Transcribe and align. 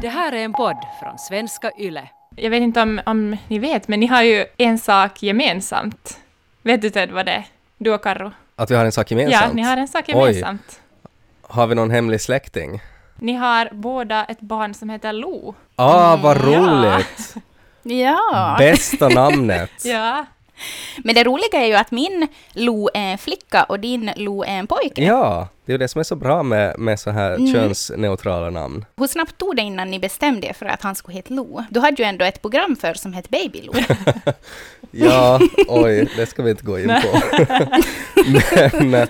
Det 0.00 0.08
här 0.08 0.32
är 0.32 0.44
en 0.44 0.52
podd 0.52 0.76
från 1.02 1.18
svenska 1.18 1.70
YLE. 1.78 2.08
Jag 2.36 2.50
vet 2.50 2.62
inte 2.62 2.82
om, 2.82 3.00
om 3.06 3.36
ni 3.48 3.58
vet, 3.58 3.88
men 3.88 4.00
ni 4.00 4.06
har 4.06 4.22
ju 4.22 4.46
en 4.56 4.78
sak 4.78 5.22
gemensamt. 5.22 6.18
Vet 6.62 6.82
du 6.82 6.90
Ted 6.90 7.10
vad 7.10 7.26
det 7.26 7.32
är? 7.32 7.44
Du 7.78 7.94
och 7.94 8.02
Karro. 8.02 8.32
Att 8.56 8.70
vi 8.70 8.74
har 8.74 8.84
en 8.84 8.92
sak 8.92 9.10
gemensamt? 9.10 9.44
Ja, 9.48 9.52
ni 9.54 9.62
har 9.62 9.76
en 9.76 9.88
sak 9.88 10.08
gemensamt. 10.08 10.80
Har 11.42 11.66
vi 11.66 11.74
någon 11.74 11.90
hemlig 11.90 12.20
släkting? 12.20 12.80
Ni 13.16 13.32
har 13.34 13.68
båda 13.72 14.24
ett 14.24 14.40
barn 14.40 14.74
som 14.74 14.90
heter 14.90 15.12
Lo. 15.12 15.54
Ah, 15.76 16.16
vad 16.16 16.36
Mm, 16.36 16.52
ja. 16.52 16.60
roligt! 16.60 17.34
Ja. 17.88 18.56
Bästa 18.58 19.08
namnet! 19.08 19.70
Ja. 19.84 20.26
Men 21.04 21.14
det 21.14 21.24
roliga 21.24 21.60
är 21.60 21.66
ju 21.66 21.74
att 21.74 21.90
min 21.90 22.28
Lo 22.52 22.88
är 22.94 23.00
en 23.12 23.18
flicka 23.18 23.64
och 23.64 23.80
din 23.80 24.10
Lo 24.16 24.42
är 24.44 24.48
en 24.58 24.66
pojke. 24.66 25.04
Ja, 25.04 25.48
det 25.66 25.72
är 25.72 25.74
ju 25.74 25.78
det 25.78 25.88
som 25.88 25.98
är 25.98 26.02
så 26.04 26.16
bra 26.16 26.42
med, 26.42 26.78
med 26.78 27.00
så 27.00 27.10
här 27.10 27.34
Mm. 27.34 27.52
könsneutrala 27.52 28.50
namn. 28.50 28.84
Hur 28.96 29.06
snabbt 29.06 29.38
tog 29.38 29.56
det 29.56 29.62
innan 29.62 29.90
ni 29.90 29.98
bestämde 29.98 30.46
er 30.46 30.52
för 30.52 30.66
att 30.66 30.82
han 30.82 30.94
skulle 30.94 31.14
heta 31.16 31.34
Lo? 31.34 31.64
Du 31.70 31.80
hade 31.80 32.02
ju 32.02 32.08
ändå 32.08 32.24
ett 32.24 32.42
program 32.42 32.76
för 32.76 32.94
som 32.94 33.12
hette 33.12 33.28
Baby 33.30 33.62
Lo. 33.62 33.72
Ja, 34.90 35.40
oj, 35.68 36.08
det 36.16 36.26
ska 36.26 36.42
vi 36.42 36.50
inte 36.50 36.64
gå 36.64 36.78
in 36.78 36.88
på. 37.02 37.20
Men, 38.80 38.94
eh, 38.94 39.08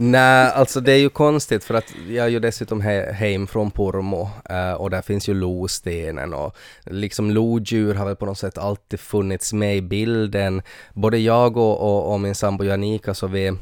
nej, 0.00 0.52
alltså 0.54 0.80
det 0.80 0.92
är 0.92 0.96
ju 0.96 1.08
konstigt 1.08 1.64
för 1.64 1.74
att 1.74 1.94
jag 2.08 2.26
är 2.26 2.30
ju 2.30 2.38
dessutom 2.38 2.80
he, 2.80 3.12
hem 3.12 3.46
från 3.46 3.70
Pormo 3.70 4.30
eh, 4.50 4.72
och 4.72 4.90
där 4.90 5.02
finns 5.02 5.28
ju 5.28 5.34
lostenen 5.34 6.34
och 6.34 6.56
liksom 6.84 7.30
lodjur 7.30 7.94
har 7.94 8.06
väl 8.06 8.16
på 8.16 8.26
något 8.26 8.38
sätt 8.38 8.58
alltid 8.58 9.00
funnits 9.00 9.52
med 9.52 9.76
i 9.76 9.82
bilden. 9.82 10.62
Både 10.92 11.18
jag 11.18 11.56
och, 11.56 11.80
och, 11.80 12.12
och 12.12 12.20
min 12.20 12.34
sambo 12.34 12.64
Janika 12.64 13.14
så 13.14 13.26
vi 13.26 13.52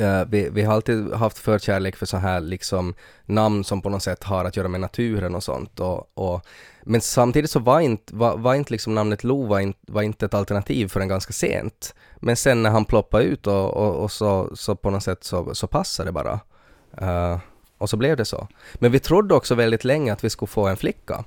Uh, 0.00 0.24
vi, 0.28 0.48
vi 0.48 0.62
har 0.62 0.74
alltid 0.74 1.12
haft 1.12 1.38
förkärlek 1.38 1.96
för 1.96 2.06
så 2.06 2.16
här 2.16 2.40
liksom 2.40 2.94
namn 3.26 3.64
som 3.64 3.82
på 3.82 3.90
något 3.90 4.02
sätt 4.02 4.24
har 4.24 4.44
att 4.44 4.56
göra 4.56 4.68
med 4.68 4.80
naturen 4.80 5.34
och 5.34 5.42
sånt. 5.42 5.80
Och, 5.80 6.10
och, 6.14 6.46
men 6.82 7.00
samtidigt 7.00 7.50
så 7.50 7.58
var 7.58 7.80
inte, 7.80 8.16
var, 8.16 8.36
var 8.36 8.54
inte 8.54 8.72
liksom 8.72 8.94
namnet 8.94 9.24
Lo 9.24 9.46
var 9.46 9.60
inte, 9.60 9.92
var 9.92 10.02
inte 10.02 10.26
ett 10.26 10.34
alternativ 10.34 10.88
förrän 10.88 11.08
ganska 11.08 11.32
sent. 11.32 11.94
Men 12.16 12.36
sen 12.36 12.62
när 12.62 12.70
han 12.70 12.84
ploppade 12.84 13.24
ut 13.24 13.46
och, 13.46 13.76
och, 13.76 13.94
och 13.96 14.12
så, 14.12 14.50
så 14.56 14.76
på 14.76 14.90
något 14.90 15.02
sätt 15.02 15.24
så, 15.24 15.54
så 15.54 15.66
passade 15.66 16.08
det 16.08 16.12
bara. 16.12 16.40
Uh, 17.02 17.38
och 17.78 17.90
så 17.90 17.96
blev 17.96 18.16
det 18.16 18.24
så. 18.24 18.48
Men 18.74 18.92
vi 18.92 19.00
trodde 19.00 19.34
också 19.34 19.54
väldigt 19.54 19.84
länge 19.84 20.12
att 20.12 20.24
vi 20.24 20.30
skulle 20.30 20.48
få 20.48 20.66
en 20.66 20.76
flicka. 20.76 21.24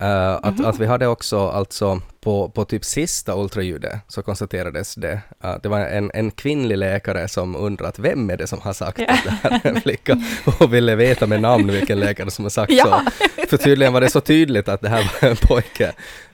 Eh, 0.00 0.32
att, 0.34 0.64
att 0.64 0.78
vi 0.78 0.86
hade 0.86 1.06
också 1.06 1.48
alltså 1.48 2.00
på, 2.20 2.48
på 2.48 2.64
typ 2.64 2.84
sista 2.84 3.34
ultraljudet 3.36 4.00
så 4.08 4.22
konstaterades 4.22 4.94
det 4.94 5.20
att 5.40 5.62
det 5.62 5.68
var 5.68 5.78
en, 5.80 6.10
en 6.14 6.30
kvinnlig 6.30 6.78
läkare 6.78 7.28
som 7.28 7.56
undrat 7.56 7.98
vem 7.98 8.30
är 8.30 8.36
det 8.36 8.46
som 8.46 8.60
har 8.60 8.72
sagt 8.72 8.98
Ja. 8.98 9.06
att 9.08 9.24
det 9.24 9.30
här 9.30 9.60
är 9.64 9.68
en 9.74 9.80
flicka 9.80 10.18
och 10.60 10.74
ville 10.74 10.96
veta 10.96 11.26
med 11.26 11.40
namn 11.40 11.66
vilken 11.72 12.00
läkare 12.00 12.30
som 12.30 12.44
har 12.44 12.50
sagt 12.50 12.72
Ja. 12.72 13.02
så. 13.18 13.46
För 13.46 13.56
tydligen 13.56 13.92
var 13.92 14.00
det 14.00 14.10
så 14.10 14.20
tydligt 14.20 14.68
att 14.68 14.80
det 14.80 14.88
här 14.88 15.12
var 15.22 15.28
en 15.28 15.36
pojke. 15.36 15.92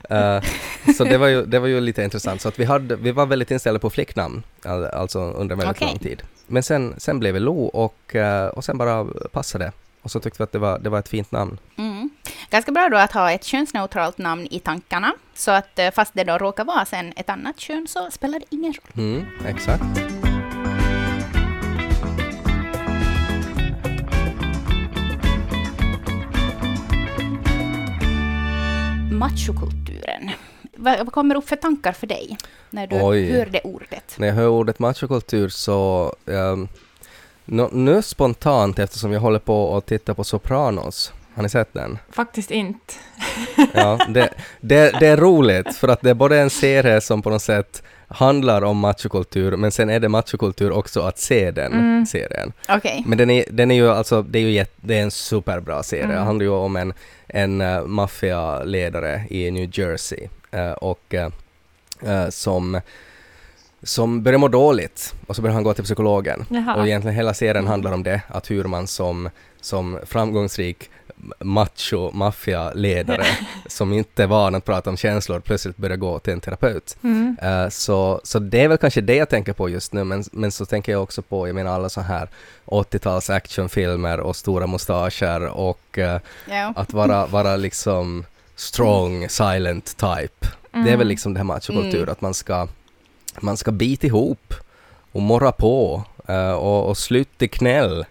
Eh, 0.09 0.41
så 0.97 1.03
det 1.03 1.17
var, 1.17 1.27
ju, 1.27 1.45
det 1.45 1.59
var 1.59 1.67
ju 1.67 1.81
lite 1.81 2.03
intressant. 2.03 2.41
Så 2.41 2.47
att 2.47 2.59
vi, 2.59 2.65
hade, 2.65 2.95
vi 2.95 3.11
var 3.11 3.25
väldigt 3.25 3.51
inställda 3.51 3.79
på 3.79 3.89
flicknamn, 3.89 4.43
all- 4.65 4.85
alltså 4.85 5.19
under 5.19 5.55
väldigt 5.55 5.77
Okej. 5.77 5.87
lång 5.87 5.99
tid. 5.99 6.23
Men 6.47 6.63
sen, 6.63 6.93
sen 6.97 7.19
blev 7.19 7.33
vi 7.33 7.39
Lo 7.39 7.63
och, 7.65 8.15
eh, 8.15 8.47
och 8.47 8.63
sen 8.65 8.77
bara 8.77 9.05
passade 9.31 9.65
det. 9.65 9.71
Och 10.01 10.11
så 10.11 10.19
tyckte 10.19 10.37
vi 10.39 10.43
att 10.43 10.51
det 10.51 10.59
var, 10.59 10.79
det 10.79 10.89
var 10.89 10.99
ett 10.99 11.07
fint 11.09 11.31
namn. 11.31 11.57
Mm. 11.77 11.96
Ganska 12.49 12.71
bra 12.71 12.89
då 12.89 12.97
att 12.97 13.11
ha 13.11 13.31
ett 13.31 13.43
könsneutralt 13.43 14.17
namn 14.17 14.47
i 14.51 14.59
tankarna. 14.59 15.13
Så 15.33 15.51
att 15.51 15.79
eh, 15.79 15.91
fast 15.91 16.13
det 16.13 16.23
då 16.23 16.37
råkar 16.37 16.65
vara 16.65 16.85
sen 16.85 17.13
ett 17.15 17.29
annat 17.29 17.59
kön 17.59 17.87
så 17.89 18.11
spelar 18.11 18.39
det 18.39 18.45
ingen 18.49 18.73
roll. 18.73 19.05
Mm, 19.05 19.25
exakt. 19.47 19.83
Machokulturen. 29.11 30.31
Vad, 30.75 30.97
vad 30.97 31.11
kommer 31.11 31.35
upp 31.35 31.49
för 31.49 31.55
tankar 31.55 31.91
för 31.93 32.07
dig 32.07 32.37
när 32.69 32.87
du 32.87 33.01
Oj. 33.01 33.31
hör 33.31 33.45
det 33.45 33.61
ordet? 33.63 34.15
När 34.17 34.27
jag 34.27 34.35
hör 34.35 34.47
ordet 34.47 34.79
machokultur 34.79 35.49
så... 35.49 36.15
Um, 36.25 36.67
nu 37.71 38.01
spontant, 38.01 38.79
eftersom 38.79 39.11
jag 39.11 39.19
håller 39.19 39.39
på 39.39 39.77
att 39.77 39.85
titta 39.85 40.13
på 40.13 40.23
Sopranos, 40.23 41.13
har 41.37 41.43
ni 41.43 41.49
sett 41.49 41.73
den? 41.73 41.97
Faktiskt 42.11 42.51
inte. 42.51 42.93
Ja, 43.73 43.99
det, 44.09 44.29
det, 44.61 44.99
det 44.99 45.07
är 45.07 45.17
roligt 45.17 45.75
för 45.75 45.87
att 45.87 46.01
det 46.01 46.09
är 46.09 46.13
både 46.13 46.39
en 46.39 46.49
serie 46.49 47.01
som 47.01 47.21
på 47.21 47.29
något 47.29 47.41
sätt 47.41 47.83
handlar 48.07 48.61
om 48.61 48.77
machokultur, 48.77 49.55
men 49.55 49.71
sen 49.71 49.89
är 49.89 49.99
det 49.99 50.09
machokultur 50.09 50.71
också 50.71 51.01
att 51.01 51.19
se 51.19 51.51
den 51.51 51.73
Mm. 51.73 52.05
serien. 52.05 52.53
Okej. 52.69 53.03
Men 53.05 53.17
den 53.17 53.29
är, 53.29 53.45
den 53.51 53.71
är 53.71 53.75
ju 53.75 53.89
alltså, 53.89 54.21
det 54.21 54.39
är 54.39 54.43
ju 54.43 54.51
jätte, 54.51 54.73
det 54.81 54.97
är 54.97 55.03
en 55.03 55.11
superbra 55.11 55.83
serie. 55.83 56.03
Mm. 56.03 56.15
Det 56.15 56.21
handlar 56.21 56.43
ju 56.43 56.51
om 56.51 56.75
en, 56.75 56.93
en 57.27 57.61
uh, 57.61 57.85
maffialedare 57.85 59.23
i 59.29 59.51
New 59.51 59.69
Jersey 59.79 60.27
eh, 60.51 60.71
och 60.71 61.13
eh, 61.13 62.29
som 62.29 62.81
som 63.83 64.23
börjar 64.23 64.39
må 64.39 64.47
dåligt 64.47 65.15
och 65.27 65.35
så 65.35 65.41
börjar 65.41 65.53
han 65.53 65.63
gå 65.63 65.73
till 65.73 65.83
psykologen. 65.83 66.45
Jaha. 66.49 66.75
Och 66.75 66.87
egentligen 66.87 67.15
hela 67.15 67.33
serien 67.33 67.67
handlar 67.67 67.91
om 67.91 68.03
det, 68.03 68.21
att 68.27 68.51
hur 68.51 68.63
man 68.63 68.87
som, 68.87 69.29
som 69.61 69.99
framgångsrik 70.05 70.89
macho 71.39 72.11
maffialedare 72.13 73.25
som 73.67 73.93
inte 73.93 74.23
är 74.23 74.27
van 74.27 74.55
att 74.55 74.65
prata 74.65 74.89
om 74.89 74.97
känslor 74.97 75.39
plötsligt 75.39 75.77
börjar 75.77 75.97
gå 75.97 76.19
till 76.19 76.33
en 76.33 76.39
terapeut. 76.41 76.97
Mm. 77.03 77.37
Eh, 77.41 77.69
så, 77.69 78.21
så 78.23 78.39
det 78.39 78.63
är 78.63 78.67
väl 78.67 78.77
kanske 78.77 79.01
det 79.01 79.15
jag 79.15 79.29
tänker 79.29 79.53
på 79.53 79.69
just 79.69 79.93
nu, 79.93 80.03
men, 80.03 80.23
men 80.31 80.51
så 80.51 80.65
tänker 80.65 80.91
jag 80.91 81.03
också 81.03 81.21
på, 81.21 81.47
jag 81.47 81.55
menar 81.55 81.71
alla 81.71 81.89
så 81.89 82.01
här 82.01 82.29
80-tals 82.65 83.29
actionfilmer 83.29 84.19
och 84.19 84.35
stora 84.35 84.67
mustascher 84.67 85.47
och 85.47 85.97
eh, 85.97 86.19
Ja. 86.49 86.73
att 86.75 86.93
vara, 86.93 87.25
vara 87.25 87.55
liksom 87.55 88.25
strong, 88.55 89.29
silent 89.29 89.85
type. 89.97 90.47
Det 90.71 90.77
är 90.79 90.83
Mm. 90.83 90.99
väl 90.99 91.07
liksom 91.07 91.33
det 91.33 91.39
här 91.39 91.43
machokultur, 91.45 91.97
Mm. 91.97 92.09
att 92.11 92.21
man 92.21 92.33
ska, 92.33 92.67
man 93.39 93.57
ska 93.57 93.71
bita 93.71 94.07
ihop 94.07 94.53
och 95.11 95.21
morra 95.21 95.51
på 95.51 96.03
eh, 96.27 96.51
och, 96.51 96.89
och 96.89 96.97
sluta 96.97 97.45
i 97.45 97.47
knäll. 97.47 98.05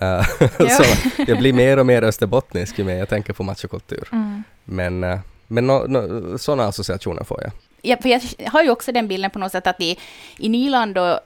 Eh, 0.00 0.22
så 0.58 0.84
jag 1.26 1.38
blir 1.38 1.52
mer 1.52 1.76
och 1.76 1.86
mer 1.86 2.02
österbottnisk 2.02 2.78
ju 2.78 2.84
mer 2.84 2.96
jag 2.96 3.08
tänker 3.08 3.32
på 3.32 3.42
machokultur. 3.42 4.08
Mm. 4.12 4.42
Men, 4.64 5.04
eh, 5.04 5.18
men 5.46 5.66
no, 5.66 5.86
no, 5.88 6.38
sådana 6.38 6.64
associationer 6.64 7.24
får 7.24 7.42
jag. 7.42 7.52
Ja, 7.82 7.96
för 8.02 8.08
jag 8.08 8.50
har 8.50 8.62
ju 8.62 8.70
också 8.70 8.92
den 8.92 9.08
bilden 9.08 9.30
på 9.30 9.38
något 9.38 9.52
sätt 9.52 9.66
att 9.66 9.80
i, 9.80 9.98
i 10.38 10.48
Nyland 10.48 10.98
och 10.98 11.08
eh, 11.08 11.18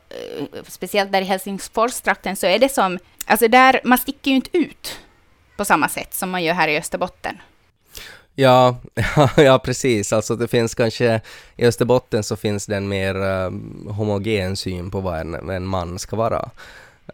speciellt 0.69 1.13
där 1.13 1.23
i 1.23 1.25
Helsingforstrakten 1.25 2.37
så 2.37 2.47
är 2.47 2.59
det 2.59 2.69
som, 2.69 2.99
alltså 3.27 3.49
där, 3.49 3.81
man 3.85 3.99
sticker 3.99 4.31
ju 4.31 4.37
inte 4.37 4.59
ut 4.59 4.99
på 5.57 5.65
samma 5.65 5.89
sätt 5.89 6.15
som 6.15 6.31
man 6.31 6.45
gör 6.45 6.55
här 6.55 6.69
i 6.69 6.79
Österbotten. 6.79 7.39
Ja, 8.35 8.77
ja, 9.37 9.59
precis. 9.59 10.13
Alltså 10.13 10.37
det 10.37 10.49
finns 10.49 10.75
kanske, 10.75 11.21
i 11.57 11.67
Österbotten 11.67 12.25
så 12.25 12.37
finns 12.37 12.67
det 12.67 12.77
en 12.77 12.89
mer 12.89 13.23
eh, 13.23 13.51
homogen 13.93 14.57
syn 14.57 14.91
på 14.91 15.01
vad 15.01 15.21
en, 15.21 15.51
en 15.51 15.67
man 15.67 15.99
ska 15.99 16.17
vara. 16.17 16.51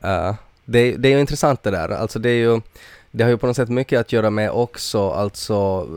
Eh, 0.03 0.35
det, 0.65 0.97
det 0.97 1.09
är 1.09 1.13
ju 1.13 1.21
intressant 1.21 1.63
det 1.63 1.71
där. 1.71 1.89
Alltså 1.89 2.19
det 2.19 2.31
är 2.31 2.35
ju, 2.35 2.61
det 3.11 3.25
har 3.25 3.31
ju 3.31 3.37
på 3.39 3.47
något 3.47 3.57
sätt 3.57 3.69
mycket 3.69 4.01
att 4.01 4.13
göra 4.13 4.31
med 4.31 4.51
också 4.51 5.11
alltså, 5.11 5.89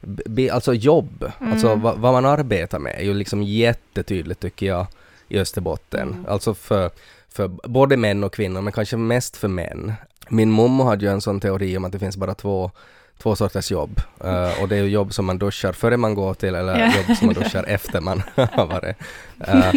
be, 0.00 0.52
alltså 0.52 0.74
jobb, 0.74 1.30
alltså 1.38 1.66
Mm. 1.66 1.80
vad, 1.80 1.98
vad 1.98 2.12
man 2.12 2.24
arbetar 2.24 2.78
med 2.78 2.94
är 2.98 3.04
ju 3.04 3.14
liksom 3.14 3.42
jättetydligt 3.42 4.40
tycker 4.40 4.66
jag 4.66 4.86
i 5.28 5.38
Österbotten. 5.38 6.08
Mm. 6.08 6.26
Alltså 6.28 6.54
för, 6.54 6.90
för 7.28 7.48
både 7.48 7.96
män 7.96 8.24
och 8.24 8.34
kvinnor, 8.34 8.60
men 8.60 8.72
kanske 8.72 8.96
mest 8.96 9.36
för 9.36 9.48
män. 9.48 9.92
Min 10.28 10.50
mamma 10.50 10.84
hade 10.84 11.04
ju 11.04 11.10
en 11.10 11.20
sån 11.20 11.40
teori 11.40 11.76
om 11.76 11.84
att 11.84 11.92
det 11.92 11.98
finns 11.98 12.16
bara 12.16 12.34
två 12.34 12.70
två 13.22 13.36
sorters 13.36 13.70
jobb. 13.70 14.00
Eh, 14.24 14.62
och 14.62 14.68
det 14.68 14.76
är 14.76 14.82
jobb 14.84 15.14
som 15.14 15.24
man 15.24 15.38
duschar 15.38 15.72
före 15.72 15.96
man 15.96 16.14
går 16.14 16.34
till 16.34 16.54
eller 16.54 16.78
Ja. 16.78 16.86
jobb 16.86 17.16
som 17.16 17.26
man 17.26 17.34
duschar 17.34 17.64
efter 17.68 18.00
man 18.00 18.22
har 18.52 18.66
varit. 18.66 18.96
Eh, 19.46 19.72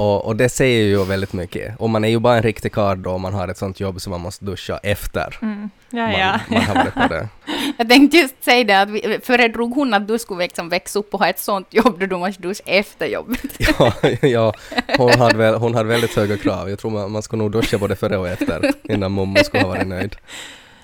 och, 0.00 0.24
och 0.26 0.36
det 0.36 0.48
säger 0.48 0.84
ju 0.84 1.04
väldigt 1.04 1.32
mycket. 1.32 1.74
Och 1.80 1.90
man 1.90 2.04
är 2.04 2.08
ju 2.08 2.18
bara 2.18 2.36
en 2.36 2.42
riktig 2.42 2.72
karl 2.72 3.02
då 3.02 3.10
om 3.10 3.22
man 3.22 3.34
har 3.34 3.48
ett 3.48 3.58
sånt 3.58 3.80
jobb 3.80 4.00
som 4.00 4.10
man 4.10 4.20
måste 4.20 4.44
duscha 4.44 4.78
efter 4.82 5.38
Mm. 5.42 5.70
Ja, 5.90 5.98
man, 6.02 6.12
ja. 6.20 6.40
man 6.48 6.62
har 6.62 6.74
varit 6.74 6.94
på 6.94 7.08
det. 7.14 7.28
Jag 7.78 7.88
tänkte 7.88 8.16
just 8.16 8.44
säga 8.44 8.64
det, 8.64 8.80
att 8.80 8.90
vi, 8.90 9.18
föredrog 9.22 9.74
hon 9.74 9.94
att 9.94 10.08
du 10.08 10.18
skulle 10.18 10.42
liksom 10.42 10.68
växa 10.68 10.98
upp 10.98 11.14
och 11.14 11.20
ha 11.20 11.28
ett 11.28 11.38
sånt 11.38 11.66
jobb 11.74 12.00
då 12.00 12.06
du 12.06 12.16
måste 12.16 12.42
duscha 12.42 12.62
efter 12.66 13.06
jobbet? 13.06 13.40
Ja, 13.78 13.92
ja 14.22 14.52
hon, 14.96 15.10
hade 15.10 15.36
väl, 15.38 15.54
hon 15.54 15.74
hade 15.74 15.88
väldigt 15.88 16.16
höga 16.16 16.36
krav. 16.36 16.70
Jag 16.70 16.78
tror 16.78 16.90
man, 16.90 17.10
man 17.12 17.22
skulle 17.22 17.42
nog 17.42 17.52
duscha 17.52 17.78
både 17.78 17.96
före 17.96 18.16
och 18.16 18.28
efter 18.28 18.72
innan 18.82 19.12
mamma 19.12 19.44
skulle 19.44 19.62
ha 19.62 19.68
varit 19.68 19.86
nöjd. 19.88 20.16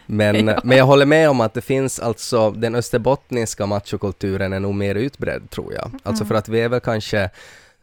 Men, 0.07 0.49
Ja. 0.49 0.61
men 0.65 0.77
jag 0.79 0.85
håller 0.85 1.07
med 1.07 1.31
om 1.31 1.41
att 1.41 1.55
det 1.55 1.61
finns 1.63 2.01
alltså, 2.01 2.51
den 2.51 2.75
österbottniska 2.75 3.67
machokulturen 3.67 4.53
är 4.53 4.61
nog 4.61 4.75
mer 4.75 4.95
utbredd 4.95 5.51
tror 5.51 5.75
jag. 5.75 5.91
Alltså 6.03 6.25
för 6.25 6.35
att 6.35 6.49
vi 6.49 6.61
är 6.61 6.69
väl 6.69 6.81
kanske, 6.81 7.31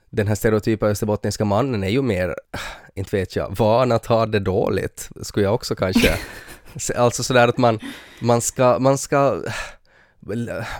den 0.09 0.27
här 0.27 0.35
stereotypa 0.35 0.87
österbottniska 0.87 1.45
mannen 1.45 1.83
är 1.83 1.89
ju 1.89 2.01
mer, 2.01 2.35
inte 2.95 3.17
vet 3.17 3.35
jag, 3.35 3.55
van 3.57 3.91
att 3.91 4.05
ha 4.05 4.25
det 4.25 4.39
dåligt, 4.39 5.09
skulle 5.21 5.45
jag 5.45 5.53
också 5.53 5.75
kanske. 5.75 6.13
alltså 6.95 7.23
sådär 7.23 7.47
att 7.47 7.57
man, 7.57 7.79
man 8.21 8.41
ska, 8.41 8.79
man 8.79 8.97
ska 8.97 9.37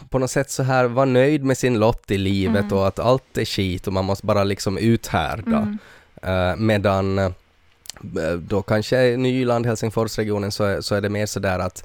på 0.10 0.20
något 0.20 0.32
sätt 0.32 0.50
så 0.50 0.64
här 0.64 0.86
vara 0.86 1.06
nöjd 1.06 1.44
med 1.44 1.58
sin 1.58 1.80
lott 1.80 2.12
i 2.12 2.18
livet 2.18 2.62
Mm. 2.66 2.78
och 2.78 2.88
att 2.88 3.00
allt 3.00 3.38
är 3.38 3.46
skit 3.46 3.88
och 3.88 3.94
man 3.94 4.06
måste 4.06 4.26
bara 4.26 4.44
liksom 4.44 4.78
uthärda. 4.78 5.58
Mm. 6.24 6.50
Eh, 6.50 6.56
medan 6.58 7.34
då 8.38 8.62
kanske 8.62 9.18
Nyland, 9.18 9.66
Helsingforsregionen 9.66 10.52
så 10.52 10.64
är, 10.64 10.82
så 10.82 10.96
är 10.96 11.02
det 11.02 11.10
mer 11.10 11.26
sådär 11.26 11.60
att 11.60 11.84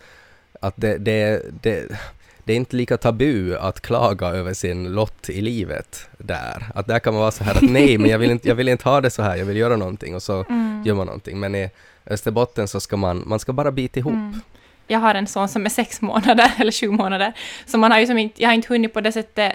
att 0.60 0.74
det, 0.76 0.98
det, 0.98 1.42
det, 1.62 1.98
det 2.44 2.52
är 2.52 2.56
inte 2.56 2.76
lika 2.76 2.96
tabu 2.96 3.56
att 3.56 3.80
klaga 3.80 4.26
över 4.26 4.54
sin 4.54 4.92
lott 4.92 5.28
i 5.30 5.40
livet 5.40 6.08
där. 6.18 6.64
Att 6.74 6.86
där 6.86 6.98
kan 6.98 7.12
man 7.12 7.20
vara 7.20 7.30
så 7.30 7.44
här 7.44 7.54
att 7.54 7.62
nej, 7.62 7.98
men 7.98 8.10
jag 8.10 8.18
vill 8.18 8.30
inte, 8.30 8.48
jag 8.48 8.54
vill 8.54 8.68
inte 8.68 8.88
ha 8.88 9.00
det 9.00 9.10
så 9.10 9.22
här, 9.22 9.36
jag 9.36 9.44
vill 9.44 9.56
göra 9.56 9.76
någonting 9.76 10.14
och 10.14 10.22
så 10.22 10.44
Mm. 10.48 10.82
gör 10.86 10.94
man 10.94 11.06
någonting. 11.06 11.40
Men 11.40 11.54
i 11.54 11.70
Österbotten 12.06 12.68
så 12.68 12.80
ska 12.80 12.96
man, 12.96 13.22
man 13.26 13.38
ska 13.38 13.52
bara 13.52 13.72
bita 13.72 14.00
ihop. 14.00 14.12
Mm. 14.12 14.40
Jag 14.86 14.98
har 14.98 15.14
en 15.14 15.26
son 15.26 15.48
som 15.48 15.64
är 15.66 15.70
sex 15.70 16.00
månader, 16.00 16.52
eller 16.58 16.72
sju 16.72 16.88
månader, 16.90 17.32
så 17.66 17.78
man 17.78 17.90
har 17.90 17.98
ju 17.98 18.06
som 18.06 18.18
inte, 18.18 18.42
jag 18.42 18.48
har 18.48 18.54
inte 18.54 18.68
hunnit 18.68 18.92
på 18.94 19.00
det 19.00 19.12
sättet 19.12 19.52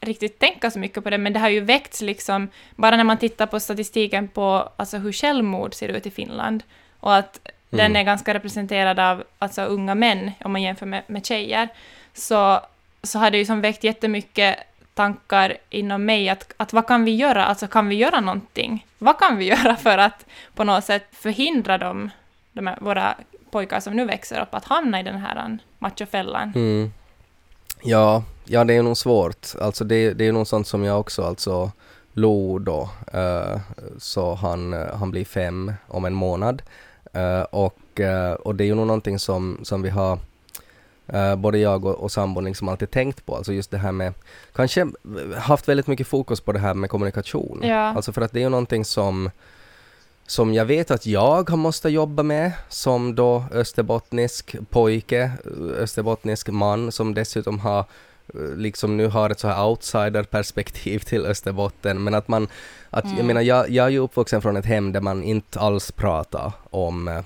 riktigt 0.00 0.38
tänka 0.38 0.70
så 0.70 0.78
mycket 0.78 1.04
på 1.04 1.10
det, 1.10 1.18
men 1.18 1.32
det 1.32 1.38
har 1.40 1.48
ju 1.48 1.60
väckts 1.60 2.00
liksom, 2.00 2.48
bara 2.76 2.96
när 2.96 3.04
man 3.04 3.18
tittar 3.18 3.46
på 3.46 3.60
statistiken 3.60 4.28
på 4.28 4.68
alltså 4.76 4.98
hur 4.98 5.12
självmord 5.12 5.74
ser 5.74 5.88
ut 5.88 6.06
i 6.06 6.10
Finland, 6.10 6.62
och 7.00 7.16
att 7.16 7.40
den 7.70 7.80
Mm. 7.80 7.96
är 7.96 8.02
ganska 8.02 8.34
representerad 8.34 8.98
av 8.98 9.24
alltså 9.38 9.62
unga 9.62 9.94
män, 9.94 10.30
om 10.44 10.52
man 10.52 10.62
jämför 10.62 10.86
med, 10.86 11.02
med 11.06 11.26
tjejer, 11.26 11.68
så, 12.14 12.60
så 13.02 13.18
har 13.18 13.30
det 13.30 13.38
ju 13.38 13.44
som 13.44 13.60
väckt 13.60 13.84
jättemycket 13.84 14.56
tankar 14.94 15.56
inom 15.70 16.04
mig 16.04 16.28
att, 16.28 16.52
att 16.56 16.72
vad 16.72 16.86
kan 16.86 17.04
vi 17.04 17.14
göra, 17.16 17.44
alltså 17.44 17.66
kan 17.66 17.88
vi 17.88 17.96
göra 17.96 18.20
någonting? 18.20 18.86
Vad 18.98 19.18
kan 19.18 19.36
vi 19.36 19.44
göra 19.54 19.76
för 19.76 19.98
att 19.98 20.26
på 20.54 20.64
något 20.64 20.84
sätt 20.84 21.06
förhindra 21.12 21.78
dem, 21.78 22.10
de 22.52 22.66
här, 22.66 22.78
våra 22.80 23.14
pojkar 23.50 23.80
som 23.80 23.96
nu 23.96 24.04
växer 24.04 24.42
upp 24.42 24.54
att 24.54 24.64
hamna 24.64 25.00
i 25.00 25.02
den 25.02 25.18
här 25.18 25.58
machofällan? 25.78 26.52
Mm. 26.54 26.92
Ja, 27.82 28.22
ja, 28.44 28.64
det 28.64 28.74
är 28.74 28.82
nog 28.82 28.96
svårt. 28.96 29.46
Alltså 29.60 29.84
det, 29.84 30.12
det 30.12 30.26
är 30.26 30.32
nog 30.32 30.46
sånt 30.46 30.66
som 30.66 30.84
jag 30.84 31.00
också, 31.00 31.22
alltså 31.22 31.70
Lo 32.12 32.58
då, 32.58 32.90
eh, 33.12 33.60
så 33.98 34.34
han, 34.34 34.72
eh, 34.72 34.96
han 34.96 35.10
blir 35.10 35.24
fem 35.24 35.72
om 35.88 36.04
en 36.04 36.14
månad. 36.14 36.62
Eh, 37.12 37.42
och, 37.42 38.00
eh, 38.00 38.32
och 38.32 38.54
det 38.54 38.64
är 38.64 38.66
ju 38.66 38.74
nog 38.74 38.86
någonting 38.86 39.18
som, 39.18 39.58
som 39.62 39.82
vi 39.82 39.88
har 39.88 40.18
eh, 41.06 41.36
både 41.36 41.58
jag 41.58 41.84
och, 41.84 41.94
och 41.94 42.12
sambon 42.12 42.44
liksom 42.44 42.68
alltid 42.68 42.90
tänkt 42.90 43.26
på, 43.26 43.36
alltså 43.36 43.52
just 43.52 43.70
det 43.70 43.78
här 43.78 43.92
med, 43.92 44.14
kanske 44.52 44.86
haft 45.36 45.68
väldigt 45.68 45.86
mycket 45.86 46.06
fokus 46.06 46.40
på 46.40 46.52
det 46.52 46.58
här 46.58 46.74
med 46.74 46.90
kommunikation. 46.90 47.60
Ja. 47.62 47.76
Alltså 47.76 48.12
för 48.12 48.22
att 48.22 48.32
det 48.32 48.38
är 48.38 48.42
ju 48.44 48.48
någonting 48.48 48.84
som 48.84 49.30
som 50.30 50.54
jag 50.54 50.64
vet 50.64 50.90
att 50.90 51.06
jag 51.06 51.50
har 51.50 51.56
måste 51.56 51.88
jobba 51.88 52.22
med 52.22 52.52
som 52.68 53.14
då 53.14 53.44
österbottnisk 53.52 54.56
pojke, 54.70 55.32
österbottnisk 55.78 56.48
man 56.48 56.92
som 56.92 57.14
dessutom 57.14 57.58
har 57.58 57.78
eh, 57.78 58.56
liksom 58.56 58.96
nu 58.96 59.06
har 59.06 59.30
ett 59.30 59.40
så 59.40 59.48
här 59.48 59.66
outsider-perspektiv 59.66 60.98
till 60.98 61.26
Österbotten, 61.26 62.04
men 62.04 62.14
att 62.14 62.28
man, 62.28 62.48
att 62.90 63.04
jag 63.16 63.26
menar 63.26 63.40
jag, 63.40 63.70
jag 63.70 63.86
är 63.86 63.90
ju 63.90 63.98
uppvuxen 63.98 64.42
från 64.42 64.56
ett 64.56 64.66
hem 64.66 64.92
där 64.92 65.00
man 65.00 65.22
inte 65.22 65.60
alls 65.60 65.92
pratar 65.92 66.52
om 66.70 67.08
eh, 67.08 67.20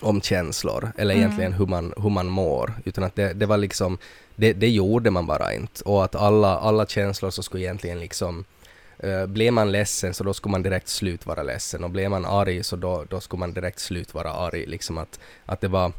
om 0.00 0.20
känslor, 0.20 0.92
eller 0.96 1.14
Mm. 1.14 1.24
egentligen 1.24 1.52
hur 1.52 1.66
man, 1.66 1.92
hur 1.96 2.10
man 2.10 2.26
mår, 2.26 2.74
utan 2.84 3.04
att 3.04 3.14
det, 3.14 3.32
det 3.32 3.46
var 3.46 3.56
liksom, 3.56 3.98
det, 4.34 4.52
det 4.52 4.68
gjorde 4.68 5.10
man 5.10 5.26
bara 5.26 5.54
inte. 5.54 5.84
Och 5.84 6.04
att 6.04 6.14
alla, 6.14 6.58
alla 6.58 6.86
känslor 6.86 7.30
så 7.30 7.42
skulle 7.42 7.62
egentligen 7.64 8.00
liksom, 8.00 8.44
uh, 9.04 9.26
blev 9.26 9.52
man 9.52 9.72
ledsen 9.72 10.14
så 10.14 10.24
då 10.24 10.34
skulle 10.34 10.50
man 10.50 10.62
direkt 10.62 10.88
slut 10.88 11.26
vara 11.26 11.42
ledsen 11.42 11.84
och 11.84 11.90
blev 11.90 12.10
man 12.10 12.24
arg 12.24 12.64
så 12.64 12.76
då, 12.76 13.04
då 13.08 13.20
skulle 13.20 13.40
man 13.40 13.52
direkt 13.52 13.78
slut 13.78 14.14
vara 14.14 14.32
arg. 14.32 14.66
Liksom 14.66 14.98
att, 14.98 15.20
att 15.46 15.60
det 15.60 15.68
var, 15.68 15.92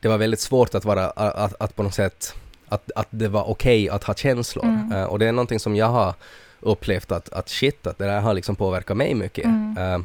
det 0.00 0.08
var 0.08 0.18
väldigt 0.18 0.40
svårt 0.40 0.74
att 0.74 0.84
vara, 0.84 1.10
att, 1.10 1.54
att 1.60 1.76
på 1.76 1.82
något 1.82 1.94
sätt, 1.94 2.34
att, 2.68 2.90
att 2.94 3.08
det 3.10 3.28
var 3.28 3.50
okej 3.50 3.88
att 3.88 4.04
ha 4.04 4.14
känslor. 4.14 4.64
Mm. 4.64 4.92
Eh, 4.92 5.04
och 5.04 5.18
det 5.18 5.26
är 5.26 5.32
någonting 5.32 5.60
som 5.60 5.76
jag 5.76 5.86
har 5.86 6.14
upplevt 6.60 7.12
att, 7.12 7.32
att 7.32 7.48
shit, 7.48 7.86
att 7.86 7.98
det 7.98 8.04
där 8.04 8.20
har 8.20 8.34
liksom 8.34 8.56
påverkat 8.56 8.96
mig 8.96 9.14
mycket. 9.14 9.44
Mm. 9.44 9.76
Eh, 9.78 10.00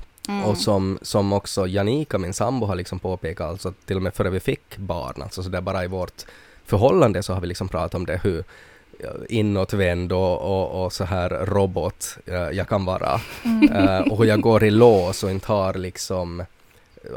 och 0.46 0.58
som, 0.58 1.00
som 1.02 1.34
också 1.34 1.68
Janika, 1.68 2.18
min 2.18 2.34
sambo, 2.34 2.66
har 2.66 2.76
liksom 2.76 3.00
påpekat, 3.00 3.50
alltså 3.50 3.74
till 3.86 3.96
och 3.96 4.02
med 4.02 4.14
före 4.14 4.30
vi 4.30 4.40
fick 4.40 4.78
barn, 4.78 5.22
alltså 5.22 5.44
så 5.44 5.50
där 5.50 5.62
bara 5.62 5.84
i 5.84 5.88
vårt 5.88 6.26
förhållande 6.66 7.24
så 7.24 7.34
har 7.34 7.42
vi 7.42 7.48
liksom 7.48 7.68
pratat 7.68 7.96
om 7.96 8.06
det, 8.06 8.20
hur 8.24 8.44
inåtvänd 9.30 10.12
och, 10.12 10.42
och, 10.42 10.86
och 10.86 10.94
så 10.94 11.04
här 11.04 11.30
robot 11.30 12.18
jag 12.52 12.68
kan 12.68 12.86
vara. 12.86 13.22
Eh, 13.74 14.00
och 14.00 14.18
hur 14.18 14.26
jag 14.26 14.42
går 14.42 14.64
i 14.64 14.72
lås 14.72 15.24
och 15.24 15.32
inte 15.32 15.48
har 15.52 15.74
liksom 15.74 16.44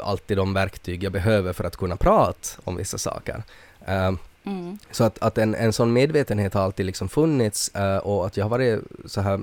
alltid 0.03 0.37
de 0.37 0.53
verktyg 0.53 1.03
jag 1.03 1.11
behöver 1.11 1.53
för 1.53 1.63
att 1.63 1.77
kunna 1.77 1.95
prata 1.95 2.47
om 2.63 2.75
vissa 2.75 2.97
saker. 2.97 3.43
Eh, 3.85 4.11
Mm. 4.43 4.77
så 4.91 5.03
att, 5.03 5.19
att 5.19 5.37
en, 5.37 5.55
en 5.55 5.73
sån 5.73 5.93
medvetenhet 5.93 6.53
har 6.53 6.61
alltid 6.61 6.85
liksom 6.85 7.09
funnits 7.09 7.75
eh, 7.75 7.97
och 7.97 8.25
att 8.25 8.37
jag 8.37 8.45
har 8.45 8.49
varit 8.49 8.79
så 9.05 9.21
här 9.21 9.39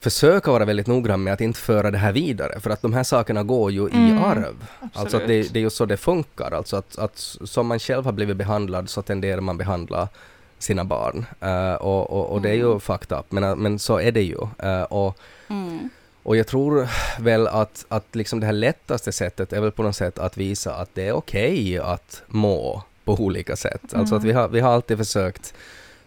försöka 0.00 0.50
vara 0.50 0.64
väldigt 0.64 0.86
noggrann 0.86 1.22
med 1.22 1.32
att 1.32 1.40
inte 1.40 1.60
föra 1.60 1.90
det 1.90 1.98
här 1.98 2.12
vidare 2.12 2.60
för 2.60 2.70
att 2.70 2.82
de 2.82 2.92
här 2.92 3.02
sakerna 3.02 3.42
går 3.42 3.70
ju 3.72 3.88
i 3.88 3.92
Mm, 3.94 4.24
arv. 4.24 4.54
Alltså 4.80 4.98
att 5.00 5.04
absolut. 5.04 5.28
det, 5.28 5.52
det 5.52 5.58
är 5.58 5.60
ju 5.62 5.70
så 5.70 5.84
det 5.86 5.96
funkar, 5.96 6.50
alltså 6.54 6.76
att, 6.76 6.98
att 6.98 7.18
som 7.44 7.66
man 7.66 7.78
själv 7.78 8.04
har 8.04 8.12
blivit 8.12 8.36
behandlad 8.36 8.90
så 8.90 9.02
tenderar 9.02 9.40
man 9.40 9.58
behandla 9.58 10.08
sina 10.58 10.84
barn. 10.84 11.26
Eh, 11.40 11.74
och, 11.74 12.10
och, 12.10 12.26
och 12.32 12.42
det 12.42 12.48
är 12.50 12.54
ju 12.54 12.78
fucked 12.78 13.18
up, 13.18 13.26
men, 13.32 13.58
men 13.58 13.78
så 13.78 14.00
är 14.00 14.12
det 14.12 14.22
ju. 14.22 14.38
Eh, 14.58 14.82
och, 14.82 15.18
Mm. 15.48 15.88
och 16.22 16.36
jag 16.36 16.46
tror 16.46 16.88
väl 17.22 17.46
att, 17.48 17.84
att 17.88 18.14
liksom 18.14 18.40
det 18.40 18.46
här 18.46 18.52
lättaste 18.52 19.12
sättet 19.12 19.52
är 19.52 19.60
väl 19.60 19.70
på 19.72 19.82
något 19.82 19.96
sätt 19.96 20.18
att 20.18 20.36
visa 20.36 20.74
att 20.74 20.90
det 20.94 21.08
är 21.08 21.12
okej 21.12 21.78
att 21.78 22.22
må 22.26 22.82
på 23.04 23.14
olika 23.14 23.56
sätt. 23.56 23.94
Alltså 23.94 24.14
att 24.14 24.24
vi 24.24 24.32
har, 24.32 24.48
vi 24.48 24.60
har 24.60 24.72
alltid 24.72 24.98
försökt 24.98 25.54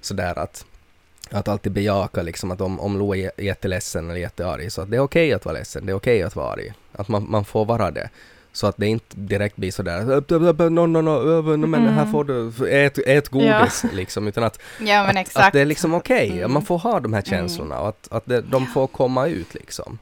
sådär 0.02 0.40
att, 0.40 0.66
att 1.32 1.48
alltid 1.48 1.72
bejaka 1.72 2.22
liksom 2.22 2.52
att 2.52 2.62
om, 2.62 2.80
om 2.80 2.98
Lo 2.98 3.14
är 3.16 3.18
jä- 3.18 3.42
jätteledsen 3.42 4.10
eller 4.10 4.20
jättearg 4.20 4.72
så 4.72 4.82
att 4.82 4.92
det 4.92 4.98
är 4.98 5.02
okej 5.02 5.34
att 5.34 5.46
vara 5.46 5.54
ledsen, 5.58 5.86
det 5.86 5.92
är 5.92 5.96
okej 5.96 6.24
att 6.24 6.36
vara 6.36 6.54
arg. 6.54 6.74
Att 6.92 7.08
man, 7.08 7.26
man 7.30 7.46
får 7.46 7.66
vara 7.66 7.92
det. 7.92 8.10
Så 8.52 8.68
att 8.68 8.78
det 8.78 8.88
inte 8.88 9.16
direkt 9.18 9.56
blir 9.56 9.72
sådär 9.72 10.70
no, 10.70 10.86
no, 10.88 11.02
no, 11.02 11.56
no, 11.58 11.68
men 11.68 11.88
här 11.88 12.06
får 12.06 12.24
du, 12.24 12.70
ät, 12.70 12.98
ät 13.08 13.30
godis 13.30 13.86
liksom, 13.94 14.28
utan 14.28 14.44
att, 14.44 14.60
Ja, 14.80 15.04
men 15.04 15.18
att, 15.18 15.28
exakt. 15.28 15.48
att 15.48 15.54
det 15.54 15.60
är 15.62 15.66
liksom 15.66 15.94
okej, 15.94 16.30
Mm. 16.32 16.54
man 16.54 16.66
får 16.66 16.78
ha 16.80 17.00
de 17.00 17.14
här 17.14 17.22
känslorna 17.22 17.80
och 17.80 17.88
att, 17.90 18.08
att 18.12 18.26
det, 18.26 18.42
de 18.42 18.68
får 18.68 18.88
komma 18.88 19.28
ut 19.28 19.54
liksom. 19.54 20.00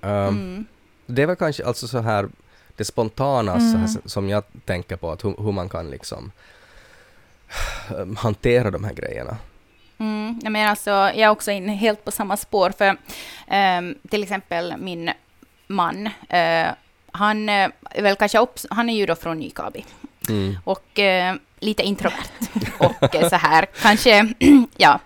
Um, 0.00 0.10
Mm. 0.10 0.64
det 1.06 1.26
väl 1.26 1.36
kanske 1.36 1.64
alltså 1.66 1.88
så 1.88 1.98
här 1.98 2.28
det 2.76 2.84
spontana 2.84 3.60
så 3.60 3.76
Mm. 3.76 3.88
som 4.04 4.28
jag 4.28 4.42
tänker 4.64 4.96
på, 4.96 5.10
att 5.12 5.24
hur, 5.24 5.34
hur 5.44 5.52
man 5.52 5.68
kan 5.68 5.90
liksom 5.90 6.32
hantera 8.16 8.70
de 8.70 8.84
här 8.84 8.92
grejerna. 8.94 9.36
Mm, 9.98 10.40
jag 10.42 10.52
menar 10.52 10.70
alltså, 10.70 10.90
jag 10.90 11.16
är 11.18 11.28
också 11.28 11.50
inne 11.50 11.72
helt 11.72 12.04
på 12.04 12.10
samma 12.10 12.36
spår, 12.36 12.70
för 12.78 12.96
ehm, 13.48 13.94
till 14.10 14.22
exempel 14.22 14.74
min 14.78 15.10
man, 15.66 16.06
eh, 16.28 16.66
han, 17.14 17.48
eh, 17.48 17.68
är 17.90 18.02
väl 18.02 18.16
kanske 18.16 18.38
obs- 18.38 18.66
han 18.70 18.90
är 18.90 18.94
ju 18.96 19.06
då 19.06 19.14
från 19.14 19.38
Nykabi 19.38 19.84
Mm. 20.28 20.58
och 20.64 20.98
eh, 20.98 21.34
lite 21.60 21.82
introvert 21.82 22.30
och 22.78 23.14
eh, 23.14 23.28
så 23.28 23.36
här, 23.36 23.66
kanske, 23.82 24.28
ja, 24.76 24.98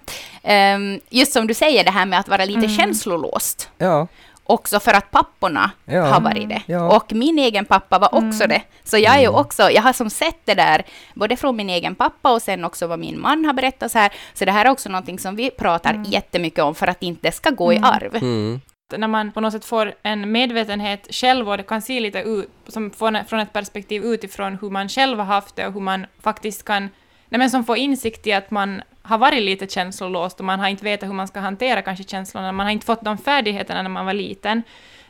Ehm, 0.42 1.00
just 1.10 1.32
som 1.32 1.46
du 1.46 1.54
säger 1.54 1.84
det 1.84 1.90
här 1.90 2.06
med 2.06 2.18
att 2.20 2.28
vara 2.28 2.44
lite 2.44 2.58
Mm. 2.58 2.70
känslolåst. 2.76 3.70
Ja, 3.78 4.06
Också 4.44 4.80
för 4.80 4.94
att 4.94 5.10
papporna 5.10 5.70
Ja. 5.84 6.02
har 6.06 6.20
varit 6.20 6.48
det. 6.48 6.62
Ja. 6.66 6.96
Och 6.96 7.12
min 7.12 7.38
egen 7.38 7.64
pappa 7.64 7.98
var 7.98 8.14
också 8.14 8.44
Mm. 8.44 8.48
det. 8.48 8.62
Så 8.84 8.98
jag 8.98 9.14
är 9.14 9.18
ju 9.18 9.24
Mm. 9.26 9.34
också, 9.40 9.70
jag 9.70 9.82
har 9.82 9.92
som 9.92 10.10
sett 10.10 10.40
det 10.44 10.54
där, 10.54 10.82
både 11.14 11.36
från 11.36 11.56
min 11.56 11.70
egen 11.70 11.94
pappa 11.94 12.32
och 12.32 12.42
sen 12.42 12.64
också 12.64 12.86
vad 12.86 12.98
min 12.98 13.20
man 13.20 13.44
har 13.44 13.52
berättat 13.52 13.92
så 13.92 13.98
här. 13.98 14.12
Så 14.34 14.44
det 14.44 14.52
här 14.52 14.64
är 14.64 14.70
också 14.70 14.88
någonting 14.88 15.18
som 15.18 15.36
vi 15.36 15.50
pratar 15.50 15.90
Mm. 15.94 16.04
jättemycket 16.10 16.64
om 16.64 16.74
för 16.74 16.86
att 16.86 17.00
det 17.00 17.06
inte 17.06 17.32
ska 17.32 17.50
gå 17.50 17.70
Mm. 17.72 17.84
i 17.84 17.86
arv 17.86 18.16
när 18.96 19.08
man 19.08 19.32
på 19.32 19.40
något 19.40 19.52
sätt 19.52 19.64
får 19.64 19.94
en 20.02 20.32
medvetenhet 20.32 21.08
själv 21.10 21.48
och 21.48 21.56
det 21.56 21.62
kan 21.62 21.82
se 21.82 22.00
lite 22.00 22.18
ut, 22.18 22.50
som 22.66 22.90
från, 22.90 23.24
från 23.24 23.40
ett 23.40 23.52
perspektiv 23.52 24.04
utifrån 24.04 24.58
hur 24.60 24.70
man 24.70 24.88
själv 24.88 25.18
har 25.18 25.24
haft 25.24 25.56
det 25.56 25.66
och 25.66 25.72
hur 25.72 25.80
man 25.80 26.06
faktiskt 26.20 26.64
kan, 26.64 26.82
nej 27.28 27.38
men 27.38 27.50
som 27.50 27.64
får 27.64 27.76
insikt 27.76 28.26
i 28.26 28.32
att 28.32 28.50
man 28.50 28.82
har 29.02 29.18
varit 29.18 29.42
lite 29.42 29.66
känslolåst 29.66 30.38
och 30.38 30.44
man 30.44 30.60
har 30.60 30.68
inte 30.68 30.84
vetat 30.84 31.08
hur 31.08 31.14
man 31.14 31.28
ska 31.28 31.40
hantera 31.40 31.82
kanske 31.82 32.04
känslorna, 32.04 32.52
man 32.52 32.66
har 32.66 32.72
inte 32.72 32.86
fått 32.86 33.04
de 33.04 33.18
färdigheterna 33.18 33.82
när 33.82 33.90
man 33.90 34.06
var 34.06 34.14
liten. 34.14 34.62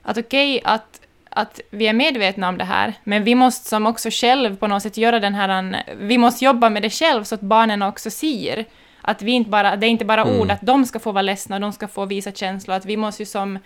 Att 0.02 0.18
okej 0.18 0.60
att, 0.64 1.00
att 1.30 1.60
vi 1.70 1.86
är 1.86 1.92
medvetna 1.92 2.48
om 2.48 2.58
det 2.58 2.64
här, 2.64 2.94
men 3.04 3.24
vi 3.24 3.34
måste 3.34 3.68
som 3.68 3.86
också 3.86 4.08
själv 4.10 4.56
på 4.56 4.66
något 4.66 4.82
sätt 4.82 4.96
göra 4.96 5.20
den 5.20 5.34
här, 5.34 5.84
vi 6.00 6.18
måste 6.18 6.44
jobba 6.44 6.70
med 6.70 6.82
det 6.82 6.90
själv 6.90 7.24
så 7.24 7.34
att 7.34 7.40
barnen 7.40 7.82
också 7.82 8.10
ser 8.10 8.64
att 9.02 9.22
vi 9.22 9.32
inte 9.32 9.50
bara, 9.50 9.76
det 9.76 9.86
är 9.86 9.90
inte 9.90 10.04
bara 10.04 10.22
Mm. 10.22 10.40
ord 10.40 10.50
att 10.50 10.60
de 10.62 10.86
ska 10.86 10.98
få 10.98 11.12
vara 11.12 11.22
ledsna 11.22 11.56
och 11.56 11.60
de 11.60 11.72
ska 11.72 11.88
få 11.88 12.04
visa 12.04 12.32
känslor, 12.32 12.76
att 12.76 12.84
vi 12.86 12.96
måste 12.96 13.22
ju 13.22 13.26
som 13.26 13.58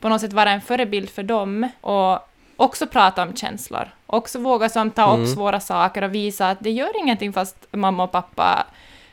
på 0.00 0.08
något 0.08 0.20
sätt 0.20 0.32
vara 0.32 0.50
en 0.50 0.60
förebild 0.60 1.10
för 1.10 1.22
dem 1.22 1.68
och 1.80 2.18
också 2.56 2.86
prata 2.86 3.22
om 3.22 3.36
känslor. 3.36 3.88
Också 4.06 4.38
våga 4.38 4.68
som 4.68 4.90
ta 4.90 5.14
Mm. 5.14 5.22
upp 5.22 5.28
svåra 5.28 5.60
saker 5.60 6.02
och 6.04 6.14
visa 6.14 6.50
att 6.50 6.58
det 6.60 6.70
gör 6.70 7.00
ingenting 7.00 7.32
fast 7.32 7.66
mamma 7.70 8.02
och 8.04 8.12
pappa 8.12 8.66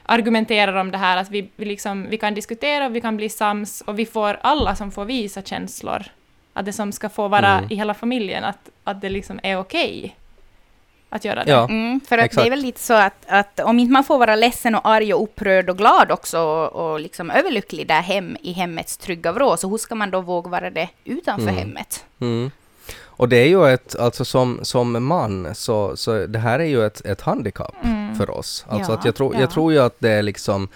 argumenterar 0.06 0.76
om 0.76 0.92
det 0.92 0.98
här, 0.98 1.18
att 1.18 1.30
vi, 1.30 1.50
vi, 1.56 1.66
liksom, 1.66 2.08
vi 2.10 2.18
kan 2.18 2.34
diskutera, 2.34 2.90
vi 2.90 3.02
kan 3.02 3.18
bli 3.18 3.30
sams 3.30 3.82
och 3.82 4.00
vi 4.00 4.06
får 4.06 4.40
alla 4.42 4.76
som 4.76 4.92
får 4.92 5.06
visa 5.06 5.42
känslor. 5.42 6.04
Att 6.54 6.66
det 6.66 6.74
som 6.74 6.92
ska 6.92 7.10
få 7.10 7.28
vara 7.28 7.58
Mm. 7.58 7.72
i 7.72 7.76
hela 7.76 7.94
familjen, 7.94 8.44
att, 8.44 8.70
att 8.84 9.02
det 9.02 9.10
liksom 9.10 9.40
är 9.44 9.58
okej 9.60 10.16
att 11.10 11.26
göra 11.26 11.44
det. 11.44 11.52
Ja. 11.52 11.64
Mm, 11.70 12.00
för 12.08 12.18
att 12.18 12.26
Exakt. 12.26 12.44
det 12.44 12.48
är 12.48 12.50
väl 12.50 12.60
lite 12.60 12.80
så 12.80 12.94
att, 12.94 13.14
att 13.28 13.60
om 13.60 13.80
inte 13.80 13.92
man 13.94 14.04
får 14.04 14.18
vara 14.20 14.36
ledsen 14.36 14.76
och 14.76 14.88
arg 14.88 15.14
och 15.14 15.24
upprörd 15.24 15.70
och 15.70 15.78
glad 15.78 16.12
också 16.12 16.40
och, 16.40 16.92
och 16.92 17.00
liksom 17.00 17.32
överlycklig 17.32 17.88
där 17.88 18.02
hem 18.02 18.38
i 18.42 18.52
hemmets 18.52 18.98
trygga 18.98 19.32
vrå, 19.32 19.58
så 19.58 19.70
hur 19.70 19.78
ska 19.78 19.96
man 19.96 20.12
då 20.12 20.22
våga 20.22 20.50
vara 20.50 20.70
det 20.70 20.90
utanför 21.06 21.44
Mm. 21.50 21.56
hemmet? 21.56 22.06
Mm. 22.22 22.52
Och 23.04 23.30
det 23.30 23.38
är 23.38 23.48
ju 23.48 23.68
ett, 23.74 23.96
alltså 24.00 24.26
som, 24.26 24.60
som 24.64 25.06
man, 25.08 25.56
så, 25.56 25.98
så 25.98 26.26
det 26.28 26.40
här 26.40 26.60
är 26.60 26.64
ju 26.66 26.86
ett, 26.86 27.06
ett 27.06 27.22
handikapp 27.22 27.76
Mm. 27.84 28.16
för 28.16 28.30
oss. 28.30 28.66
Alltså 28.70 28.92
Ja, 28.92 28.98
att 28.98 29.06
jag, 29.06 29.16
tror, 29.16 29.34
ja. 29.36 29.40
jag 29.42 29.52
tror 29.52 29.74
ju 29.74 29.80
att 29.80 29.96
det 30.00 30.10
är 30.10 30.22
liksom 30.24 30.68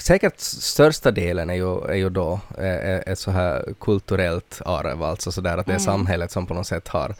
Säkert 0.00 0.38
största 0.40 1.10
delen 1.10 1.50
är 1.50 1.54
ju, 1.54 1.80
är 1.90 1.94
ju 1.94 2.10
då 2.10 2.40
eh, 2.58 2.96
ett 3.12 3.18
så 3.18 3.30
här 3.30 3.64
kulturellt 3.80 4.60
arv, 4.64 5.02
alltså 5.02 5.32
sådär 5.32 5.58
att 5.58 5.66
det 5.66 5.72
är 5.72 5.74
Mm. 5.74 5.84
samhället 5.84 6.30
som 6.30 6.46
på 6.46 6.54
något 6.54 6.66
sätt 6.66 6.88
har 6.88 7.14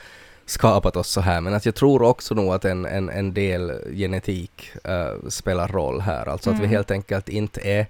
skapat 0.51 0.97
oss 0.97 1.09
så 1.09 1.21
här. 1.21 1.41
Men 1.41 1.55
att 1.55 1.67
jag 1.67 1.75
tror 1.75 2.03
också 2.03 2.35
nog 2.35 2.55
att 2.55 2.65
en, 2.65 2.87
en, 2.87 3.09
en 3.09 3.35
del 3.35 3.73
genetik 3.95 4.73
eh, 4.85 5.29
spelar 5.29 5.69
roll 5.69 6.01
här, 6.01 6.29
alltså 6.29 6.51
att 6.51 6.57
vi 6.57 6.65
Mm. 6.65 6.71
helt 6.71 6.91
enkelt 6.91 7.29
inte 7.29 7.61
är 7.61 7.87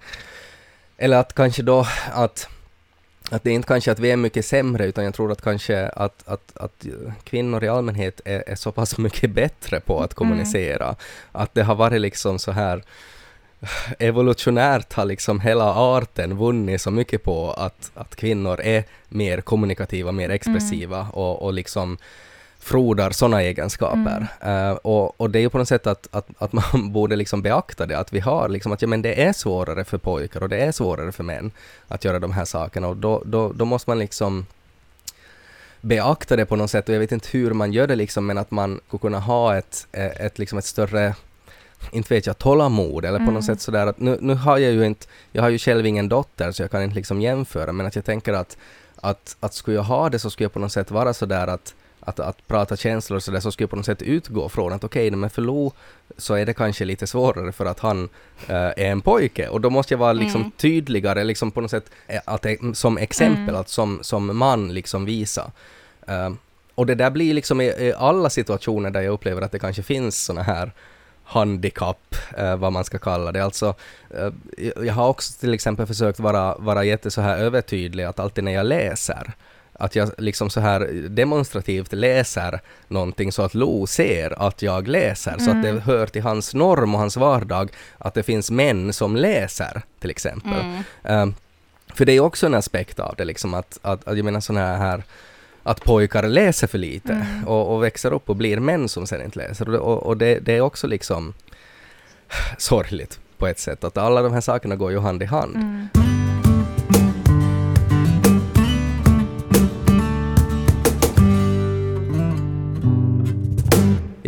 eller 0.99 1.17
att 1.17 1.35
kanske 1.35 1.63
då 1.63 1.87
att 2.13 2.49
att 3.31 3.45
det 3.45 3.51
är 3.51 3.55
inte 3.55 3.69
kanske 3.69 3.93
att 3.93 3.99
vi 3.99 4.11
är 4.11 4.17
mycket 4.17 4.47
sämre, 4.47 4.87
utan 4.87 5.05
jag 5.05 5.15
tror 5.15 5.33
att 5.33 5.43
kanske 5.43 5.89
att, 5.89 6.29
att, 6.29 6.57
att 6.57 6.87
kvinnor 7.25 7.65
i 7.65 7.69
allmänhet 7.69 8.21
är, 8.25 8.45
är 8.47 8.55
så 8.55 8.73
pass 8.73 8.99
mycket 8.99 9.31
bättre 9.31 9.81
på 9.81 10.01
att 10.01 10.15
kommunicera. 10.15 10.97
Att 11.33 11.55
det 11.55 11.63
har 11.63 11.75
varit 11.75 12.01
liksom 12.01 12.39
så 12.39 12.53
här 12.53 12.83
evolutionärt 13.99 14.93
har 14.93 15.05
liksom 15.05 15.41
hela 15.41 15.75
arten 15.75 16.39
vunnit 16.39 16.81
så 16.81 16.91
mycket 16.91 17.25
på 17.25 17.53
att, 17.53 17.91
att 17.95 18.17
kvinnor 18.17 18.61
är 18.61 18.85
mer 19.09 19.41
kommunikativa, 19.41 20.13
mer 20.13 20.31
expressiva 20.31 21.07
och, 21.13 21.43
och 21.43 21.53
liksom 21.53 21.99
frodar 22.61 23.11
sådana 23.11 23.43
egenskaper. 23.43 24.27
Eh, 24.41 24.71
och, 24.73 25.21
och 25.21 25.31
det 25.31 25.39
är 25.39 25.41
ju 25.41 25.51
på 25.51 25.59
något 25.59 25.69
sätt 25.69 25.87
att, 25.87 26.09
att, 26.11 26.29
att 26.39 26.53
man 26.53 26.93
borde 26.93 27.17
liksom 27.17 27.43
beakta 27.43 27.87
det, 27.87 27.99
att 27.99 28.13
vi 28.13 28.21
har 28.21 28.49
liksom 28.49 28.73
att 28.73 28.83
ja, 28.83 28.89
men 28.89 29.03
det 29.03 29.23
är 29.23 29.33
svårare 29.33 29.85
för 29.85 29.99
pojkar 29.99 30.43
och 30.43 30.49
det 30.49 30.59
är 30.59 30.73
svårare 30.73 31.13
för 31.13 31.25
män 31.25 31.51
att 31.89 32.05
göra 32.05 32.19
de 32.19 32.33
här 32.33 32.45
sakerna 32.45 32.89
och 32.89 32.97
då, 32.97 33.23
då, 33.27 33.53
då 33.53 33.65
måste 33.65 33.91
man 33.91 33.99
liksom 33.99 34.47
beakta 35.81 36.37
det 36.37 36.47
på 36.47 36.57
något 36.57 36.71
sätt 36.71 36.89
och 36.89 36.95
jag 36.95 37.01
vet 37.01 37.13
inte 37.13 37.29
hur 37.31 37.53
man 37.53 37.73
gör 37.73 37.87
det 37.87 37.97
liksom 37.97 38.27
men 38.27 38.39
att 38.39 38.51
man 38.51 38.81
skulle 38.87 39.01
kunna 39.01 39.19
ha 39.19 39.57
ett, 39.57 39.87
eh, 39.93 40.07
ett, 40.07 40.39
liksom 40.39 40.59
ett 40.59 40.65
större 40.65 41.15
inte 41.93 42.15
vet 42.15 42.27
jag, 42.27 42.39
tålamod 42.39 43.05
eller 43.05 43.19
på 43.19 43.23
Mm. 43.23 43.35
något 43.35 43.45
sätt 43.45 43.61
sådär 43.61 43.87
att 43.87 44.01
nu, 44.01 44.19
nu 44.21 44.35
har 44.35 44.59
jag 44.59 44.73
ju 44.73 44.87
inte, 44.87 45.07
jag 45.33 45.43
har 45.43 45.49
ju 45.49 45.59
själv 45.59 45.87
ingen 45.87 46.09
dotter 46.09 46.53
så 46.53 46.63
jag 46.63 46.71
kan 46.71 46.83
inte 46.83 46.95
liksom 46.97 47.21
jämföra 47.21 47.73
men 47.73 47.87
att 47.87 47.97
jag 47.97 48.05
tänker 48.05 48.33
att, 48.33 48.57
att, 49.01 49.37
att 49.41 49.55
skulle 49.55 49.77
jag 49.77 49.83
ha 49.83 50.09
det 50.09 50.19
så 50.19 50.31
skulle 50.31 50.45
jag 50.45 50.53
på 50.53 50.59
något 50.59 50.73
sätt 50.73 50.91
vara 50.91 51.15
sådär 51.15 51.47
att 51.47 51.75
att, 52.01 52.21
att 52.21 52.47
prata 52.49 52.77
känslor 52.77 53.17
och 53.17 53.23
sådär 53.23 53.41
så 53.41 53.53
skulle 53.53 53.65
jag 53.65 53.71
på 53.71 53.77
något 53.77 53.87
sätt 53.87 54.03
utgå 54.03 54.49
från 54.49 54.73
att 54.73 54.85
okej, 54.85 55.11
men 55.11 55.31
för 55.31 55.43
Lo 55.43 55.73
så 56.17 56.35
är 56.35 56.47
det 56.47 56.55
kanske 56.55 56.85
lite 56.85 57.07
svårare 57.07 57.53
för 57.53 57.67
att 57.67 57.81
han 57.81 58.09
eh, 58.49 58.55
är 58.57 58.77
en 58.79 59.01
pojke 59.01 59.49
och 59.49 59.61
då 59.61 59.71
måste 59.71 59.95
jag 59.95 59.99
vara 59.99 60.13
liksom 60.13 60.41
Mm. 60.41 60.51
tydligare 60.57 61.25
liksom 61.25 61.51
på 61.51 61.61
något 61.61 61.71
sätt 61.71 61.91
eh, 62.07 62.21
att, 62.25 62.47
som 62.75 62.99
exempel, 62.99 63.49
Mm. 63.49 63.61
att 63.61 63.69
som, 63.69 63.99
som 64.03 64.37
man 64.39 64.75
liksom 64.75 65.05
visa. 65.05 65.51
Eh, 66.09 66.31
och 66.75 66.87
det 66.87 66.95
där 66.95 67.11
blir 67.11 67.35
liksom 67.35 67.61
i, 67.61 67.65
i 67.67 67.95
alla 67.99 68.31
situationer 68.31 68.91
där 68.91 69.01
jag 69.01 69.13
upplever 69.13 69.43
att 69.43 69.53
det 69.53 69.59
kanske 69.59 69.83
finns 69.83 70.25
såna 70.25 70.43
här 70.43 70.73
handikapp, 71.25 72.15
eh, 72.39 72.57
vad 72.57 72.73
man 72.73 72.85
ska 72.85 72.99
kalla 72.99 73.33
det. 73.33 73.45
Alltså, 73.45 73.75
eh, 74.11 74.29
jag- 74.59 74.87
jag 74.87 74.95
har 74.95 75.09
också 75.09 75.41
till 75.41 75.55
exempel 75.55 75.87
försökt 75.87 76.21
vara, 76.21 76.55
vara 76.59 76.85
jätte 76.85 77.11
så 77.11 77.21
här 77.21 77.39
övertydlig 77.39 78.05
att 78.05 78.21
alltid 78.21 78.45
när 78.45 78.53
jag 78.53 78.67
läser 78.67 79.33
att 79.81 79.97
jag 79.97 80.11
liksom 80.19 80.51
så 80.51 80.61
här 80.61 80.81
demonstrativt 81.09 81.93
läser 81.93 82.61
någonting 82.89 83.33
så 83.33 83.43
att 83.43 83.55
Lo 83.55 83.87
ser 83.87 84.43
att 84.47 84.63
jag 84.63 84.89
läser, 84.89 85.39
så 85.39 85.51
att 85.51 85.63
det 85.63 85.69
Mm. 85.69 85.83
hör 85.83 86.07
till 86.07 86.23
hans 86.23 86.55
norm 86.55 86.95
och 86.95 87.01
hans 87.01 87.17
vardag 87.17 87.71
att 87.99 88.15
det 88.15 88.23
finns 88.23 88.51
män 88.51 88.93
som 88.93 89.17
läser, 89.17 89.83
till 90.01 90.11
exempel. 90.11 90.61
Mm. 91.05 91.23
Um, 91.23 91.35
för 91.95 92.05
det 92.05 92.13
är 92.13 92.21
också 92.21 92.47
en 92.47 92.55
aspekt 92.55 92.99
av 93.01 93.15
det, 93.19 93.25
liksom 93.25 93.55
att, 93.55 93.79
att, 93.83 94.09
att 94.09 94.17
jag 94.17 94.25
menar 94.25 94.41
sådana 94.41 94.77
här 94.77 95.03
att 95.63 95.85
pojkar 95.85 96.23
läser 96.29 96.67
för 96.67 96.79
lite 96.79 97.13
Mm. 97.13 97.45
och, 97.49 97.75
och 97.75 97.83
växer 97.83 98.13
upp 98.13 98.31
och 98.31 98.37
blir 98.37 98.61
män 98.61 98.89
som 98.89 99.07
sen 99.07 99.23
inte 99.25 99.39
läser. 99.39 99.67
Och, 99.67 99.73
det- 99.73 99.79
och, 99.79 100.03
och 100.07 100.17
det, 100.17 100.39
det 100.39 100.53
är 100.57 100.61
också 100.61 100.87
liksom 100.87 101.35
sorgligt 102.59 103.21
på 103.39 103.47
ett 103.47 103.59
sätt, 103.59 103.85
att 103.85 103.97
alla 103.99 104.23
de 104.23 104.33
här 104.33 104.41
sakerna 104.41 104.77
går 104.77 104.91
ju 104.91 104.99
hand 105.01 105.23
i 105.23 105.27
hand. 105.27 105.57
Mm. 105.57 105.89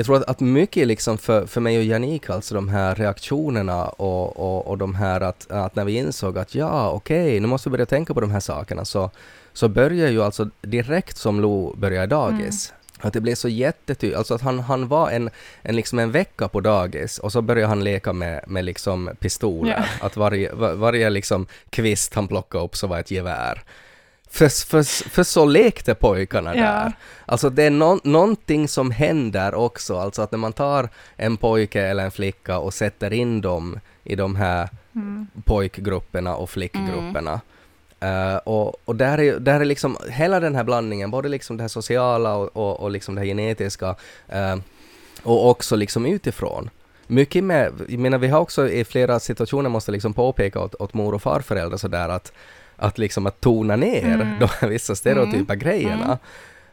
Jag 0.03 0.07
tror 0.07 0.17
att, 0.17 0.25
att 0.25 0.41
mycket 0.41 0.87
liksom 0.87 1.19
för, 1.19 1.47
för 1.47 1.61
mig 1.61 1.79
och 1.79 1.85
Janik, 1.85 2.31
alltså 2.31 2.55
de 2.55 2.69
här 2.69 2.95
reaktionerna 2.95 3.85
och, 3.85 4.37
och, 4.37 4.67
och 4.67 4.79
de 4.79 4.95
här 4.95 5.21
att, 5.21 5.51
att 5.51 5.77
när 5.77 5.85
vi 5.85 5.93
insåg 5.93 6.39
att 6.39 6.55
ja, 6.55 6.91
okej, 6.91 7.41
nu 7.41 7.47
måste 7.47 7.69
vi 7.69 7.71
börja 7.71 7.87
tänka 7.87 8.15
på 8.15 8.21
de 8.21 8.31
här 8.31 8.41
sakerna, 8.41 8.85
så, 8.85 9.11
så 9.53 9.69
börjar 9.69 10.11
ju 10.11 10.23
alltså 10.23 10.51
direkt 10.61 11.17
som 11.17 11.41
Lo 11.41 11.75
började 11.77 12.07
dagis. 12.07 12.73
Att 13.01 13.13
det 13.13 13.21
blev 13.21 13.35
så 13.35 13.49
jättetydligt, 13.49 14.19
alltså 14.19 14.35
att 14.35 14.41
han, 14.43 14.59
han 14.59 14.89
var 14.89 15.11
en, 15.11 15.31
en, 15.63 15.77
liksom 15.77 15.99
en 15.99 16.11
vecka 16.13 16.49
på 16.49 16.61
dagis 16.61 17.19
och 17.19 17.33
så 17.33 17.43
började 17.43 17.69
han 17.69 17.85
leka 17.85 18.13
med, 18.13 18.45
med 18.47 18.65
liksom 18.65 19.11
pistoler. 19.21 19.91
Att 20.01 20.17
varje, 20.17 20.53
var, 20.53 20.75
varje 20.75 21.11
liksom 21.11 21.47
kvist 21.71 22.15
han 22.15 22.29
plockade 22.29 22.65
upp 22.65 22.77
så 22.77 22.87
var 22.87 22.99
ett 22.99 23.11
gevär. 23.11 23.63
För, 24.33 24.67
för, 24.67 24.83
för 25.11 25.23
så 25.23 25.45
lekte 25.45 25.95
pojkarna 25.95 26.57
Ja. 26.57 26.63
där. 26.63 26.93
Alltså 27.27 27.51
det 27.51 27.63
är 27.63 27.71
nå 27.71 27.99
någonting 28.05 28.69
som 28.69 28.91
händer 28.91 29.55
också, 29.55 29.99
alltså 29.99 30.23
att 30.23 30.33
när 30.33 30.39
man 30.39 30.53
tar 30.53 30.89
en 31.17 31.37
pojke 31.37 31.83
eller 31.83 32.05
en 32.05 32.11
flicka 32.11 32.59
och 32.59 32.75
sätter 32.75 33.13
in 33.13 33.41
dem 33.41 33.79
i 34.05 34.17
de 34.17 34.37
här 34.37 34.69
Mm. 34.95 35.27
pojkgrupperna 35.45 36.37
och 36.37 36.51
flickgrupperna. 36.51 37.41
Eh, 38.01 38.37
och 38.37 38.77
och 38.85 38.97
där, 38.97 39.19
är, 39.21 39.39
där 39.41 39.61
är 39.61 39.65
liksom 39.65 39.97
hela 40.11 40.41
den 40.41 40.55
här 40.55 40.65
blandningen, 40.65 41.11
både 41.11 41.29
liksom 41.29 41.57
det 41.57 41.63
här 41.63 41.69
sociala 41.69 42.35
och, 42.35 42.57
och, 42.57 42.81
och 42.81 42.91
liksom 42.91 43.15
det 43.15 43.21
här 43.21 43.27
genetiska 43.27 43.97
eh, 44.29 44.57
och 45.23 45.49
också 45.51 45.77
liksom 45.77 46.07
utifrån. 46.07 46.71
Mycket 47.07 47.45
med, 47.45 47.73
jag 47.89 47.99
menar 48.01 48.19
vi 48.19 48.29
har 48.29 48.41
också 48.41 48.69
i 48.69 48.85
flera 48.85 49.21
situationer 49.21 49.71
måste 49.71 49.93
liksom 49.93 50.15
påpeka 50.15 50.61
åt, 50.61 50.75
åt 50.75 50.95
mor 50.95 51.15
och 51.15 51.23
farföräldrar 51.23 51.77
sådär 51.79 52.09
att, 52.09 52.33
att 52.77 52.99
liksom 52.99 53.27
att 53.27 53.41
tona 53.41 53.77
ner 53.77 54.15
Mm. 54.15 54.39
de 54.41 54.49
här 54.61 54.69
vissa 54.69 54.95
stereotypa 54.95 55.55
grejerna. 55.55 56.19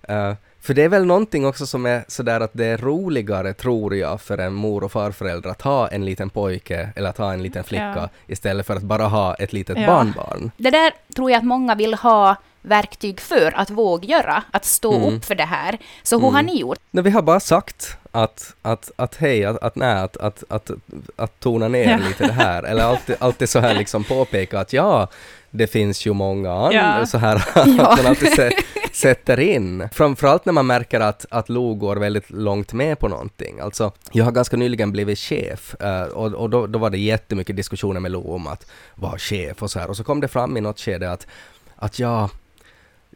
Eh, 0.02 0.34
för 0.62 0.74
det 0.74 0.84
är 0.84 0.90
väl 0.90 1.06
någonting 1.06 1.46
också 1.46 1.66
som 1.66 1.86
är 1.86 2.04
sådär 2.08 2.40
att 2.42 2.50
det 2.54 2.66
är 2.66 2.78
roligare, 2.78 3.54
tror 3.54 3.96
jag, 3.96 4.22
för 4.22 4.38
en 4.38 4.54
mor 4.54 4.84
och 4.84 4.92
farförälder 4.92 5.50
att 5.50 5.62
ha 5.62 5.88
en 5.88 6.06
liten 6.06 6.30
pojke 6.30 6.90
eller 6.96 7.10
att 7.10 7.18
ha 7.18 7.34
en 7.34 7.44
liten 7.44 7.64
flicka 7.64 7.94
Ja. 7.96 8.10
istället 8.28 8.66
för 8.66 8.76
att 8.76 8.84
bara 8.84 9.04
ha 9.08 9.36
ett 9.36 9.54
litet 9.54 9.78
Ja. 9.80 9.88
barnbarn. 9.88 10.52
Det 10.58 10.70
där 10.72 10.92
tror 11.16 11.32
jag 11.32 11.38
att 11.38 11.46
många 11.46 11.76
vill 11.76 11.94
ha 11.94 12.36
verktyg 12.62 13.20
för 13.22 13.52
att 13.60 13.70
våga 13.70 14.08
göra, 14.08 14.44
att 14.52 14.66
stå 14.66 14.94
Mm. 14.96 15.16
upp 15.16 15.26
för 15.26 15.36
det 15.36 15.44
här. 15.46 15.78
Så 16.04 16.16
hur 16.16 16.24
Mm. 16.24 16.36
har 16.36 16.44
ni 16.44 16.60
gjort? 16.60 16.80
Nej, 16.92 17.04
vi 17.04 17.10
har 17.10 17.22
bara 17.22 17.40
sagt 17.40 17.98
att, 18.12 18.56
att, 18.62 18.92
att 18.96 19.16
hej, 19.16 19.46
att, 19.46 19.58
att 19.64 19.76
nej, 19.76 19.94
att, 19.94 20.18
att, 20.18 20.44
att, 20.50 20.72
att 21.16 21.40
tona 21.40 21.68
ner 21.68 21.90
Ja. 21.90 22.08
lite 22.08 22.28
det 22.28 22.34
här. 22.34 22.64
Eller 22.64 22.84
alltid, 22.84 23.16
alltid 23.20 23.50
så 23.50 23.60
här 23.60 23.74
liksom 23.76 24.04
påpeka 24.04 24.60
att 24.60 24.74
ja, 24.74 25.08
det 25.52 25.68
finns 25.68 26.06
ju 26.08 26.14
många 26.14 26.52
andra 26.54 26.74
Ja. 27.00 27.06
så 27.06 27.18
här. 27.18 27.44
Ja. 27.56 27.62
att 27.64 27.98
man 27.98 28.06
alltid 28.08 28.34
sä, 28.34 28.52
sätter 28.94 29.40
in. 29.40 29.90
Framförallt 29.94 30.46
när 30.46 30.54
man 30.54 30.68
märker 30.68 31.00
att, 31.00 31.26
att 31.30 31.50
Lo 31.50 31.74
går 31.76 31.96
väldigt 31.96 32.30
långt 32.30 32.74
med 32.74 33.00
på 33.00 33.08
någonting. 33.08 33.60
Alltså, 33.60 33.92
jag 34.12 34.26
har 34.26 34.32
ganska 34.32 34.58
nyligen 34.58 34.92
blivit 34.92 35.20
chef 35.20 35.76
eh, 35.82 36.02
och, 36.04 36.34
och 36.34 36.50
då, 36.50 36.68
då 36.68 36.80
var 36.80 36.90
det 36.90 36.98
jättemycket 36.98 37.56
diskussioner 37.56 38.00
med 38.00 38.12
Lo 38.12 38.34
om 38.36 38.48
att 38.48 38.66
vara 38.96 39.18
chef 39.18 39.64
och 39.64 39.72
så 39.72 39.80
här. 39.80 39.90
Och 39.90 39.98
så 39.98 40.04
kom 40.04 40.22
det 40.22 40.28
fram 40.28 40.58
i 40.58 40.62
något 40.62 40.80
skede 40.80 41.12
att, 41.12 41.28
att 41.76 42.00
ja, 42.00 42.30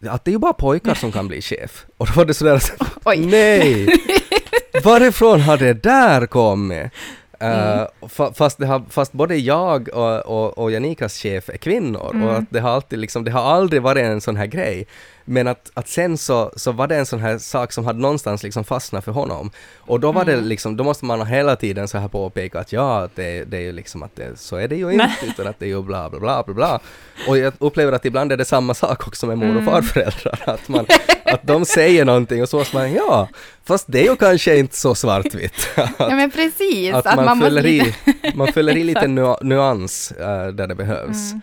att 0.08 0.26
det 0.26 0.30
är 0.30 0.34
ju 0.34 0.40
bara 0.40 0.54
pojkar 0.54 0.94
som 0.96 1.12
kan 1.12 1.28
bli 1.28 1.42
chef. 1.42 1.86
Och 1.98 2.08
då 2.08 2.14
var 2.14 2.26
det 2.26 2.34
sådär 2.34 2.56
att, 2.56 3.18
nej! 3.18 3.88
Varifrån 4.84 5.42
har 5.42 5.58
det 5.58 5.74
där 5.74 6.26
kommit? 6.26 6.92
Mm. 7.44 7.80
Uh, 7.80 7.86
fa- 8.02 8.34
fast, 8.34 8.58
det 8.58 8.66
har, 8.66 8.84
fast 8.90 9.12
både 9.14 9.36
jag 9.36 9.90
och, 9.94 10.20
och, 10.20 10.58
och 10.58 10.72
Janikas 10.72 11.18
chef 11.18 11.50
är 11.50 11.58
kvinnor 11.58 12.10
Mm. 12.14 12.28
och 12.28 12.36
att 12.38 12.44
det 12.50 12.60
har 12.60 12.70
alltid 12.70 13.00
liksom, 13.00 13.24
det 13.24 13.32
har 13.32 13.42
aldrig 13.42 13.82
varit 13.82 14.04
en 14.04 14.22
sån 14.22 14.36
här 14.38 14.46
grej. 14.46 14.88
Men 15.26 15.48
att, 15.48 15.72
att 15.74 15.88
sen 15.88 16.18
så, 16.18 16.52
så 16.56 16.72
var 16.72 16.88
det 16.88 16.96
en 16.96 17.06
sån 17.06 17.20
här 17.20 17.38
sak 17.38 17.72
som 17.72 17.86
hade 17.86 18.00
någonstans 18.00 18.44
liksom 18.44 18.64
fastnat 18.64 19.04
för 19.04 19.12
honom. 19.12 19.52
Och 19.78 20.00
då 20.00 20.12
var 20.12 20.26
det 20.26 20.34
Mm. 20.34 20.46
liksom, 20.46 20.78
då 20.78 20.84
måste 20.84 21.06
man 21.06 21.28
hela 21.28 21.56
tiden 21.56 21.88
så 21.88 21.98
här 21.98 22.08
påpeka 22.08 22.60
att 22.60 22.72
ja, 22.74 23.08
det, 23.16 23.44
det 23.44 23.58
är 23.58 23.62
ju 23.62 23.72
liksom 23.72 24.04
att 24.04 24.16
det, 24.16 24.40
så 24.40 24.56
är 24.56 24.68
det 24.68 24.76
ju 24.76 24.92
inte, 24.92 25.10
utan 25.28 25.48
att 25.48 25.60
det 25.60 25.66
är 25.66 25.70
ju 25.70 25.82
bla 25.82 26.10
bla 26.10 26.20
bla 26.20 26.44
bla 26.44 26.54
bla. 26.54 26.80
Och 27.28 27.38
jag 27.38 27.54
upplever 27.60 27.92
att 27.92 28.06
ibland 28.06 28.32
är 28.32 28.38
det 28.38 28.46
samma 28.46 28.74
sak 28.74 29.08
också 29.08 29.26
med 29.28 29.38
mor 29.38 29.48
och 29.56 29.62
Mm. 29.62 29.66
farföräldrar, 29.66 30.40
att, 30.46 30.68
man, 30.70 30.86
att 31.26 31.48
de 31.48 31.66
säger 31.66 32.06
någonting 32.06 32.42
och 32.42 32.50
så 32.50 32.64
man, 32.74 32.94
ja, 32.94 33.30
fast 33.64 33.86
det 33.88 34.00
är 34.00 34.10
ju 34.10 34.16
kanske 34.16 34.58
inte 34.58 34.76
så 34.76 34.96
svartvitt. 34.96 35.70
Ja 35.98 36.10
men 36.10 36.32
precis, 36.32 36.94
att, 36.94 37.16
man, 37.16 37.42
fyller 37.42 37.66
i, 37.66 37.96
man 38.36 38.48
fyller 38.54 38.78
i 38.78 38.84
lite 38.84 39.08
nu, 39.08 39.36
nuans 39.42 40.12
eh, 40.12 40.48
där 40.48 40.68
det 40.68 40.76
behövs. 40.76 41.32
Mm. 41.32 41.42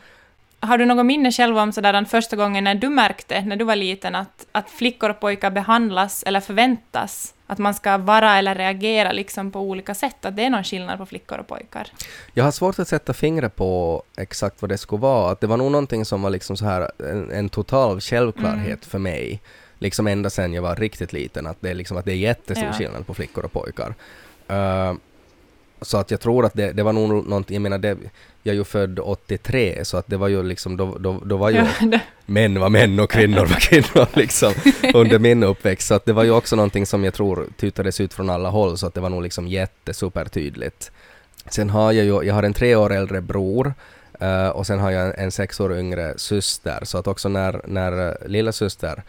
Har 0.63 0.79
du 0.79 0.85
något 0.87 1.07
minne 1.07 1.33
själv 1.33 1.59
om 1.59 1.73
sådär 1.73 1.93
den 1.93 2.07
första 2.07 2.37
gången 2.37 2.65
när 2.65 2.75
du 2.75 2.89
märkte, 2.89 3.41
när 3.41 3.57
du 3.57 3.65
var 3.65 3.77
liten, 3.77 4.15
att, 4.15 4.47
att 4.53 4.71
flickor 4.71 5.11
och 5.11 5.21
pojkar 5.21 5.51
behandlas 5.51 6.23
eller 6.23 6.41
förväntas 6.41 7.35
att 7.47 7.59
man 7.59 7.75
ska 7.75 7.99
vara 7.99 8.39
eller 8.39 8.55
reagera 8.55 9.13
liksom 9.13 9.51
på 9.51 9.61
olika 9.61 9.95
sätt, 9.95 10.25
att 10.25 10.37
det 10.37 10.45
är 10.45 10.51
någon 10.51 10.65
skillnad 10.65 10.99
på 10.99 11.07
flickor 11.07 11.39
och 11.39 11.47
pojkar? 11.47 11.87
Jag 12.35 12.45
har 12.45 12.51
svårt 12.51 12.79
att 12.79 12.89
sätta 12.89 13.13
fingret 13.13 13.57
på 13.57 14.03
exakt 14.17 14.63
vad 14.63 14.69
det 14.69 14.79
skulle 14.79 15.01
vara. 15.01 15.33
Att 15.33 15.41
det 15.41 15.47
var 15.47 15.57
nog 15.57 15.71
någonting 15.73 16.05
som 16.05 16.23
var 16.23 16.31
liksom 16.31 16.57
så 16.57 16.65
här 16.65 16.91
en, 17.11 17.31
en 17.31 17.49
total 17.49 18.01
självklarhet 18.01 18.67
Mm. 18.67 18.79
för 18.81 18.99
mig. 18.99 19.41
Liksom 19.83 20.07
ända 20.07 20.31
sedan 20.31 20.53
jag 20.53 20.63
var 20.63 20.77
riktigt 20.77 21.13
liten, 21.13 21.47
att 21.47 21.57
det 21.61 21.71
är, 21.71 21.75
liksom, 21.75 21.97
att 21.97 22.05
det 22.05 22.13
är 22.13 22.17
jättestor 22.17 22.67
Ja. 22.67 22.73
skillnad 22.73 23.07
på 23.07 23.15
flickor 23.15 23.45
och 23.45 23.53
pojkar. 23.53 23.95
Eh, 24.49 24.95
Så 25.83 25.97
att 25.99 26.11
jag 26.11 26.21
tror 26.21 26.45
att 26.47 26.55
det, 26.55 26.73
det 26.73 26.83
var 26.83 26.93
nog 26.93 27.09
någonting, 27.29 27.55
jag 27.55 27.63
menar 27.63 27.79
det, 27.79 27.97
jag 28.43 28.53
är 28.53 28.57
ju 28.57 28.65
född 28.65 28.99
83 28.99 29.85
så 29.85 29.97
att 29.97 30.07
det 30.07 30.17
var 30.17 30.29
ju 30.29 30.43
liksom, 30.43 30.77
då, 30.77 30.99
då, 30.99 31.21
då 31.25 31.37
var 31.37 31.51
ju 31.51 31.57
Ja, 31.57 31.99
män 32.27 32.61
var 32.61 32.69
män 32.69 33.01
och 33.01 33.11
kvinnor 33.11 33.47
var 33.47 33.61
kvinnor 33.61 34.07
liksom 34.19 34.53
under 34.95 35.19
min 35.19 35.43
uppväxt. 35.43 35.89
Så 35.89 35.95
att 35.95 36.05
det 36.05 36.13
var 36.13 36.25
ju 36.25 36.31
också 36.31 36.57
någonting 36.57 36.87
som 36.87 37.05
jag 37.05 37.15
tror 37.15 37.47
tutades 37.57 38.01
ut 38.01 38.15
från 38.15 38.31
alla 38.31 38.49
håll 38.49 38.79
så 38.79 38.87
att 38.87 38.95
det 38.95 39.01
var 39.01 39.09
nog 39.11 39.23
liksom 39.23 39.49
jättesupertydligt. 39.49 40.91
Sen 41.51 41.71
har 41.71 41.93
jag 41.93 42.05
ju, 42.05 42.23
jag 42.23 42.35
har 42.35 42.43
en 42.43 42.53
tre 42.55 42.75
år 42.77 42.93
äldre 42.93 43.21
bror 43.21 43.75
eh, 44.21 44.49
och 44.49 44.67
sen 44.67 44.79
har 44.79 44.91
jag 44.91 45.07
en, 45.07 45.15
en 45.25 45.31
sex 45.33 45.61
år 45.61 45.79
yngre 45.79 46.15
syster 46.17 46.81
så 46.83 46.99
att 46.99 47.07
också 47.07 47.29
när, 47.29 47.61
när 47.65 47.93
uh, 48.09 48.15
lilla 48.29 48.53
syster 48.53 49.03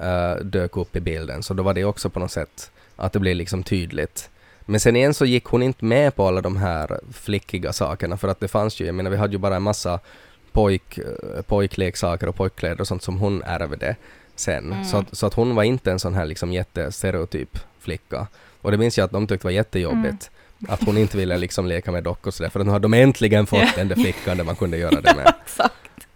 eh, 0.00 0.34
dök 0.44 0.76
upp 0.76 0.96
i 0.96 1.00
bilden 1.00 1.42
så 1.42 1.54
då 1.54 1.62
var 1.62 1.74
det 1.74 1.84
också 1.84 2.10
på 2.10 2.20
något 2.20 2.30
sätt 2.30 2.70
att 2.96 3.12
det 3.12 3.18
blev 3.18 3.36
liksom 3.36 3.62
tydligt. 3.62 4.30
Men 4.66 4.80
sen 4.80 4.96
igen 4.96 5.14
så 5.14 5.24
gick 5.24 5.44
hon 5.44 5.62
inte 5.62 5.84
med 5.84 6.16
på 6.16 6.28
alla 6.28 6.40
de 6.40 6.56
här 6.56 7.00
flickiga 7.12 7.72
sakerna 7.72 8.16
för 8.16 8.28
att 8.28 8.40
det 8.40 8.48
fanns 8.48 8.80
ju, 8.80 8.86
jag 8.86 8.94
menar 8.94 9.10
vi 9.10 9.16
hade 9.16 9.32
ju 9.32 9.38
bara 9.38 9.56
en 9.56 9.62
massa 9.62 9.98
pojk, 10.52 10.98
eh, 10.98 11.42
pojkleksaker 11.42 12.28
och 12.28 12.34
pojkkläder 12.36 12.80
och 12.80 12.88
sånt 12.88 13.02
som 13.02 13.18
hon 13.18 13.42
ärvde 13.42 13.96
sen. 14.36 14.72
Mm. 14.72 14.84
Så, 14.84 14.96
att, 14.96 15.16
så 15.16 15.26
att 15.26 15.34
hon 15.34 15.54
var 15.54 15.62
inte 15.62 15.90
en 15.92 15.98
sån 15.98 16.14
här 16.14 16.24
liksom 16.26 16.52
jättestereotyp 16.52 17.58
flicka. 17.80 18.26
Och 18.60 18.70
det 18.70 18.76
minns 18.76 18.98
jag 18.98 19.04
att 19.04 19.10
de 19.10 19.26
tyckte 19.26 19.46
var 19.46 19.52
jättejobbigt. 19.52 20.30
Att 20.68 20.82
hon 20.84 20.98
inte 20.98 21.16
ville 21.16 21.36
liksom 21.38 21.66
leka 21.66 21.92
med 21.92 22.04
dockor 22.04 22.30
sådär, 22.30 22.50
för 22.50 22.64
nu 22.64 22.70
hade 22.70 22.82
de 22.82 22.94
äntligen 22.94 23.46
fått 23.46 23.58
Ja. 23.58 23.68
den 23.76 23.88
där 23.88 23.96
flickan 23.96 24.36
där 24.36 24.44
man 24.44 24.56
kunde 24.56 24.76
göra 24.76 25.00
det 25.00 25.14
med. 25.14 25.34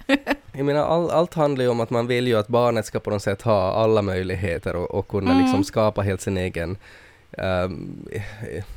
Jag 0.53 0.67
menar, 0.67 0.81
all, 0.87 1.11
allt 1.11 1.35
handlar 1.35 1.65
ju 1.65 1.71
om 1.71 1.81
att 1.81 1.91
man 1.91 2.07
vill 2.07 2.27
ju 2.27 2.37
att 2.39 2.49
barnet 2.49 2.87
ska 2.87 3.01
på 3.01 3.11
något 3.11 3.23
sätt 3.23 3.43
ha 3.43 3.73
alla 3.73 4.03
möjligheter 4.03 4.77
och, 4.77 4.91
och 4.91 5.09
kunna 5.09 5.31
Mm. 5.31 5.43
liksom 5.43 5.65
skapa 5.65 6.03
helt 6.03 6.21
sin 6.21 6.37
egen 6.37 6.77
ehm, 7.39 8.09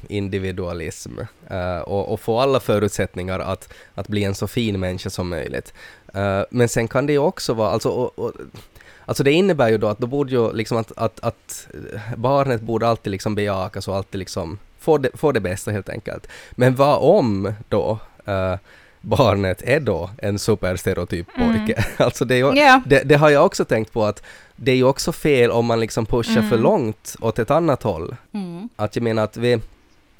individualism 0.07 1.11
eh, 1.49 1.79
och, 1.79 2.13
och 2.13 2.19
få 2.19 2.39
alla 2.39 2.59
förutsättningar 2.59 3.39
att, 3.39 3.73
att 3.95 4.07
bli 4.07 4.23
en 4.23 4.35
så 4.35 4.47
fin 4.47 4.79
människa 4.79 5.09
som 5.09 5.29
möjligt. 5.29 5.73
Eh, 6.13 6.41
men 6.49 6.69
sen 6.69 6.87
kan 6.87 7.05
det 7.05 7.13
ju 7.13 7.19
också 7.19 7.53
vara, 7.53 7.69
alltså, 7.69 7.89
och, 7.89 8.19
och, 8.19 8.31
alltså 9.05 9.23
det 9.23 9.31
innebär 9.31 9.69
ju 9.69 9.77
då 9.77 9.87
att 9.87 9.99
då 9.99 10.07
borde 10.07 10.31
ju 10.31 10.53
liksom 10.53 10.77
att, 10.77 10.91
att, 10.95 11.19
att 11.19 11.67
barnet 12.15 12.61
borde 12.61 12.87
alltid 12.87 13.11
liksom 13.11 13.35
bejakas 13.35 13.87
och 13.87 13.95
alltid 13.95 14.19
liksom 14.19 14.59
få 14.79 14.97
det, 14.97 15.09
få 15.13 15.31
det 15.31 15.39
bästa 15.39 15.71
helt 15.71 15.89
enkelt. 15.89 16.27
Men 16.51 16.75
vad 16.75 16.97
om 17.01 17.53
då 17.69 17.99
eh, 18.25 18.55
barnet 19.01 19.61
är 19.61 19.79
då 19.79 20.09
en 20.17 20.39
superstereotyp 20.39 21.27
pojke? 21.37 21.85
Alltså 21.97 22.25
det, 22.25 22.37
ju, 22.37 22.51
Ja. 22.55 22.81
det, 22.85 23.03
det 23.03 23.15
har 23.15 23.29
jag 23.29 23.45
också 23.45 23.65
tänkt 23.65 23.93
på 23.93 24.05
att 24.05 24.23
det 24.55 24.71
är 24.71 24.75
ju 24.75 24.83
också 24.83 25.11
fel 25.11 25.51
om 25.51 25.65
man 25.65 25.79
liksom 25.79 26.05
pushar 26.05 26.41
för 26.41 26.57
långt 26.57 27.15
åt 27.21 27.39
ett 27.39 27.51
annat 27.51 27.83
håll. 27.83 28.15
Mm. 28.33 28.69
Att 28.75 28.95
jag 28.95 29.03
menar 29.03 29.23
att 29.23 29.37
vi 29.37 29.59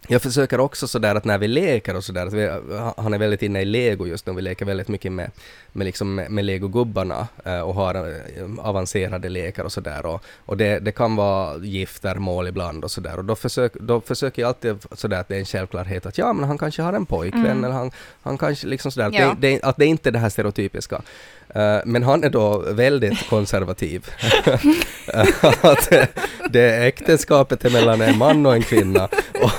jag 0.08 0.22
försöker 0.22 0.60
också 0.60 0.88
sådär 0.88 1.16
att 1.16 1.26
när 1.26 1.38
vi 1.38 1.48
leker 1.48 1.96
och 1.96 2.04
sådär, 2.04 2.26
att 2.26 2.34
vi, 2.34 2.50
han 2.98 3.14
är 3.14 3.18
väldigt 3.18 3.42
inne 3.44 3.62
i 3.62 3.66
lego 3.66 4.08
just 4.08 4.26
nu, 4.26 4.34
vi 4.34 4.42
leker 4.42 4.66
väldigt 4.66 4.88
mycket 4.88 5.12
med, 5.12 5.32
med, 5.72 5.86
liksom, 5.86 6.16
med, 6.16 6.32
med 6.32 6.46
legogubbarna 6.46 7.28
eh, 7.46 7.60
och 7.60 7.74
har 7.76 7.96
eh, 7.96 8.44
avancerade 8.60 9.30
lekar 9.30 9.64
och 9.64 9.72
sådär 9.72 10.06
och, 10.06 10.24
och 10.46 10.58
det, 10.58 10.80
det 10.80 10.92
kan 10.92 11.16
vara 11.16 11.58
giftermål 11.58 12.48
ibland 12.48 12.84
och 12.84 12.92
sådär 12.92 13.18
och 13.18 13.26
då, 13.26 13.36
försök, 13.36 13.74
då 13.74 14.02
försöker 14.02 14.42
jag 14.42 14.48
alltid 14.50 14.76
sådär 14.92 15.20
att 15.20 15.28
det 15.28 15.36
är 15.36 15.40
en 15.40 15.46
självklarhet 15.46 16.06
att 16.06 16.18
ja 16.18 16.34
men 16.34 16.48
han 16.48 16.58
kanske 16.58 16.82
har 16.82 16.94
en 16.94 17.06
pojkvän 17.06 17.46
Mm. 17.46 17.64
eller 17.64 17.74
han, 17.76 17.92
han 18.22 18.38
kanske 18.38 18.68
liksom 18.68 18.92
sådär, 18.92 19.08
att, 19.08 19.14
Ja. 19.14 19.36
det, 19.40 19.50
det, 19.50 19.64
att 19.64 19.78
det 19.78 19.86
inte 19.86 20.10
är 20.10 20.12
det 20.12 20.20
här 20.20 20.30
stereotypiska. 20.30 21.02
Eh, 21.56 21.78
men 21.86 22.04
han 22.04 22.24
är 22.24 22.30
då 22.30 22.58
väldigt 22.68 23.30
konservativ. 23.30 24.06
att 25.62 25.92
det, 26.52 26.62
är 26.62 26.88
äktenskapet 26.88 27.66
är 27.66 27.70
mellan 27.70 28.02
en 28.02 28.18
man 28.18 28.46
och 28.46 28.54
en 28.56 28.62
kvinna. 28.62 29.10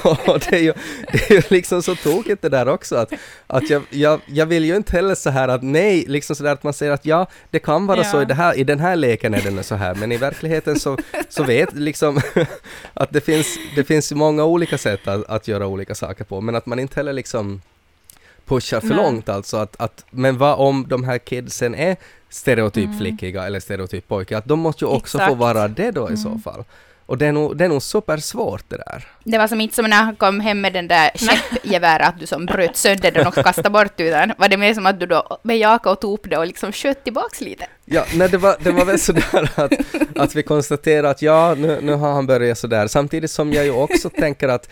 Och 0.02 0.40
det 0.50 0.56
är 0.56 0.62
ju, 0.62 0.72
det 1.12 1.30
är 1.30 1.34
ju 1.34 1.42
liksom 1.48 1.82
så 1.82 1.94
tokigt 1.94 2.42
det 2.42 2.48
där 2.48 2.68
också 2.68 2.96
att, 2.96 3.12
att 3.46 3.70
jag, 3.70 3.82
jag, 3.90 4.20
jag 4.26 4.46
vill 4.46 4.64
ju 4.64 4.76
inte 4.76 4.92
heller 4.92 5.14
så 5.14 5.30
här 5.30 5.48
att 5.48 5.62
nej, 5.62 6.04
liksom 6.08 6.36
så 6.36 6.42
där 6.44 6.52
att 6.52 6.62
man 6.62 6.72
säger 6.72 6.92
att 6.92 7.06
ja, 7.06 7.26
det 7.50 7.58
kan 7.58 7.86
vara 7.86 7.98
Ja. 7.98 8.04
så 8.04 8.22
i, 8.22 8.24
det 8.24 8.34
här, 8.34 8.58
i 8.58 8.64
den 8.64 8.80
här 8.80 8.96
leken 8.96 9.34
är 9.34 9.42
den 9.42 9.64
så 9.64 9.74
här, 9.74 9.94
men 9.94 10.12
i 10.12 10.16
verkligheten 10.16 10.80
så, 10.80 10.98
så 11.28 11.44
vet 11.44 11.74
liksom 11.74 12.20
att 12.94 13.12
det 13.12 13.20
finns, 13.20 13.58
det 13.76 13.84
finns 13.84 14.12
många 14.12 14.44
olika 14.44 14.78
sätt 14.78 15.08
att, 15.08 15.30
att 15.30 15.48
göra 15.48 15.66
olika 15.66 15.94
saker 15.94 16.24
på, 16.24 16.40
men 16.40 16.54
att 16.54 16.66
man 16.66 16.78
inte 16.78 16.94
heller 16.96 17.12
liksom 17.12 17.60
pushar 18.46 18.80
för 18.80 18.88
Nej. 18.88 18.96
långt 18.96 19.28
alltså 19.28 19.56
att, 19.56 19.80
att 19.80 20.04
men 20.10 20.38
vad 20.38 20.58
om 20.58 20.86
de 20.88 21.04
här 21.04 21.18
kidsen 21.18 21.74
är 21.74 21.96
stereotyp 22.28 22.90
Mm. 23.00 23.36
eller 23.36 23.60
stereotyp 23.60 24.08
pojkar, 24.08 24.38
att 24.38 24.46
de 24.48 24.58
måste 24.60 24.84
ju 24.84 24.88
också 24.90 25.18
få 25.18 25.24
Exakt. 25.24 25.38
vara 25.38 25.68
det 25.68 25.90
då 25.90 26.10
i 26.10 26.16
så 26.16 26.28
Mm. 26.28 26.40
fall. 26.40 26.64
Och 27.06 27.18
det 27.18 27.26
är 27.26 27.32
nog, 27.32 27.56
det 27.56 27.64
är 27.64 27.68
nog 27.68 27.82
supersvårt 27.82 28.64
det 28.68 28.76
där. 28.76 29.06
Det 29.24 29.38
var 29.38 29.48
som 29.48 29.60
inte 29.60 29.74
som 29.74 29.84
när 29.90 30.02
han 30.02 30.16
kom 30.16 30.40
hem 30.40 30.60
med 30.60 30.72
den 30.72 30.88
där 30.88 31.10
käppgeväret, 31.14 32.08
att 32.08 32.20
du 32.20 32.26
som 32.26 32.46
bröt 32.46 32.76
sönder 32.76 33.10
den 33.10 33.26
och 33.26 33.34
kastade 33.34 33.70
bort 33.70 34.00
utan 34.00 34.32
var 34.38 34.48
det 34.48 34.56
mer 34.56 34.74
som 34.74 34.86
att 34.86 35.00
du 35.00 35.06
då 35.06 35.38
bejakade 35.42 35.92
och 35.92 36.00
tog 36.00 36.14
upp 36.14 36.30
det 36.30 36.36
och 36.38 36.46
liksom 36.46 36.72
sköt 36.72 37.04
tillbaks 37.04 37.40
lite. 37.40 37.64
Ja, 37.84 38.04
nej, 38.14 38.28
det, 38.28 38.38
var, 38.38 38.56
det 38.60 38.70
var 38.72 38.84
väl 38.84 38.98
sådär 38.98 39.50
att, 39.60 39.72
att 40.16 40.34
vi 40.34 40.42
konstaterar 40.42 41.10
att 41.10 41.22
ja, 41.22 41.54
nu, 41.58 41.78
nu 41.82 41.92
har 41.94 42.12
han 42.12 42.26
börjat 42.26 42.58
sådär. 42.58 42.86
Samtidigt 42.86 43.30
som 43.30 43.52
jag 43.52 43.64
ju 43.64 43.70
också 43.70 44.10
tänker 44.10 44.48
att 44.48 44.68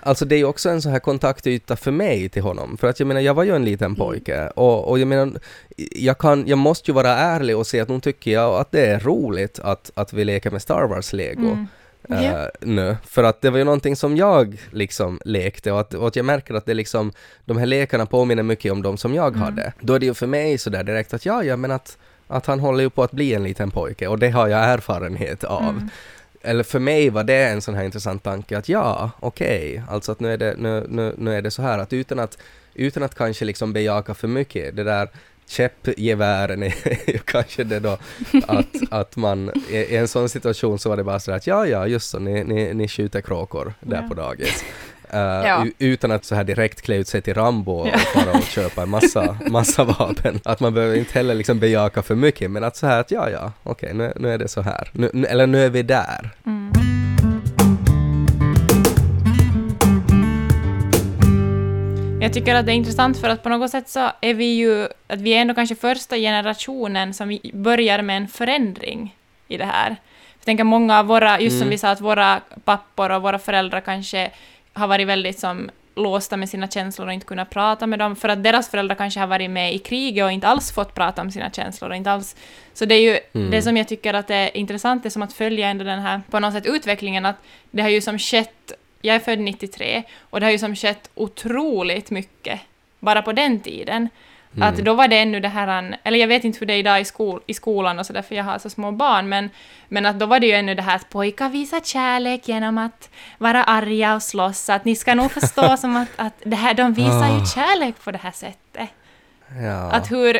Alltså 0.00 0.24
det 0.24 0.34
är 0.34 0.38
ju 0.38 0.44
också 0.44 0.68
en 0.70 0.82
sån 0.82 0.92
här 0.92 0.98
kontaktyta 0.98 1.76
för 1.76 1.90
mig 1.90 2.28
till 2.28 2.42
honom. 2.42 2.76
För 2.76 2.88
att 2.88 3.00
jag 3.00 3.06
menar, 3.06 3.20
jag 3.20 3.34
var 3.34 3.44
ju 3.44 3.56
en 3.56 3.64
liten 3.64 3.94
pojke 3.94 4.48
och, 4.48 4.88
och 4.88 4.98
jag 4.98 5.08
menar, 5.08 5.32
jag, 5.92 6.18
kan, 6.18 6.46
jag 6.46 6.58
måste 6.58 6.90
ju 6.90 6.94
vara 6.94 7.16
ärlig 7.16 7.56
och 7.56 7.66
säga 7.66 7.82
att 7.82 7.88
nu 7.88 8.00
tycker 8.00 8.30
jag 8.30 8.54
att 8.54 8.72
det 8.72 8.86
är 8.86 9.00
roligt 9.00 9.58
att, 9.58 9.90
att 9.94 10.12
vi 10.12 10.24
leker 10.24 10.50
med 10.50 10.62
Star 10.62 10.86
Wars-lego. 10.86 11.40
Mm. 11.40 11.66
eh, 12.08 12.32
Ja. 12.32 12.50
nu. 12.60 12.96
För 13.04 13.24
att 13.24 13.40
det 13.40 13.50
var 13.50 13.58
ju 13.58 13.64
någonting 13.64 13.96
som 13.96 14.16
jag 14.16 14.56
liksom 14.70 15.20
lekte 15.24 15.72
och 15.72 15.80
att, 15.80 15.94
och 15.94 16.06
att 16.08 16.16
jag 16.16 16.24
märker 16.24 16.54
att 16.54 16.66
det 16.66 16.74
liksom, 16.74 17.12
de 17.44 17.56
här 17.58 17.66
lekarna 17.66 18.06
påminner 18.06 18.42
mycket 18.42 18.72
om 18.72 18.82
de 18.82 18.96
som 18.96 19.14
jag 19.14 19.36
hade. 19.36 19.72
Då 19.80 19.94
är 19.94 19.98
det 19.98 20.06
ju 20.06 20.14
för 20.14 20.26
mig 20.26 20.58
sådär 20.58 20.84
direkt 20.84 21.14
att 21.14 21.26
ja, 21.26 21.44
ja 21.44 21.56
men 21.56 21.70
att, 21.70 21.98
att 22.26 22.46
han 22.46 22.60
håller 22.60 22.82
ju 22.82 22.90
på 22.90 23.02
att 23.02 23.12
bli 23.12 23.34
en 23.34 23.42
liten 23.42 23.70
pojke 23.70 24.06
och 24.08 24.18
det 24.18 24.30
har 24.30 24.48
jag 24.48 24.60
erfarenhet 24.64 25.44
av. 25.44 25.62
Mm. 25.62 25.88
Eller 26.44 26.62
för 26.64 26.78
mig 26.78 27.10
var 27.10 27.24
det 27.24 27.44
en 27.44 27.62
sån 27.62 27.74
här 27.74 27.84
intressant 27.84 28.22
tanke 28.22 28.58
att 28.58 28.68
ja, 28.68 29.10
okej, 29.20 29.82
alltså 29.88 30.12
att 30.12 30.20
nu 30.20 30.32
är, 30.32 30.36
det, 30.36 30.54
nu, 30.58 30.86
nu, 30.88 31.14
nu 31.18 31.34
är 31.34 31.42
det 31.42 31.50
så 31.50 31.62
här 31.62 31.78
att 31.78 31.92
utan 31.92 32.18
att, 32.18 32.38
utan 32.74 33.02
att 33.02 33.14
kanske 33.14 33.44
liksom 33.44 33.72
bejaka 33.72 34.14
för 34.14 34.28
mycket, 34.28 34.76
det 34.76 34.84
där 34.84 35.08
käppgevären 35.46 36.62
är 36.62 36.74
ju 37.10 37.18
kanske 37.18 37.64
det 37.64 37.80
då 37.80 37.98
att, 38.46 38.66
att 38.90 39.16
man 39.16 39.50
i 39.70 39.76
i 39.76 39.96
en 39.96 40.08
sån 40.08 40.28
situation 40.28 40.78
så 40.78 40.88
var 40.88 40.96
det 40.96 41.04
bara 41.04 41.20
så 41.20 41.32
att 41.32 41.46
ja, 41.46 41.66
ja, 41.66 41.86
just 41.86 42.10
så, 42.10 42.18
ni, 42.18 42.44
ni, 42.44 42.74
ni 42.74 42.88
skjuter 42.88 43.20
kråkor 43.20 43.74
där 43.80 44.02
Ja. 44.02 44.08
på 44.08 44.14
dagis. 44.14 44.64
Uh, 45.14 45.20
Ja. 45.46 45.66
Utan 45.78 46.10
att 46.12 46.24
så 46.24 46.34
här 46.34 46.44
direkt 46.44 46.82
klä 46.82 46.96
ut 46.96 47.08
sig 47.08 47.22
till 47.22 47.34
Rambo 47.34 47.72
och 47.72 47.88
Ja. 47.88 47.98
fara 47.98 48.32
och 48.38 48.44
köpa 48.44 48.82
en 48.82 48.88
massa, 48.90 49.36
massa 49.50 49.84
vapen. 49.84 50.40
Att 50.44 50.60
man 50.60 50.74
behöver 50.74 50.96
inte 50.96 51.12
heller 51.18 51.34
liksom 51.34 51.58
bejaka 51.60 52.02
för 52.02 52.14
mycket, 52.14 52.50
men 52.50 52.64
att 52.64 52.76
så 52.76 52.86
här 52.86 53.00
att 53.00 53.10
ja, 53.10 53.30
ja, 53.30 53.52
okej, 53.62 53.94
nu, 53.94 54.12
nu 54.16 54.32
är 54.34 54.38
det 54.38 54.48
så 54.48 54.60
här. 54.60 54.88
Nu, 54.92 55.10
nu, 55.14 55.26
eller 55.26 55.46
nu 55.46 55.64
är 55.64 55.70
vi 55.70 55.82
där. 55.82 56.30
Mm. 56.46 56.70
Jag 62.20 62.32
tycker 62.32 62.54
att 62.54 62.66
det 62.66 62.72
är 62.72 62.76
intressant 62.76 63.18
för 63.18 63.28
att 63.28 63.42
på 63.42 63.48
något 63.48 63.70
sätt 63.70 63.88
så 63.88 64.10
är 64.20 64.34
vi 64.34 64.44
ju, 64.54 64.88
att 65.06 65.20
vi 65.20 65.30
är 65.34 65.40
ändå 65.40 65.54
kanske 65.54 65.74
första 65.74 66.16
generationen 66.16 67.14
som 67.14 67.38
börjar 67.52 68.02
med 68.02 68.16
en 68.16 68.28
förändring 68.28 69.16
i 69.48 69.56
det 69.56 69.64
här. 69.64 69.88
Jag 70.38 70.44
tänker 70.44 70.64
många 70.64 70.98
av 70.98 71.06
våra, 71.06 71.40
just 71.40 71.52
som 71.56 71.62
Mm. 71.62 71.70
vi 71.70 71.78
sa, 71.78 71.88
att 71.90 72.00
våra 72.00 72.40
pappor 72.64 73.10
och 73.10 73.22
våra 73.22 73.38
föräldrar 73.38 73.80
kanske 73.80 74.30
har 74.74 74.86
varit 74.86 75.06
väldigt 75.06 75.38
som 75.38 75.70
låsta 75.96 76.36
med 76.36 76.48
sina 76.48 76.68
känslor 76.68 77.06
och 77.06 77.12
inte 77.12 77.26
kunnat 77.26 77.50
prata 77.50 77.86
med 77.86 77.98
dem, 77.98 78.16
för 78.16 78.28
att 78.28 78.42
deras 78.42 78.70
föräldrar 78.70 78.96
kanske 78.96 79.20
har 79.20 79.26
varit 79.26 79.50
med 79.50 79.74
i 79.74 79.78
kriget 79.78 80.24
och 80.24 80.32
inte 80.32 80.48
alls 80.48 80.72
fått 80.72 80.94
prata 80.94 81.22
om 81.22 81.30
sina 81.30 81.50
känslor 81.50 81.90
och 81.90 81.96
inte 81.96 82.10
alls... 82.10 82.36
Så 82.72 82.84
det 82.84 82.94
är 82.94 83.00
ju 83.00 83.18
Mm. 83.34 83.50
det 83.50 83.62
som 83.62 83.76
jag 83.76 83.88
tycker 83.88 84.14
att 84.14 84.30
är 84.30 84.56
intressant, 84.56 85.02
det 85.02 85.08
är 85.08 85.10
som 85.10 85.22
att 85.22 85.32
följa 85.32 85.68
ändå 85.68 85.84
den 85.84 86.00
här, 86.00 86.20
på 86.30 86.40
något 86.40 86.52
sätt, 86.52 86.66
utvecklingen, 86.66 87.26
att 87.26 87.36
det 87.70 87.82
har 87.82 87.88
ju 87.88 88.00
som 88.00 88.18
skett, 88.18 88.72
jag 89.02 89.16
är 89.16 89.20
född 89.20 89.38
93, 89.38 90.02
och 90.30 90.40
det 90.40 90.46
har 90.46 90.50
ju 90.50 90.58
som 90.58 90.76
skett 90.76 91.10
otroligt 91.14 92.10
mycket 92.10 92.60
bara 92.98 93.22
på 93.22 93.32
den 93.32 93.60
tiden. 93.60 94.08
Mm. 94.56 94.68
Att 94.68 94.76
då 94.76 94.94
var 94.94 95.08
det 95.08 95.18
ännu 95.18 95.40
det 95.40 95.48
här, 95.48 95.96
eller 96.02 96.18
jag 96.18 96.28
vet 96.28 96.44
inte 96.44 96.58
hur 96.58 96.66
det 96.66 96.72
är 96.72 96.78
idag 96.78 97.00
i, 97.00 97.04
skol, 97.04 97.40
i 97.46 97.54
skolan 97.54 97.98
och 97.98 98.06
sådär, 98.06 98.22
för 98.22 98.34
jag 98.34 98.44
har 98.44 98.58
så 98.58 98.70
små 98.70 98.92
barn, 98.92 99.28
men, 99.28 99.50
men 99.88 100.06
att 100.06 100.18
då 100.18 100.26
var 100.26 100.40
det 100.40 100.46
ju 100.46 100.52
ännu 100.52 100.74
det 100.74 100.82
här 100.82 100.96
att 100.96 101.08
pojkar 101.10 101.48
visar 101.48 101.80
kärlek 101.80 102.48
genom 102.48 102.78
att 102.78 103.10
vara 103.38 103.64
arga 103.64 104.14
och 104.14 104.22
slåss, 104.22 104.70
att 104.70 104.84
ni 104.84 104.96
ska 104.96 105.14
nog 105.14 105.32
förstå 105.32 105.76
som 105.78 105.96
att, 105.96 106.08
att 106.16 106.34
det 106.44 106.56
här, 106.56 106.74
de 106.74 106.92
visar 106.94 107.38
ju 107.38 107.46
kärlek 107.46 108.04
på 108.04 108.10
det 108.10 108.18
här 108.18 108.30
sättet. 108.30 108.88
Ja. 109.62 109.90
Att 109.92 110.10
hur, 110.10 110.32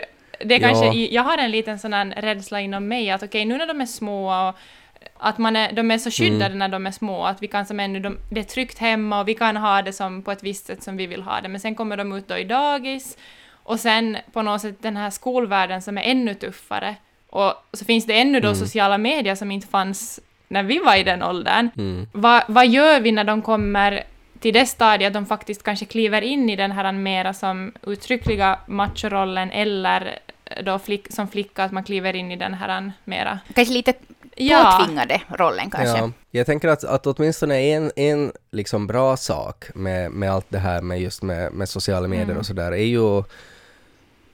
det 0.45 0.55
är 0.55 0.61
Ja. 0.61 0.69
kanske, 0.69 0.99
jag 0.99 1.23
har 1.23 1.39
en 1.39 1.51
liten 1.51 1.79
sån 1.79 1.93
här 1.93 2.07
rädsla 2.07 2.61
inom 2.61 2.89
mig 2.89 3.11
att 3.11 3.23
okej, 3.23 3.45
nu 3.45 3.59
när 3.59 3.67
de 3.67 3.81
är 3.81 3.87
små 3.87 4.49
och 4.49 4.55
att 5.19 5.39
man 5.39 5.57
är, 5.57 5.73
de 5.73 5.91
är 5.91 5.99
så 5.99 6.11
skyddade 6.11 6.45
Mm. 6.47 6.59
när 6.59 6.69
de 6.69 6.87
är 6.87 6.91
små, 6.91 7.25
att 7.25 7.43
vi 7.43 7.49
kan 7.49 7.67
som 7.67 7.81
ännu, 7.81 8.01
de, 8.01 8.19
det 8.31 8.41
är 8.41 8.45
tryggt 8.45 8.79
hemma 8.79 9.21
och 9.21 9.29
vi 9.29 9.35
kan 9.35 9.57
ha 9.57 9.83
det 9.83 9.93
som 9.93 10.23
på 10.23 10.33
ett 10.33 10.43
visst 10.43 10.67
sätt 10.67 10.83
som 10.83 10.97
vi 10.97 11.07
vill 11.07 11.23
ha 11.23 11.41
det, 11.41 11.49
men 11.49 11.61
sen 11.61 11.75
kommer 11.75 11.97
de 11.97 12.13
ut 12.13 12.29
då 12.29 12.37
i 12.39 12.45
dagis 12.45 13.17
och 13.65 13.81
sen 13.81 14.17
på 14.33 14.43
något 14.43 14.61
sätt 14.61 14.77
den 14.81 14.97
här 14.97 15.11
skolvärlden 15.11 15.83
som 15.83 15.99
är 15.99 16.03
ännu 16.03 16.35
tuffare. 16.35 16.97
Och 17.31 17.53
så 17.73 17.85
finns 17.85 18.07
det 18.07 18.15
ännu 18.21 18.41
då 18.41 18.49
Mm. 18.49 18.59
sociala 18.61 18.99
medier 18.99 19.35
som 19.35 19.51
inte 19.51 19.67
fanns 19.67 20.21
när 20.49 20.63
vi 20.63 20.79
var 20.79 20.97
i 20.97 21.03
den 21.03 21.23
åldern. 21.23 21.69
Mm. 21.77 22.07
Vad, 22.13 22.43
vad 22.49 22.67
gör 22.69 23.01
vi 23.01 23.13
när 23.13 23.25
de 23.25 23.43
kommer 23.43 24.05
till 24.41 24.55
det 24.55 24.67
stadiet 24.67 25.07
att 25.09 25.15
de 25.15 25.27
faktiskt 25.27 25.63
kanske 25.63 25.85
kliver 25.85 26.23
in 26.23 26.51
i 26.51 26.57
den 26.57 26.73
här 26.73 26.93
mera 26.93 27.35
som 27.35 27.73
uttryckliga 27.87 28.59
machorollen 28.67 29.51
eller 29.51 30.19
då 30.65 30.79
flick, 30.79 31.13
som 31.13 31.29
flicka 31.29 31.65
att 31.65 31.73
man 31.73 31.85
kliver 31.85 32.17
in 32.17 32.31
i 32.33 32.37
den 32.37 32.55
här 32.55 32.93
mera... 33.05 33.39
Kanske 33.55 33.75
lite 33.75 33.93
Ja. 34.37 34.77
påtvingade 34.79 35.21
rollen 35.29 35.71
kanske. 35.71 35.99
Ja, 35.99 36.11
jag 36.31 36.47
tänker 36.47 36.69
att, 36.69 36.85
att 36.85 37.07
åtminstone 37.07 37.59
en, 37.61 37.91
en 37.97 38.33
liksom 38.51 38.87
bra 38.87 39.17
sak 39.17 39.65
med, 39.75 40.11
med 40.11 40.31
allt 40.33 40.47
det 40.49 40.59
här 40.59 40.83
med 40.83 41.01
just 41.01 41.23
med, 41.23 41.53
med 41.53 41.69
sociala 41.69 42.09
medier 42.09 42.25
Mm. 42.25 42.39
och 42.39 42.47
sådär 42.47 42.73
är 42.73 42.77
ju 42.85 43.23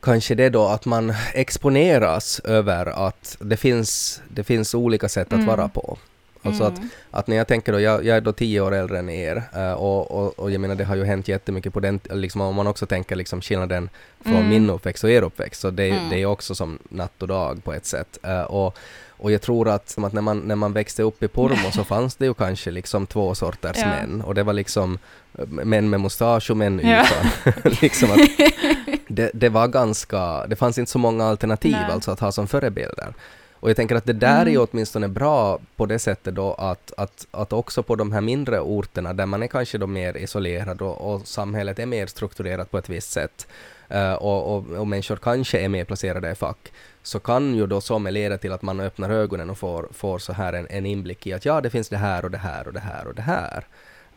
kanske 0.03 0.35
det 0.35 0.49
då 0.49 0.67
att 0.67 0.85
man 0.85 1.15
exponeras 1.35 2.41
över 2.45 3.09
att 3.09 3.37
det 3.41 3.57
finns, 3.57 4.21
det 4.29 4.45
finns 4.45 4.75
olika 4.75 5.09
sätt 5.09 5.27
att 5.27 5.33
Mm. 5.33 5.47
vara 5.47 5.69
på. 5.69 5.99
Alltså 6.43 6.65
att, 6.65 6.81
att 7.11 7.27
när 7.27 7.37
jag 7.37 7.47
tänker 7.47 7.73
då, 7.73 7.81
jag, 7.81 8.05
jag 8.07 8.17
är 8.17 8.21
då 8.21 8.33
tio 8.33 8.61
år 8.61 8.75
äldre 8.75 8.99
än 8.99 9.09
er 9.11 9.43
eh, 9.57 9.73
och, 9.73 10.11
och, 10.11 10.39
och 10.39 10.51
jag 10.51 10.61
menar 10.61 10.75
det 10.75 10.85
har 10.85 10.97
ju 10.97 11.05
hänt 11.05 11.29
jättemycket 11.29 11.73
på 11.73 11.81
den, 11.81 12.01
liksom 12.11 12.41
om 12.41 12.55
man 12.55 12.67
också 12.67 12.87
tänker 12.87 13.17
liksom 13.17 13.41
skillnaden 13.41 13.89
från 14.25 14.35
Mm. 14.37 14.49
min 14.49 14.71
uppväxt 14.71 15.05
och 15.05 15.11
er 15.11 15.23
uppväxt, 15.23 15.61
så 15.61 15.71
det, 15.71 15.89
Mm. 15.91 16.09
det 16.11 16.17
är 16.23 16.27
också 16.27 16.55
som 16.55 16.79
natt 16.89 17.23
och 17.23 17.29
dag 17.29 17.65
på 17.65 17.73
ett 17.73 17.87
sätt. 17.87 18.19
Eh, 18.23 18.41
och, 18.43 18.77
och 19.09 19.33
jag 19.33 19.43
tror 19.43 19.69
att, 19.69 19.99
att 19.99 20.13
när, 20.13 20.23
man, 20.23 20.39
när 20.39 20.57
man 20.57 20.73
växte 20.73 21.03
upp 21.03 21.23
i 21.23 21.29
Pormo 21.29 21.71
så 21.73 21.85
fanns 21.95 22.17
det 22.17 22.25
ju 22.27 22.35
kanske 22.35 22.71
liksom 22.71 23.07
två 23.07 23.35
sorters 23.35 23.77
Ja. 23.81 23.87
män 23.87 24.23
och 24.23 24.35
det 24.35 24.43
var 24.43 24.53
liksom 24.53 24.99
eh, 25.39 25.47
män 25.47 25.91
med 25.91 26.01
mustasch 26.01 26.51
och 26.51 26.57
män 26.57 26.81
Ja. 26.85 27.05
utan. 27.05 27.73
liksom 27.83 28.11
att 28.13 28.19
det, 29.11 29.31
det 29.35 29.49
var 29.49 29.69
ganska, 29.69 30.47
det 30.47 30.57
fanns 30.57 30.79
inte 30.79 30.91
så 30.91 30.99
många 30.99 31.25
alternativ 31.25 31.73
Nej. 31.73 31.93
alltså 31.93 32.11
att 32.11 32.21
ha 32.21 32.33
som 32.33 32.47
förebilder. 32.47 33.15
Och 33.53 33.71
jag 33.71 33.77
tänker 33.77 33.97
att 33.97 34.05
det 34.05 34.13
där 34.13 34.43
är 34.43 34.47
ju 34.47 34.57
Mm. 34.57 34.69
åtminstone 34.71 35.09
bra 35.09 35.59
på 35.77 35.87
det 35.87 35.99
sättet 35.99 36.35
då 36.35 36.55
att, 36.55 36.93
att, 36.97 37.27
att 37.31 37.53
också 37.53 37.83
på 37.83 37.97
de 37.97 38.13
här 38.13 38.21
mindre 38.21 38.61
orterna 38.61 39.13
där 39.13 39.27
man 39.27 39.43
är 39.43 39.47
kanske 39.47 39.79
då 39.79 39.87
mer 39.87 40.17
isolerad 40.17 40.83
och, 40.83 41.15
och 41.15 41.29
samhället 41.29 41.79
är 41.79 41.87
mer 41.87 42.07
strukturerat 42.07 42.71
på 42.71 42.79
ett 42.79 42.89
visst 42.89 43.13
sätt 43.13 43.47
eh, 43.89 44.13
och, 44.13 44.57
och, 44.57 44.67
och 44.79 44.87
människor 44.87 45.17
kanske 45.17 45.59
är 45.59 45.69
mer 45.69 45.85
placerade 45.85 46.31
i 46.31 46.35
fack 46.35 46.73
så 47.03 47.19
kan 47.21 47.55
ju 47.55 47.67
då 47.67 47.81
som 47.81 48.07
leda 48.07 48.39
till 48.39 48.53
att 48.53 48.63
man 48.63 48.81
öppnar 48.81 49.11
ögonen 49.11 49.51
och 49.51 49.59
får, 49.59 49.89
får 49.93 50.19
så 50.19 50.33
här 50.33 50.53
en, 50.53 50.67
en 50.71 50.87
inblick 50.87 51.27
i 51.27 51.33
att 51.33 51.45
ja, 51.45 51.61
det 51.61 51.71
finns 51.71 51.89
det 51.89 51.97
här 51.97 52.25
och 52.25 52.31
det 52.31 52.39
här 52.39 52.67
och 52.67 52.73
det 52.73 52.81
här 52.81 53.07
och 53.07 53.15
det 53.15 53.23
här. 53.23 53.67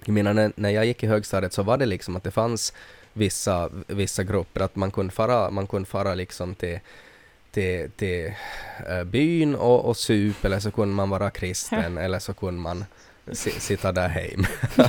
Jag 0.05 0.13
menar 0.13 0.33
när, 0.33 0.51
när 0.55 0.69
jag 0.69 0.85
gick 0.85 1.03
i 1.03 1.07
högstadiet 1.07 1.53
så 1.53 1.63
var 1.63 1.77
det 1.77 1.85
liksom 1.85 2.15
att 2.15 2.23
det 2.23 2.31
fanns 2.31 2.73
vissa, 3.13 3.69
vissa 3.87 4.23
grupper, 4.23 4.61
att 4.61 4.75
man 4.75 4.91
kunde 4.91 5.13
fara, 5.13 5.49
man 5.49 5.67
kunde 5.67 5.89
fara 5.89 6.15
liksom 6.15 6.55
till 6.55 6.79
till, 7.53 7.91
till 7.95 8.33
eh, 8.89 9.03
byn 9.03 9.55
och, 9.55 9.85
och 9.85 9.97
sup 9.97 10.45
eller 10.45 10.59
så 10.59 10.71
kunde 10.71 10.95
man 10.95 11.09
vara 11.09 11.29
kristen 11.29 11.97
eller 12.05 12.19
så 12.19 12.33
kunde 12.33 12.61
man 12.61 12.85
si, 13.31 13.51
sitta 13.51 13.91
där 13.91 14.09
hem. 14.09 14.45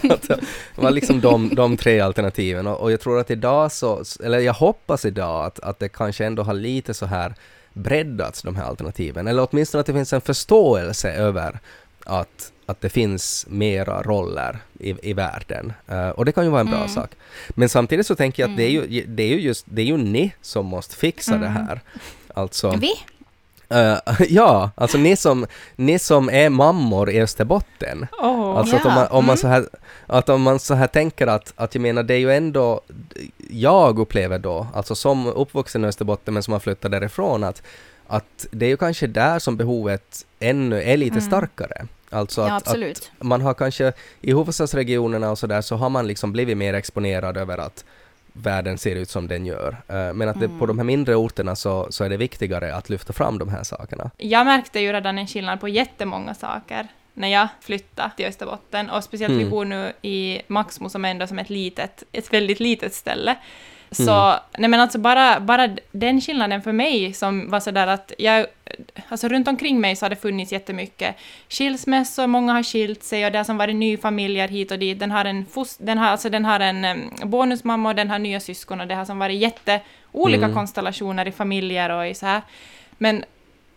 Det 0.74 0.82
var 0.82 0.90
liksom 0.90 1.20
de, 1.20 1.54
de 1.54 1.76
tre 1.76 2.00
alternativen 2.00 2.66
och, 2.66 2.80
och 2.80 2.92
jag 2.92 3.00
tror 3.00 3.20
att 3.20 3.30
idag 3.30 3.72
så, 3.72 4.04
eller 4.24 4.38
jag 4.38 4.54
hoppas 4.54 5.04
idag 5.04 5.44
att, 5.44 5.60
att 5.60 5.78
det 5.78 5.88
kanske 5.88 6.24
ändå 6.24 6.42
har 6.42 6.54
lite 6.54 6.94
så 6.94 7.06
här 7.06 7.34
breddats 7.72 8.42
de 8.42 8.56
här 8.56 8.64
alternativen 8.64 9.26
eller 9.26 9.48
åtminstone 9.50 9.80
att 9.80 9.86
det 9.86 9.92
finns 9.92 10.12
en 10.12 10.20
förståelse 10.20 11.12
över 11.12 11.58
att, 12.04 12.52
att 12.66 12.80
det 12.80 12.88
finns 12.88 13.46
mera 13.48 14.02
roller 14.02 14.58
i, 14.80 15.10
i 15.10 15.12
världen. 15.12 15.72
Eh, 15.88 16.08
och 16.08 16.24
det 16.24 16.32
kan 16.32 16.44
ju 16.44 16.50
vara 16.50 16.60
en 16.60 16.66
bra 16.66 16.76
Mm. 16.76 16.88
sak. 16.88 17.10
Men 17.50 17.68
samtidigt 17.68 18.06
så 18.06 18.14
tänker 18.14 18.42
jag 18.42 18.50
att 18.50 18.56
det 18.56 18.64
är 18.64 18.70
ju, 18.70 19.04
det 19.06 19.22
är 19.22 19.28
ju 19.28 19.40
just, 19.40 19.66
det 19.68 19.82
är 19.82 19.86
ju 19.86 19.96
ni 19.96 20.32
som 20.42 20.66
måste 20.66 20.96
fixa 20.96 21.32
det 21.36 21.46
Mm. 21.46 21.52
här. 21.66 21.80
Alltså, 22.34 22.70
Vi? 22.70 22.92
eh, 23.68 23.96
ja, 24.28 24.70
alltså 24.74 24.98
ni 24.98 25.16
som, 25.16 25.46
ni 25.76 25.98
som 25.98 26.30
är 26.30 26.48
mammor 26.50 27.10
i 27.10 27.20
Österbotten. 27.22 28.06
Åh, 28.20 28.58
Alltså 28.58 28.76
att 28.76 28.84
om 28.86 28.94
man, 28.94 29.06
om 29.06 29.24
man 29.24 29.24
mm. 29.24 29.36
så 29.36 29.48
här, 29.48 29.64
att 30.06 30.28
om 30.28 30.42
man 30.42 30.58
så 30.58 30.74
här 30.74 30.86
tänker 30.86 31.26
att, 31.26 31.52
att 31.56 31.74
jag 31.74 31.82
menar 31.82 32.02
det 32.02 32.14
är 32.14 32.18
ju 32.18 32.32
ändå, 32.32 32.80
jag 33.50 33.98
upplever 33.98 34.38
då, 34.38 34.66
alltså 34.74 34.94
som 34.94 35.26
uppvuxen 35.26 35.84
i 35.84 35.88
Österbotten 35.88 36.34
men 36.34 36.42
som 36.42 36.52
har 36.52 36.60
flyttat 36.60 36.90
därifrån 36.90 37.44
att, 37.44 37.62
att 38.06 38.46
det 38.50 38.66
är 38.66 38.70
ju 38.70 38.76
kanske 38.76 39.06
där 39.06 39.38
som 39.38 39.56
behovet 39.56 40.26
ännu 40.40 40.82
är 40.82 40.96
lite 40.96 41.12
Mm. 41.18 41.20
starkare. 41.26 41.86
Alltså 42.10 42.40
Ja, 42.40 42.46
att, 42.46 42.52
att 42.62 42.68
absolut. 42.68 43.12
man 43.20 43.40
har 43.40 43.54
kanske 43.54 43.92
i 44.20 44.32
huvudstadsregionerna 44.32 45.30
och 45.30 45.38
sådär 45.38 45.60
så 45.60 45.76
har 45.76 45.88
man 45.90 46.06
liksom 46.06 46.32
blivit 46.32 46.56
mer 46.56 46.74
exponerad 46.74 47.36
över 47.36 47.58
att 47.58 47.84
världen 48.32 48.78
ser 48.78 48.96
ut 48.96 49.10
som 49.10 49.28
den 49.28 49.46
gör. 49.46 49.76
Eh, 49.88 50.12
Men 50.14 50.28
att 50.28 50.40
det, 50.40 50.48
på 50.48 50.54
Mm. 50.54 50.66
de 50.66 50.78
här 50.78 50.84
mindre 50.84 51.14
orterna 51.16 51.56
så, 51.56 51.86
så 51.90 52.04
är 52.04 52.08
det 52.08 52.16
viktigare 52.16 52.74
att 52.74 52.90
lyfta 52.90 53.12
fram 53.12 53.38
de 53.38 53.48
här 53.48 53.62
sakerna. 53.62 54.10
Jag 54.16 54.46
märkte 54.46 54.80
ju 54.80 54.92
redan 54.92 55.18
en 55.18 55.26
skillnad 55.26 55.60
på 55.60 55.68
jättemånga 55.68 56.34
saker 56.34 56.88
när 57.14 57.28
jag 57.28 57.48
flyttade 57.60 58.10
till 58.16 58.26
Österbotten 58.26 58.90
och 58.90 59.04
speciellt 59.04 59.32
vi 59.34 59.38
Mm. 59.40 59.50
bor 59.50 59.64
nu 59.64 59.92
i 60.02 60.42
Maxmo 60.46 60.88
som 60.88 61.04
ändå 61.04 61.26
som 61.26 61.38
ett 61.38 61.50
litet, 61.50 62.02
ett 62.12 62.32
väldigt 62.32 62.60
litet 62.60 62.94
ställe. 62.94 63.36
Så, 63.94 64.12
Mm. 64.12 64.38
nej 64.58 64.70
men 64.70 64.80
alltså 64.80 64.98
bara, 64.98 65.40
bara 65.40 65.68
den 65.92 66.20
skillnaden 66.20 66.62
för 66.62 66.72
mig 66.72 67.12
som 67.12 67.50
var 67.50 67.60
sådär 67.60 67.86
att 67.86 68.12
jag, 68.18 68.46
alltså 69.08 69.28
runt 69.28 69.48
omkring 69.48 69.80
mig 69.80 69.96
så 69.96 70.04
har 70.04 70.10
det 70.10 70.16
funnits 70.16 70.52
jättemycket 70.52 71.16
skilsmässor, 71.48 72.26
många 72.26 72.52
har 72.52 72.62
skilt 72.62 73.02
sig 73.02 73.26
och 73.26 73.32
det 73.32 73.38
har 73.38 73.44
som 73.44 73.56
varit 73.56 73.76
nyfamiljer 73.76 74.48
hit 74.48 74.70
och 74.70 74.78
dit. 74.78 74.98
Den 74.98 75.10
har 75.10 75.24
en, 75.24 75.46
den 75.78 75.98
har, 75.98 76.06
alltså 76.08 76.30
den 76.30 76.44
har 76.44 76.60
en 76.60 77.10
bonusmamma 77.24 77.88
och 77.88 77.94
den 77.94 78.10
har 78.10 78.18
nya 78.18 78.40
syskon 78.40 78.80
och 78.80 78.86
det 78.86 78.94
har 78.94 79.04
som 79.04 79.18
varit 79.18 79.40
jätteolika 79.40 80.44
Mm. 80.44 80.54
konstellationer 80.54 81.28
i 81.28 81.32
familjer 81.32 81.90
och 81.90 82.06
i 82.06 82.14
så 82.14 82.26
här. 82.26 82.42
Men 82.98 83.24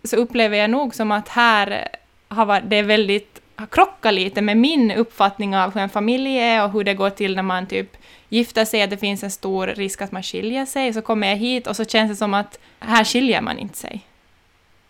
så 0.03 0.15
upplever 0.15 0.58
jag 0.58 0.69
nog 0.69 0.95
som 0.95 1.12
att 1.12 1.30
här 1.30 1.88
har 2.27 2.45
varit, 2.45 2.63
det 2.69 2.75
är 2.75 2.84
väldigt, 2.84 3.41
krockat 3.65 4.13
lite 4.13 4.41
med 4.41 4.58
min 4.58 4.91
uppfattning 4.91 5.58
av 5.58 5.74
hur 5.74 5.82
en 5.82 5.89
familj 5.89 6.38
är 6.38 6.63
och 6.63 6.72
hur 6.72 6.84
det 6.84 6.93
går 6.93 7.10
till 7.10 7.36
när 7.36 7.43
man 7.43 7.67
typ 7.67 7.98
gifter 8.30 8.65
sig, 8.65 8.82
att 8.82 8.89
det 8.89 8.98
finns 8.98 9.24
en 9.24 9.32
stor 9.32 9.67
risk 9.67 10.02
att 10.02 10.12
man 10.12 10.24
skiljer 10.24 10.65
sig. 10.65 10.93
Så 10.93 11.02
kommer 11.02 11.28
jag 11.28 11.36
hit 11.36 11.67
och 11.67 11.76
så 11.76 11.86
känns 11.86 12.12
det 12.12 12.15
som 12.15 12.34
att 12.34 12.60
här 12.80 13.04
skiljer 13.04 13.41
man 13.41 13.58
inte 13.58 13.78
sig. 13.78 14.02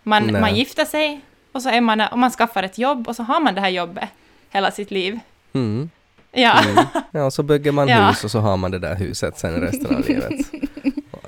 Man, 0.03 0.23
Nej. 0.27 0.41
man 0.41 0.55
gifter 0.55 0.85
sig 0.85 1.21
och 1.51 1.61
så 1.61 1.69
är 1.69 1.81
man, 1.81 2.01
och 2.01 2.19
man 2.19 2.31
skaffar 2.31 2.63
ett 2.63 2.77
jobb 2.77 3.07
och 3.07 3.15
så 3.15 3.23
har 3.23 3.39
man 3.39 3.55
det 3.55 3.61
här 3.61 3.69
jobbet 3.69 4.09
hela 4.49 4.71
sitt 4.71 4.91
liv. 4.91 5.19
Mm. 5.53 5.89
Ja. 6.31 6.59
Mm. 6.63 6.85
Ja, 7.11 7.25
och 7.25 7.33
så 7.33 7.43
bygger 7.43 7.71
man 7.71 7.87
Ja. 7.87 8.07
hus 8.07 8.23
och 8.23 8.31
så 8.31 8.39
har 8.39 8.57
man 8.57 8.71
det 8.71 8.79
där 8.79 8.95
huset 8.95 9.39
sen 9.39 9.61
resten 9.61 9.95
av 9.95 10.07
livet. 10.07 10.31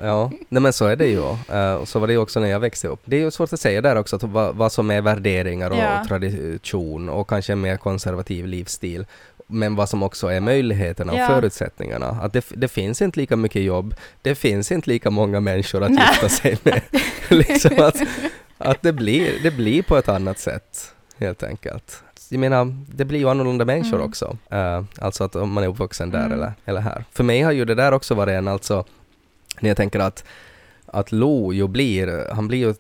Ja, 0.04 0.32
nej 0.50 0.62
men 0.62 0.74
så 0.74 0.86
är 0.86 0.96
det 0.96 1.08
ju. 1.08 1.24
Eh, 1.56 1.74
och 1.74 1.88
så 1.88 2.00
var 2.00 2.08
det 2.08 2.14
ju 2.14 2.20
också 2.20 2.40
när 2.40 2.48
jag 2.48 2.60
växte 2.60 2.88
upp. 2.88 3.00
Det 3.06 3.16
är 3.16 3.20
ju 3.20 3.32
svårt 3.32 3.54
att 3.54 3.60
säga 3.60 3.82
där 3.82 3.96
också 3.96 4.16
att 4.16 4.24
vad, 4.24 4.56
vad 4.56 4.72
som 4.72 4.92
är 4.92 5.02
värderingar 5.02 5.70
och 5.72 5.78
Ja. 5.78 6.04
tradition 6.08 7.10
och 7.10 7.30
kanske 7.30 7.54
en 7.54 7.62
mer 7.62 7.78
konservativ 7.78 8.48
livsstil. 8.48 9.06
Men 9.48 9.76
vad 9.76 9.90
som 9.90 10.04
också 10.04 10.28
är 10.28 10.40
möjligheterna 10.40 11.14
och 11.14 11.20
Ja. 11.20 11.28
förutsättningarna. 11.28 12.08
Att 12.22 12.34
det, 12.34 12.46
det 12.50 12.68
finns 12.68 13.02
inte 13.02 13.20
lika 13.20 13.36
mycket 13.36 13.62
jobb, 13.62 13.96
det 14.22 14.36
finns 14.36 14.72
inte 14.72 14.90
lika 14.90 15.10
många 15.10 15.40
människor 15.40 15.84
att 15.84 15.92
Nej. 15.92 16.04
gifta 16.12 16.30
sig 16.30 16.58
med. 16.64 16.82
liksom 17.30 17.80
att 17.80 17.96
att 18.58 18.82
det, 18.82 18.94
blir, 18.94 19.32
det 19.44 19.52
blir 19.52 19.82
på 19.84 19.98
ett 19.98 20.10
annat 20.10 20.40
sätt, 20.40 20.94
helt 21.18 21.44
enkelt. 21.44 22.04
Jag 22.30 22.40
menar, 22.40 22.76
det 22.96 23.06
blir 23.06 23.20
ju 23.20 23.30
annorlunda 23.30 23.66
människor 23.66 23.96
Mm. 23.98 24.08
också. 24.10 24.38
Eh, 24.52 24.84
alltså 25.00 25.24
att 25.24 25.36
om 25.36 25.52
man 25.52 25.64
är 25.64 25.68
uppvuxen 25.68 26.10
där 26.10 26.20
Mm. 26.26 26.32
eller, 26.32 26.54
eller 26.66 26.82
här. 26.82 27.06
För 27.12 27.24
mig 27.24 27.42
har 27.42 27.52
ju 27.52 27.66
det 27.66 27.76
där 27.76 27.92
också 27.92 28.16
varit 28.16 28.32
en, 28.34 28.48
alltså, 28.48 28.86
när 29.62 29.70
jag 29.70 29.78
tänker 29.78 30.00
att 30.00 30.24
att 30.92 31.12
Lo 31.12 31.54
ju 31.54 31.68
blir, 31.68 32.28
han 32.34 32.48
blir 32.48 32.58
ju, 32.60 32.74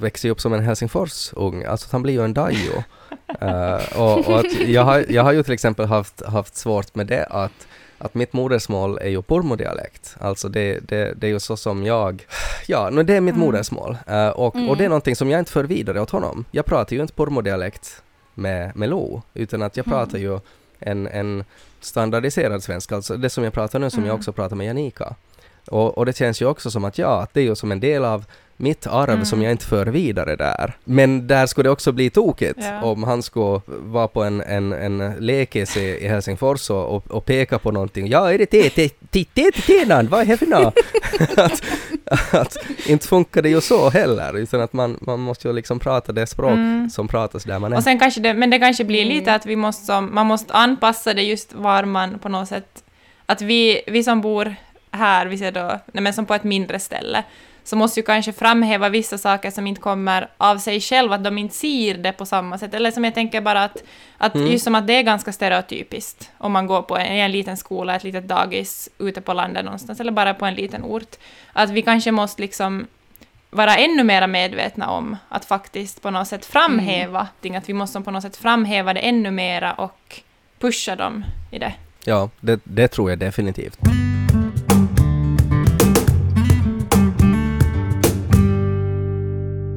växer 0.00 0.28
ju 0.28 0.32
upp 0.32 0.40
som 0.40 0.52
en 0.52 0.62
Helsingfors-ung, 0.64 1.64
alltså 1.64 1.88
han 1.92 2.02
blir 2.02 2.14
ju 2.14 2.24
en 2.24 2.34
Dajo. 2.34 2.82
Eh, 3.40 3.98
och, 4.00 4.28
och 4.28 4.38
att 4.38 4.60
jag, 4.66 4.84
har, 4.84 5.04
jag 5.08 5.22
har 5.22 5.32
ju 5.32 5.42
till 5.42 5.52
exempel 5.52 5.86
haft, 5.86 6.22
haft 6.26 6.56
svårt 6.56 6.94
med 6.94 7.06
det 7.06 7.24
att, 7.24 7.66
att 7.98 8.14
mitt 8.14 8.32
modersmål 8.32 8.98
är 8.98 9.08
ju 9.08 9.22
pormodialekt. 9.22 10.16
Alltså 10.20 10.48
det, 10.48 10.78
det, 10.88 11.14
det 11.16 11.26
är 11.26 11.30
ju 11.30 11.40
så 11.40 11.56
som 11.56 11.84
jag, 11.86 12.26
ja, 12.66 12.90
no, 12.90 13.02
det 13.02 13.14
är 13.16 13.20
mitt 13.20 13.34
Mm. 13.34 13.46
modersmål. 13.46 13.96
Eh, 14.06 14.28
och, 14.28 14.46
och 14.46 14.54
Mm. 14.56 14.78
det 14.78 14.84
är 14.84 14.88
någonting 14.88 15.16
som 15.16 15.30
jag 15.30 15.38
inte 15.38 15.52
för 15.52 15.64
vidare 15.64 16.00
åt 16.00 16.10
honom. 16.10 16.44
Jag 16.50 16.64
pratar 16.64 16.96
ju 16.96 17.02
inte 17.02 17.14
pormodialekt 17.14 18.02
med, 18.34 18.76
med 18.76 18.88
Lo, 18.88 19.22
utan 19.34 19.62
att 19.62 19.76
jag 19.76 19.86
Mm. 19.86 19.98
pratar 19.98 20.18
ju 20.18 20.38
en, 20.78 21.06
en 21.06 21.44
standardiserad 21.80 22.62
svenska, 22.62 22.94
alltså 22.96 23.16
det 23.16 23.30
som 23.30 23.44
jag 23.44 23.52
pratar 23.52 23.78
nu 23.78 23.90
som 23.90 24.00
jag 24.00 24.08
Mm. 24.08 24.16
också 24.18 24.32
pratar 24.32 24.56
med 24.56 24.66
Janika. 24.66 25.14
Och, 25.68 25.98
och 25.98 26.06
det 26.06 26.16
känns 26.16 26.42
ju 26.42 26.46
också 26.46 26.70
som 26.70 26.84
att 26.84 26.98
ja, 26.98 27.22
att 27.22 27.34
det 27.34 27.40
är 27.40 27.44
ju 27.44 27.54
som 27.54 27.72
en 27.72 27.80
del 27.80 28.04
av 28.04 28.24
mitt 28.56 28.86
arv 28.86 29.10
Mm. 29.10 29.24
som 29.24 29.42
jag 29.42 29.52
inte 29.52 29.64
för 29.66 29.86
vidare 29.86 30.36
där. 30.36 30.72
Men 30.84 31.26
där 31.26 31.46
skulle 31.46 31.66
det 31.68 31.72
också 31.72 31.92
bli 31.92 32.10
tokigt 32.10 32.58
Ja. 32.62 32.82
om 32.82 33.02
han 33.02 33.22
skulle 33.22 33.60
vara 33.66 34.08
på 34.08 34.22
en, 34.22 34.40
en, 34.40 34.72
en 34.72 35.14
lekis 35.18 35.76
i, 35.76 35.80
i 36.04 36.08
Helsingfors 36.08 36.70
och, 36.70 36.96
och, 36.96 37.10
och 37.10 37.24
peka 37.24 37.58
på 37.58 37.70
någonting. 37.70 38.06
Ja, 38.08 38.32
är 38.32 38.38
det 38.38 38.46
te, 38.46 38.70
te, 38.70 38.88
te, 38.88 39.24
te, 39.24 39.50
te, 39.52 39.84
vad 40.10 40.20
är 40.20 40.24
det 40.26 40.36
för 40.36 40.46
nå? 40.46 40.72
att, 41.36 41.62
att 42.34 42.56
inte 42.86 43.08
funkar 43.08 43.42
det 43.42 43.48
ju 43.48 43.60
så 43.60 43.90
heller, 43.90 44.36
utan 44.36 44.60
att 44.60 44.72
man, 44.72 44.98
man 45.00 45.20
måste 45.20 45.48
ju 45.48 45.54
liksom 45.54 45.78
prata 45.78 46.12
det 46.12 46.26
språk 46.26 46.50
Mm. 46.52 46.90
som 46.90 47.08
pratas 47.08 47.44
där 47.44 47.58
man 47.58 47.72
är. 47.72 47.76
Och 47.76 47.82
sen 47.82 47.98
kanske 47.98 48.20
det, 48.20 48.34
men 48.34 48.50
det 48.50 48.58
kanske 48.58 48.84
blir 48.84 49.02
Mm. 49.02 49.14
lite 49.14 49.34
att 49.34 49.46
vi 49.46 49.56
måste, 49.56 50.00
man 50.00 50.26
måste 50.26 50.52
anpassa 50.54 51.14
det 51.14 51.22
just 51.22 51.52
var 51.54 51.84
man 51.84 52.18
på 52.18 52.28
något 52.28 52.48
sätt, 52.48 52.84
att 53.26 53.42
vi, 53.42 53.82
vi 53.86 54.04
som 54.04 54.20
bor 54.20 54.54
här, 54.96 55.26
vi 55.26 55.38
ser 55.38 55.52
då, 55.52 55.80
nej 55.92 56.02
men 56.02 56.12
som 56.14 56.26
på 56.26 56.34
ett 56.34 56.44
mindre 56.44 56.78
ställe, 56.80 57.24
så 57.64 57.76
måste 57.76 58.00
ju 58.00 58.04
kanske 58.06 58.32
framhäva 58.32 58.88
vissa 58.88 59.18
saker 59.18 59.50
som 59.50 59.66
inte 59.66 59.80
kommer 59.80 60.28
av 60.36 60.58
sig 60.58 60.80
själv, 60.80 61.12
att 61.12 61.24
de 61.24 61.38
inte 61.38 61.54
ser 61.54 61.94
det 61.94 62.12
på 62.12 62.26
samma 62.26 62.58
sätt. 62.58 62.74
Eller 62.74 62.90
som 62.90 63.04
jag 63.04 63.14
tänker 63.14 63.40
bara 63.40 63.64
att, 63.64 63.82
att 64.18 64.34
Mm. 64.34 64.46
just 64.52 64.64
som 64.64 64.74
att 64.74 64.86
det 64.86 64.92
är 64.92 65.02
ganska 65.02 65.32
stereotypiskt 65.32 66.30
om 66.38 66.52
man 66.52 66.66
går 66.66 66.82
på 66.82 66.96
en, 66.96 67.06
en 67.06 67.32
liten 67.32 67.56
skola, 67.56 67.96
ett 67.96 68.04
litet 68.04 68.28
dagis 68.28 68.88
ute 68.98 69.20
på 69.20 69.32
landet 69.32 69.64
någonstans, 69.64 70.00
eller 70.00 70.12
bara 70.12 70.34
på 70.34 70.46
en 70.46 70.54
liten 70.54 70.84
ort. 70.84 71.16
Att 71.52 71.70
vi 71.70 71.82
kanske 71.82 72.12
måste 72.12 72.42
liksom 72.42 72.86
vara 73.50 73.76
ännu 73.76 74.04
mer 74.04 74.26
medvetna 74.26 74.90
om 74.90 75.16
att 75.28 75.44
faktiskt 75.44 76.02
på 76.02 76.10
något 76.10 76.28
sätt 76.28 76.44
framhäva 76.46 77.28
ting, 77.40 77.56
att 77.56 77.68
vi 77.68 77.72
måste 77.74 78.00
på 78.00 78.10
något 78.10 78.22
sätt 78.22 78.36
framhäva 78.36 78.94
det 78.94 79.00
ännu 79.00 79.30
mera 79.30 79.72
och 79.72 80.20
pusha 80.58 80.96
dem 80.96 81.24
i 81.50 81.58
det. 81.58 81.74
Ja, 82.04 82.30
det, 82.40 82.60
det 82.64 82.88
tror 82.88 83.10
jag 83.10 83.18
definitivt. 83.18 83.78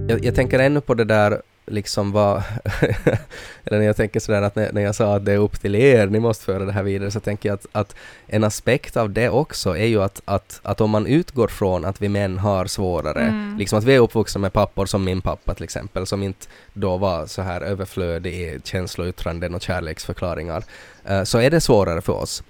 Jag, 0.08 0.26
jag 0.26 0.36
tänker 0.36 0.60
ännu 0.60 0.82
på 0.82 0.94
det 0.94 1.04
där 1.04 1.42
liksom 1.68 2.12
vad... 2.12 2.44
eller 3.66 3.80
när 3.80 3.86
jag 3.86 3.96
tänker 3.96 4.20
sådär 4.20 4.42
att 4.42 4.56
när, 4.56 4.72
när 4.72 4.82
jag 4.82 4.96
sa 4.96 5.16
att 5.16 5.26
det 5.26 5.34
är 5.34 5.38
upp 5.38 5.62
till 5.62 5.76
er, 5.76 6.08
ni 6.08 6.20
måste 6.20 6.46
föra 6.46 6.66
det 6.66 6.72
här 6.72 6.84
vidare, 6.84 7.12
så 7.12 7.20
tänker 7.20 7.50
jag 7.50 7.54
att, 7.54 7.66
att 7.72 7.96
en 8.28 8.44
aspekt 8.44 8.98
av 8.98 9.10
det 9.10 9.30
också 9.30 9.78
är 9.78 9.86
ju 9.86 10.04
att, 10.04 10.22
att, 10.26 10.60
att 10.64 10.82
om 10.82 10.90
man 10.90 11.06
utgår 11.06 11.48
från 11.48 11.86
att 11.86 12.02
vi 12.02 12.10
män 12.10 12.38
har 12.38 12.66
svårare, 12.66 13.22
Mm. 13.22 13.58
liksom 13.58 13.80
att 13.80 13.86
vi 13.86 13.96
är 13.96 14.00
uppvuxna 14.00 14.42
med 14.42 14.54
pappor 14.54 14.86
som 14.86 15.04
min 15.04 15.22
pappa 15.22 15.54
till 15.54 15.64
exempel, 15.64 16.06
som 16.06 16.24
inte 16.24 16.48
då 16.74 16.98
var 16.98 17.26
så 17.26 17.42
här 17.42 17.62
överflödig 17.62 18.34
i 18.34 18.60
känsloyttranden 18.64 19.56
och 19.56 19.62
kärleksförklaringar, 19.62 20.64
eh, 21.06 21.24
så 21.24 21.40
är 21.40 21.50
det 21.50 21.62
svårare 21.62 22.02
för 22.02 22.14
oss. 22.14 22.44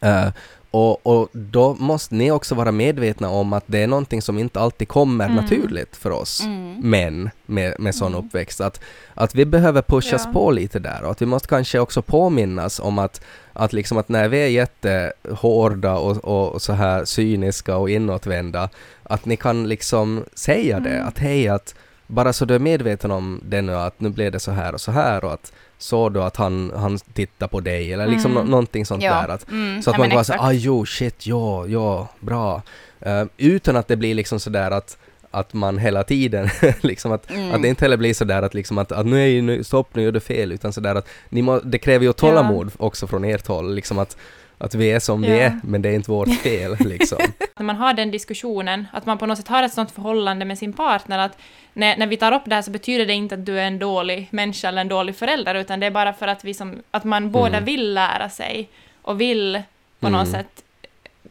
Eh, 0.00 0.28
och, 0.74 1.06
och 1.06 1.28
då 1.32 1.74
måste 1.74 2.14
ni 2.14 2.30
också 2.30 2.54
vara 2.54 2.72
medvetna 2.72 3.28
om 3.30 3.52
att 3.52 3.64
det 3.66 3.78
är 3.82 3.86
någonting 3.86 4.22
som 4.22 4.38
inte 4.38 4.60
alltid 4.60 4.88
kommer 4.88 5.24
Mm. 5.24 5.36
naturligt 5.36 5.96
för 5.96 6.10
oss 6.10 6.40
Mm. 6.44 6.76
män 6.80 7.30
med, 7.46 7.74
med 7.80 7.94
sån 7.94 8.12
Mm. 8.14 8.24
uppväxt. 8.26 8.60
Att, 8.60 8.80
att 9.14 9.34
vi 9.34 9.44
behöver 9.44 9.82
pushas 9.82 10.22
Ja. 10.26 10.32
på 10.32 10.50
lite 10.50 10.78
där 10.78 11.02
och 11.04 11.10
att 11.10 11.22
vi 11.22 11.26
måste 11.26 11.48
kanske 11.48 11.78
också 11.78 12.02
påminnas 12.02 12.80
om 12.80 12.98
att, 12.98 13.20
att, 13.52 13.72
liksom 13.72 13.98
att 13.98 14.08
när 14.08 14.28
vi 14.28 14.38
är 14.42 14.46
jättehårda 14.48 15.94
och, 15.94 16.52
och 16.52 16.62
så 16.62 16.72
här 16.72 17.04
cyniska 17.04 17.76
och 17.76 17.90
inåtvända, 17.90 18.68
att 19.02 19.24
ni 19.26 19.36
kan 19.36 19.68
liksom 19.68 20.24
säga 20.34 20.80
det, 20.80 20.90
Mm. 20.90 21.08
att 21.08 21.18
hej, 21.18 21.48
att 21.48 21.74
bara 22.06 22.32
så 22.32 22.44
du 22.44 22.54
är 22.54 22.58
medveten 22.58 23.10
om 23.10 23.40
det 23.44 23.62
nu, 23.62 23.74
att 23.76 24.00
nu 24.00 24.08
blev 24.08 24.32
det 24.32 24.40
så 24.40 24.50
här 24.50 24.74
och 24.74 24.80
så 24.80 24.90
här 24.92 25.24
och 25.24 25.32
att 25.32 25.52
såg 25.82 26.14
du 26.14 26.22
att 26.22 26.36
han, 26.36 26.72
han 26.76 26.98
tittar 26.98 27.46
på 27.48 27.60
dig 27.60 27.92
eller 27.92 28.06
liksom 28.06 28.30
Mm. 28.32 28.44
nå- 28.44 28.50
någonting 28.50 28.86
sånt 28.86 29.02
Ja. 29.02 29.14
där. 29.14 29.28
Att, 29.34 29.50
Mm. 29.50 29.82
så 29.82 29.90
att 29.90 29.94
ja, 29.96 29.98
man 30.02 30.10
bara 30.10 30.24
så 30.24 30.32
exakt. 30.32 30.44
ah 30.48 30.52
jo, 30.52 30.86
shit, 30.86 31.26
ja, 31.26 31.66
ja, 31.66 32.08
bra. 32.20 32.62
Eh, 33.00 33.24
utan 33.36 33.76
att 33.76 33.88
det 33.88 33.96
blir 33.96 34.14
liksom 34.14 34.40
sådär 34.40 34.70
att, 34.70 34.96
att 35.30 35.52
man 35.54 35.78
hela 35.78 36.02
tiden, 36.02 36.48
liksom 36.80 37.12
att, 37.12 37.30
Mm. 37.30 37.54
att 37.54 37.62
det 37.62 37.68
inte 37.68 37.84
heller 37.84 37.96
blir 37.96 38.14
sådär 38.14 38.42
att 38.42 38.54
liksom 38.54 38.78
att, 38.78 38.92
att 38.92 39.06
nu 39.06 39.22
är 39.22 39.26
ju, 39.26 39.42
nu, 39.42 39.64
stopp, 39.64 39.94
nu 39.94 40.02
gör 40.02 40.12
du 40.12 40.20
fel, 40.20 40.52
utan 40.52 40.72
sådär 40.72 40.94
att 40.94 41.08
ni 41.28 41.42
må, 41.42 41.60
det 41.60 41.78
kräver 41.78 42.06
ju 42.06 42.12
tålamod 42.12 42.70
också 42.78 43.06
från 43.06 43.24
ert 43.24 43.46
håll, 43.46 43.74
liksom 43.74 43.98
att, 43.98 44.16
att 44.64 44.74
vi 44.74 44.90
är 44.92 45.00
som 45.00 45.22
vi 45.22 45.40
är, 45.40 45.60
men 45.62 45.82
det 45.82 45.88
är 45.88 45.92
inte 45.94 46.10
vårt 46.10 46.34
fel 46.34 46.76
liksom. 46.80 47.18
När 47.56 47.64
man 47.64 47.76
har 47.76 47.94
den 47.94 48.10
diskussionen, 48.10 48.86
att 48.92 49.06
man 49.06 49.18
på 49.18 49.26
något 49.26 49.38
sätt 49.38 49.48
har 49.48 49.62
ett 49.62 49.72
sånt 49.72 49.90
förhållande 49.90 50.44
med 50.44 50.58
sin 50.58 50.72
partner, 50.72 51.18
att 51.18 51.38
när, 51.72 51.96
när 51.96 52.06
vi 52.06 52.16
tar 52.16 52.32
upp 52.32 52.42
det 52.44 52.54
här 52.54 52.62
så 52.62 52.70
betyder 52.70 53.06
det 53.06 53.12
inte 53.12 53.34
att 53.34 53.46
du 53.46 53.58
är 53.60 53.64
en 53.66 53.78
dålig 53.78 54.28
människa 54.30 54.68
eller 54.68 54.80
en 54.80 54.88
dålig 54.88 55.16
förälder, 55.16 55.54
utan 55.54 55.80
det 55.80 55.86
är 55.86 55.90
bara 55.90 56.12
för 56.12 56.26
att, 56.28 56.44
vi 56.44 56.54
som, 56.54 56.82
att 56.90 57.04
man 57.04 57.30
båda 57.30 57.48
Mm. 57.56 57.64
vill 57.64 57.94
lära 57.94 58.28
sig 58.28 58.68
och 59.02 59.20
vill 59.20 59.62
på 60.00 60.08
något 60.08 60.28
Mm. 60.28 60.32
sätt 60.42 60.64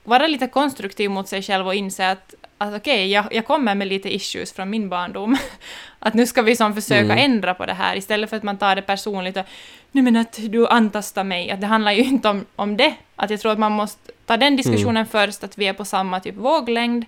vara 0.03 0.27
lite 0.27 0.47
konstruktiv 0.47 1.09
mot 1.09 1.27
sig 1.27 1.41
själv 1.41 1.67
och 1.67 1.75
inse 1.75 2.11
att, 2.11 2.35
att 2.62 2.74
okej, 2.76 3.12
jag, 3.12 3.26
jag 3.32 3.45
kommer 3.45 3.76
med 3.76 3.88
lite 3.88 4.15
issues 4.15 4.54
från 4.54 4.69
min 4.69 4.89
barndom. 4.89 5.38
att 6.00 6.13
nu 6.13 6.26
ska 6.28 6.41
vi 6.41 6.56
som 6.56 6.74
försöka 6.76 7.00
Mm. 7.13 7.17
ändra 7.32 7.54
på 7.54 7.65
det 7.65 7.74
här, 7.74 7.95
istället 7.95 8.30
för 8.30 8.38
att 8.38 8.43
man 8.43 8.58
tar 8.58 8.76
det 8.76 8.82
personligt 8.82 9.38
och 9.38 9.45
nu 9.91 10.02
men 10.02 10.15
att 10.15 10.39
du 10.50 10.67
antastar 10.67 11.24
mig, 11.24 11.52
att 11.52 11.62
det 11.62 11.67
handlar 11.67 11.91
ju 11.91 12.04
inte 12.04 12.30
om, 12.30 12.45
om 12.56 12.78
det. 12.78 12.93
Att 13.15 13.30
jag 13.30 13.39
tror 13.39 13.52
att 13.52 13.60
man 13.60 13.71
måste 13.71 14.12
ta 14.26 14.38
den 14.38 14.56
diskussionen 14.56 14.95
Mm. 14.97 15.06
först, 15.08 15.43
att 15.43 15.58
vi 15.58 15.67
är 15.67 15.74
på 15.74 15.86
samma 15.86 16.19
typ 16.19 16.36
våglängd, 16.36 17.06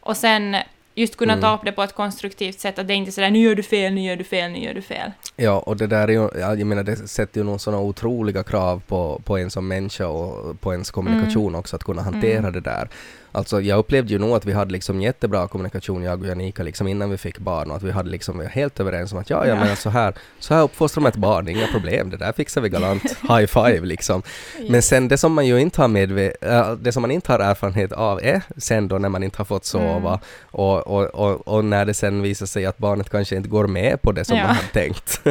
och 0.00 0.16
sen 0.16 0.56
just 0.94 1.16
kunna 1.16 1.32
ta 1.40 1.46
Mm. 1.46 1.54
upp 1.58 1.64
det 1.64 1.72
på 1.72 1.82
ett 1.82 1.94
konstruktivt 1.94 2.60
sätt, 2.60 2.78
att 2.78 2.88
det 2.88 2.94
inte 2.94 3.10
är 3.10 3.12
sådär 3.12 3.30
nu 3.30 3.38
gör 3.38 3.54
du 3.54 3.62
fel, 3.62 3.92
nu 3.92 4.00
gör 4.02 4.16
du 4.16 4.24
fel, 4.24 4.50
nu 4.50 4.58
gör 4.58 4.74
du 4.74 4.82
fel. 4.82 5.12
Ja, 5.36 5.58
och 5.58 5.76
det 5.76 5.86
där 5.86 6.08
är 6.08 6.12
ju, 6.12 6.28
ja, 6.40 6.54
jag 6.54 6.66
menar 6.66 6.82
det 6.82 6.96
sätter 7.08 7.40
ju 7.40 7.44
nog 7.44 7.60
sådana 7.60 7.82
otroliga 7.82 8.42
krav 8.42 8.82
på, 8.86 9.20
på 9.24 9.36
en 9.38 9.50
som 9.50 9.68
människa 9.68 10.06
och 10.06 10.60
på 10.60 10.72
ens 10.72 10.90
kommunikation 10.90 11.54
också, 11.54 11.76
att 11.76 11.84
kunna 11.84 12.02
hantera 12.02 12.38
Mm. 12.38 12.52
det 12.52 12.60
där. 12.60 12.88
Alltså 13.36 13.60
jag 13.60 13.78
upplevde 13.78 14.12
ju 14.12 14.18
nog 14.18 14.36
att 14.36 14.44
vi 14.44 14.52
hade 14.52 14.72
liksom 14.72 15.00
jättebra 15.00 15.48
kommunikation, 15.48 16.02
jag 16.02 16.20
och 16.20 16.26
Janika, 16.28 16.62
liksom 16.62 16.88
innan 16.88 17.10
vi 17.10 17.16
fick 17.16 17.38
barn 17.38 17.70
och 17.70 17.76
att 17.76 17.82
vi 17.82 17.90
hade 17.90 18.10
liksom 18.10 18.38
vi 18.38 18.44
var 18.44 18.50
helt 18.50 18.80
överens 18.80 19.12
om 19.12 19.18
att 19.18 19.30
ja, 19.30 19.46
ja, 19.46 19.48
Ja. 19.54 19.64
men 19.64 19.76
så 19.76 19.90
här, 19.90 20.14
så 20.38 20.54
här 20.54 20.62
uppfostrar 20.62 21.02
man 21.02 21.12
ett 21.12 21.16
barn, 21.18 21.48
inga 21.48 21.66
problem, 21.66 22.10
det 22.10 22.16
där 22.16 22.32
fixar 22.32 22.60
vi 22.60 22.68
galant, 22.68 23.02
high 23.28 23.46
five 23.46 23.80
liksom. 23.86 24.22
Men 24.70 24.82
sen 24.82 25.08
det 25.08 25.18
som 25.18 25.32
man 25.32 25.46
ju 25.46 25.60
inte 25.60 25.80
har 25.80 25.88
medve- 25.88 26.32
äh, 26.40 26.72
det 26.72 26.92
som 26.92 27.00
man 27.02 27.10
inte 27.10 27.32
har 27.32 27.38
erfarenhet 27.38 27.92
av 27.92 28.20
är 28.22 28.42
sen 28.56 28.88
då 28.88 28.98
när 28.98 29.08
man 29.08 29.22
inte 29.22 29.38
har 29.38 29.44
fått 29.44 29.64
sova 29.64 30.08
Mm. 30.08 30.20
och, 30.50 30.86
och, 30.86 31.04
och, 31.04 31.48
och 31.48 31.64
när 31.64 31.84
det 31.84 31.94
sen 31.94 32.22
visar 32.22 32.46
sig 32.46 32.66
att 32.66 32.78
barnet 32.78 33.10
kanske 33.10 33.36
inte 33.36 33.48
går 33.48 33.66
med 33.66 34.02
på 34.02 34.12
det 34.12 34.24
som 34.24 34.36
Ja. 34.36 34.42
man 34.46 34.54
hade 34.56 34.68
tänkt. 34.68 35.20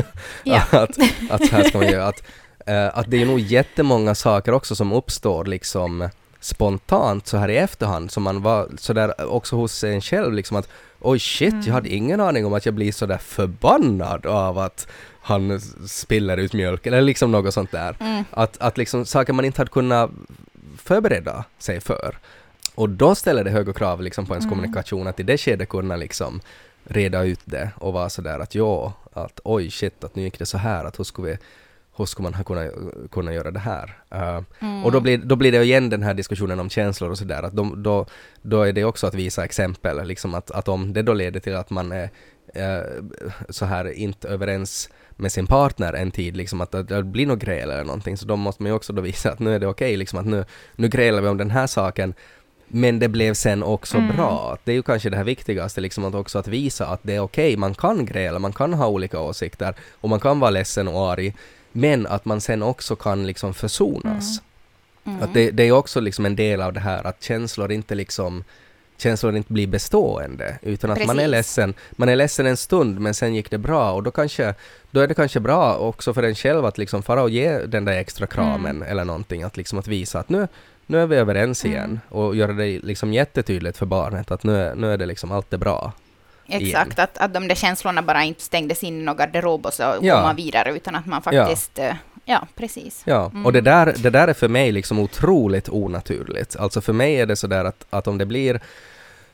Att, 0.71 0.97
att 1.29 1.47
så 1.47 1.55
här 1.55 1.63
ska 1.63 1.77
man 1.77 1.87
göra. 1.87 2.07
Att, 2.07 2.23
eh, 2.65 2.97
att 2.97 3.11
det 3.11 3.21
är 3.21 3.25
nog 3.25 3.39
jättemånga 3.39 4.15
saker 4.15 4.51
också 4.53 4.75
som 4.75 4.93
uppstår 4.93 5.45
liksom 5.45 6.09
spontant 6.45 7.27
så 7.27 7.37
här 7.37 7.49
i 7.49 7.57
efterhand 7.57 8.11
som 8.11 8.23
man 8.23 8.41
var 8.41 8.69
sådär 8.77 9.25
också 9.31 9.55
hos 9.55 9.83
en 9.83 10.01
själv 10.01 10.33
liksom 10.33 10.57
att 10.57 10.69
oj 10.99 11.19
shit, 11.19 11.53
Mm. 11.53 11.65
jag 11.65 11.73
hade 11.73 11.89
ingen 11.89 12.21
aning 12.21 12.45
om 12.45 12.53
att 12.53 12.65
jag 12.65 12.75
blir 12.75 12.91
sådär 12.91 13.17
förbannad 13.17 14.25
av 14.25 14.57
att 14.57 14.87
han 15.21 15.59
spiller 15.87 16.37
ut 16.37 16.53
mjölk 16.53 16.87
eller 16.87 17.01
liksom 17.01 17.31
något 17.31 17.53
sånt 17.53 17.71
där. 17.71 17.95
Mm. 17.99 18.23
Att, 18.31 18.57
att 18.61 18.77
liksom 18.77 19.05
saker 19.05 19.33
man 19.33 19.45
inte 19.45 19.61
hade 19.61 19.71
kunnat 19.71 20.11
förbereda 20.77 21.43
sig 21.57 21.79
för. 21.81 22.17
Och 22.75 22.89
då 22.89 23.15
ställer 23.15 23.43
det 23.43 23.49
högre 23.51 23.73
krav 23.73 24.01
liksom 24.01 24.25
på 24.25 24.33
ens 24.33 24.45
Mm. 24.45 24.55
kommunikation 24.57 25.07
att 25.07 25.19
i 25.19 25.23
det 25.23 25.37
skedet 25.37 25.69
kunna 25.69 25.95
liksom 25.95 26.41
reda 26.83 27.23
ut 27.23 27.39
det 27.45 27.69
och 27.77 27.93
vara 27.93 28.09
sådär 28.09 28.39
att 28.39 28.55
ja, 28.55 28.93
att 29.13 29.39
oj 29.43 29.71
shit, 29.71 30.03
att 30.03 30.15
nu 30.15 30.23
gick 30.23 30.39
det 30.39 30.45
så 30.45 30.57
här, 30.57 30.85
att 30.85 30.99
hur 30.99 31.03
skulle 31.03 31.27
vi 31.31 31.37
hur 31.97 32.05
skulle 32.05 32.23
man 32.23 32.33
ha 32.33 32.43
kunnat 32.43 32.71
kunna 33.11 33.33
göra 33.33 33.51
det 33.51 33.59
här? 33.59 33.97
Uh, 34.15 34.41
Mm. 34.59 34.85
Och 34.85 34.91
då 34.91 34.99
blir, 34.99 35.17
då 35.17 35.35
blir 35.35 35.51
det 35.51 35.63
igen 35.63 35.89
den 35.89 36.03
här 36.03 36.13
diskussionen 36.13 36.59
om 36.59 36.69
känslor 36.69 37.09
och 37.09 37.17
sådär, 37.17 37.43
att 37.43 37.55
de, 37.55 37.83
då, 37.83 38.05
då 38.41 38.61
är 38.61 38.73
det 38.73 38.83
också 38.83 39.07
att 39.07 39.13
visa 39.13 39.43
exempel, 39.43 40.07
liksom 40.07 40.33
att, 40.35 40.51
att 40.51 40.67
om 40.67 40.93
det 40.93 41.01
då 41.01 41.13
leder 41.13 41.39
till 41.39 41.55
att 41.55 41.69
man 41.69 41.91
är 41.91 42.09
eh, 42.53 42.83
så 43.49 43.65
här 43.65 43.91
inte 43.91 44.27
överens 44.27 44.89
med 45.17 45.31
sin 45.31 45.47
partner 45.47 45.93
en 45.93 46.11
tid, 46.11 46.37
liksom 46.37 46.61
att 46.61 46.71
det, 46.71 46.83
det 46.83 47.03
blir 47.03 47.25
något 47.27 47.39
gräl 47.39 47.69
eller 47.71 47.83
någonting, 47.83 48.17
så 48.17 48.25
då 48.25 48.35
måste 48.35 48.63
man 48.63 48.69
ju 48.69 48.75
också 48.75 48.93
då 48.93 49.01
visa 49.01 49.31
att 49.31 49.39
nu 49.39 49.55
är 49.55 49.59
det 49.59 49.67
okej, 49.67 49.97
liksom 49.97 50.19
att 50.19 50.25
nu, 50.25 50.45
nu 50.75 50.87
grälar 50.87 51.21
vi 51.21 51.27
om 51.27 51.37
den 51.37 51.51
här 51.51 51.67
saken, 51.67 52.13
men 52.67 52.99
det 52.99 53.07
blev 53.09 53.33
sen 53.33 53.63
också 53.63 53.97
Mm. 53.97 54.15
bra. 54.15 54.57
Det 54.63 54.71
är 54.71 54.75
ju 54.75 54.83
kanske 54.83 55.09
det 55.09 55.17
här 55.17 55.23
viktigaste, 55.23 55.81
liksom 55.81 56.05
att 56.05 56.15
också 56.15 56.39
att 56.39 56.47
visa 56.47 56.87
att 56.87 56.99
det 57.03 57.15
är 57.15 57.19
okej, 57.19 57.57
man 57.57 57.73
kan 57.73 58.05
gräla, 58.05 58.39
man 58.39 58.53
kan 58.53 58.73
ha 58.73 58.87
olika 58.87 59.19
åsikter 59.19 59.75
och 60.01 60.09
man 60.09 60.19
kan 60.19 60.39
vara 60.39 60.51
ledsen 60.51 60.87
och 60.87 61.11
arg, 61.11 61.33
men 61.75 62.07
att 62.07 62.25
man 62.25 62.41
sen 62.41 62.63
också 62.63 62.95
kan 62.95 63.27
liksom 63.27 63.53
försonas. 63.53 64.41
Mm. 65.05 65.23
Att 65.23 65.33
det, 65.33 65.51
det 65.51 65.63
är 65.63 65.71
också 65.71 65.99
liksom 65.99 66.25
en 66.25 66.35
del 66.35 66.61
av 66.61 66.73
det 66.73 66.79
här 66.79 67.07
att 67.07 67.23
känslor 67.23 67.71
inte 67.71 67.95
liksom 67.95 68.43
känslor 68.97 69.35
inte 69.35 69.53
blir 69.53 69.67
bestående 69.67 70.59
utan 70.61 70.91
att 70.91 71.05
man 71.05 71.19
är 71.19 71.27
ledsen. 71.27 71.73
Man 71.91 72.09
är 72.09 72.15
ledsen 72.15 72.45
en 72.45 72.57
stund 72.57 72.99
men 72.99 73.13
sen 73.13 73.35
gick 73.35 73.51
det 73.51 73.57
bra 73.57 73.91
och 73.91 74.03
då 74.03 74.11
kanske 74.11 74.53
då 74.91 74.99
är 74.99 75.07
det 75.07 75.13
kanske 75.13 75.39
bra 75.39 75.75
också 75.77 76.13
för 76.13 76.23
en 76.23 76.35
själv 76.35 76.65
att 76.65 76.77
liksom 76.77 77.03
fara 77.03 77.21
och 77.21 77.29
ge 77.29 77.57
den 77.57 77.85
där 77.85 77.93
extra 77.93 78.27
kramen 78.27 78.83
eller 78.83 79.05
någonting 79.05 79.43
att 79.43 79.57
liksom 79.57 79.79
att 79.79 79.87
visa 79.87 80.19
att 80.19 80.29
nu 80.29 80.47
nu 80.85 81.01
är 81.01 81.07
vi 81.07 81.15
överens 81.15 81.65
Mm. 81.65 81.75
igen 81.75 81.99
och 82.09 82.35
göra 82.35 82.53
det 82.53 82.79
liksom 82.79 83.13
jättetydligt 83.13 83.77
för 83.77 83.85
barnet 83.85 84.31
att 84.31 84.43
nu 84.43 84.57
är, 84.57 84.75
nu 84.75 84.93
är 84.93 84.97
det 84.97 85.05
liksom 85.05 85.31
allt 85.31 85.53
är 85.53 85.57
bra. 85.57 85.93
Exakt, 86.47 86.99
att, 86.99 87.17
att 87.17 87.33
de 87.33 87.47
där 87.47 87.55
känslorna 87.55 88.01
bara 88.01 88.23
inte 88.23 88.41
stängdes 88.41 88.83
in 88.83 89.01
i 89.01 89.03
någon 89.03 89.15
garderob 89.17 89.65
och 89.65 89.73
så 89.73 89.83
Ja. 89.83 90.15
går 90.15 90.21
man 90.23 90.35
vidare, 90.35 90.71
utan 90.75 90.95
att 90.95 91.05
man 91.05 91.21
faktiskt... 91.21 91.79
eh, 91.79 91.93
Ja, 92.27 92.47
precis. 92.55 93.01
Ja, 93.05 93.29
Mm. 93.33 93.45
och 93.45 93.53
det 93.53 93.61
där, 93.61 93.93
det 93.97 94.09
där 94.09 94.27
är 94.27 94.33
för 94.33 94.47
mig 94.47 94.71
liksom 94.71 94.99
otroligt 94.99 95.69
onaturligt. 95.69 96.55
Alltså 96.55 96.81
för 96.81 96.93
mig 96.93 97.15
är 97.21 97.25
det 97.25 97.35
sådär 97.35 97.65
att, 97.65 97.85
att 97.89 98.07
om 98.07 98.17
det 98.17 98.25
blir 98.25 98.59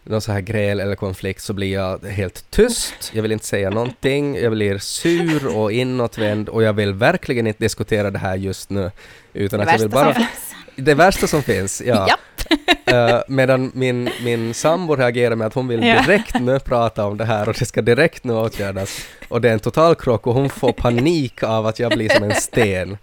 någon 0.04 0.22
så 0.22 0.32
här 0.32 0.42
gräl 0.42 0.80
eller 0.80 0.96
konflikt 0.96 1.42
så 1.44 1.54
blir 1.54 1.74
jag 1.74 2.06
helt 2.06 2.52
tyst, 2.52 3.12
jag 3.14 3.22
vill 3.22 3.32
inte 3.32 3.46
säga 3.46 3.70
någonting, 3.70 4.36
jag 4.36 4.52
blir 4.52 4.78
sur 4.78 5.58
och 5.58 5.72
inåtvänd 5.72 6.50
och 6.50 6.64
jag 6.64 6.74
vill 6.74 6.94
verkligen 6.94 7.48
inte 7.48 7.64
diskutera 7.64 8.12
det 8.12 8.20
här 8.20 8.36
just 8.36 8.70
nu. 8.70 8.92
Utan 9.34 9.60
Det 9.60 9.66
att 9.66 9.72
jag 9.72 9.80
vill 9.80 9.90
bara... 9.90 10.14
som 10.14 10.14
finns. 10.14 10.56
Det 10.76 10.94
värsta 10.94 11.28
som 11.28 11.44
finns, 11.44 11.82
ja. 11.86 12.06
Japp. 12.10 12.20
Eh, 12.86 13.20
medan 13.28 13.72
min, 13.76 14.10
min 14.24 14.54
sambo 14.54 14.96
reagerar 14.96 15.36
med 15.36 15.48
att 15.48 15.54
hon 15.54 15.68
vill 15.68 15.82
direkt 15.82 16.40
nu 16.40 16.60
prata 16.60 17.06
om 17.06 17.18
det 17.18 17.26
här 17.26 17.50
och 17.50 17.56
det 17.60 17.66
ska 17.66 17.82
direkt 17.82 18.24
nu 18.24 18.34
åtgärdas. 18.34 19.06
Och 19.30 19.42
det 19.42 19.50
är 19.50 19.54
en 19.54 19.60
total 19.60 19.96
krock 19.96 20.28
och 20.28 20.34
hon 20.34 20.50
får 20.50 20.72
panik 20.74 21.44
av 21.44 21.68
att 21.68 21.80
jag 21.80 21.92
blir 21.92 22.10
som 22.10 22.24
en 22.24 22.36
sten. 22.36 22.98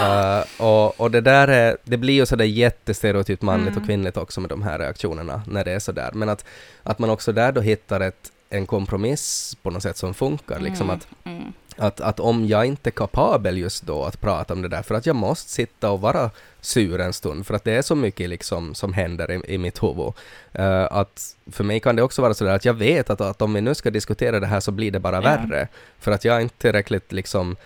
Eh, 0.00 0.40
och, 0.66 1.00
och 1.00 1.10
det 1.10 1.20
där 1.20 1.48
är, 1.48 1.76
det 1.84 1.96
blir 1.96 2.14
ju 2.14 2.26
sådär 2.26 2.44
jättestereotypt 2.44 3.42
manligt 3.42 3.68
Mm. 3.68 3.82
och 3.82 3.86
kvinnligt 3.86 4.16
också 4.16 4.40
med 4.40 4.50
de 4.50 4.62
här 4.62 4.78
reaktionerna 4.78 5.42
när 5.46 5.64
det 5.64 5.72
är 5.72 5.78
sådär. 5.78 6.10
Men 6.12 6.28
att, 6.28 6.44
att 6.82 6.98
man 6.98 7.10
också 7.10 7.32
där 7.32 7.52
då 7.52 7.60
hittar 7.60 8.00
ett, 8.00 8.30
en 8.50 8.66
kompromiss 8.66 9.56
på 9.62 9.70
något 9.70 9.82
sätt 9.82 9.96
som 9.96 10.14
funkar. 10.14 10.60
Liksom 10.60 10.90
att 10.90 11.06
Mm. 11.24 11.52
Att, 11.76 12.00
att 12.00 12.20
om 12.20 12.46
jag 12.46 12.66
inte 12.66 12.88
är 12.88 12.92
kapabel 12.92 13.58
just 13.58 13.82
då 13.82 14.04
att 14.04 14.20
prata 14.20 14.54
om 14.54 14.62
det 14.62 14.68
där, 14.68 14.82
för 14.82 14.94
att 14.94 15.06
jag 15.06 15.16
måste 15.16 15.50
sitta 15.50 15.90
och 15.90 16.00
vara 16.00 16.30
sur 16.60 17.00
en 17.00 17.12
stund, 17.12 17.46
för 17.46 17.54
att 17.54 17.64
det 17.64 17.72
är 17.72 17.82
så 17.82 17.94
mycket 17.94 18.28
liksom 18.30 18.74
som 18.74 18.92
händer 18.92 19.30
i, 19.30 19.54
i 19.54 19.58
mitt 19.58 19.82
huvud. 19.82 20.12
Eh, 20.52 20.84
att 20.90 21.36
för 21.52 21.64
mig 21.64 21.80
kan 21.80 21.96
det 21.96 22.02
också 22.02 22.22
vara 22.22 22.34
sådär 22.34 22.54
att 22.54 22.64
jag 22.64 22.74
vet 22.74 23.10
att, 23.10 23.20
att 23.20 23.42
om 23.42 23.54
vi 23.54 23.60
nu 23.60 23.74
ska 23.74 23.90
diskutera 23.90 24.40
det 24.40 24.46
här 24.46 24.60
så 24.60 24.70
blir 24.72 24.90
det 24.90 25.00
bara 25.00 25.16
Ja. 25.16 25.20
värre, 25.20 25.68
för 25.98 26.12
att 26.12 26.24
jag 26.24 26.36
är 26.36 26.40
inte 26.40 26.58
tillräckligt 26.58 27.12
liksom 27.12 27.56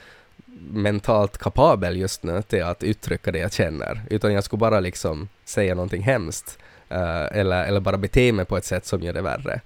mentalt 0.71 1.39
kapabel 1.39 1.97
just 1.97 2.23
nu 2.23 2.43
till 2.43 2.63
att 2.65 2.83
uttrycka 2.83 3.33
det 3.33 3.39
jag 3.39 3.53
känner, 3.53 4.01
utan 4.11 4.33
jag 4.33 4.45
skulle 4.45 4.61
bara 4.61 4.81
liksom 4.81 5.29
säga 5.45 5.75
någonting 5.75 6.03
hemskt, 6.03 6.59
eh, 6.89 7.39
eller, 7.39 7.65
eller 7.65 7.81
bara 7.81 7.97
bete 7.97 8.33
mig 8.33 8.45
på 8.45 8.57
ett 8.57 8.65
sätt 8.65 8.87
som 8.87 9.03
gör 9.03 9.13
det 9.13 9.23
värre. 9.23 9.61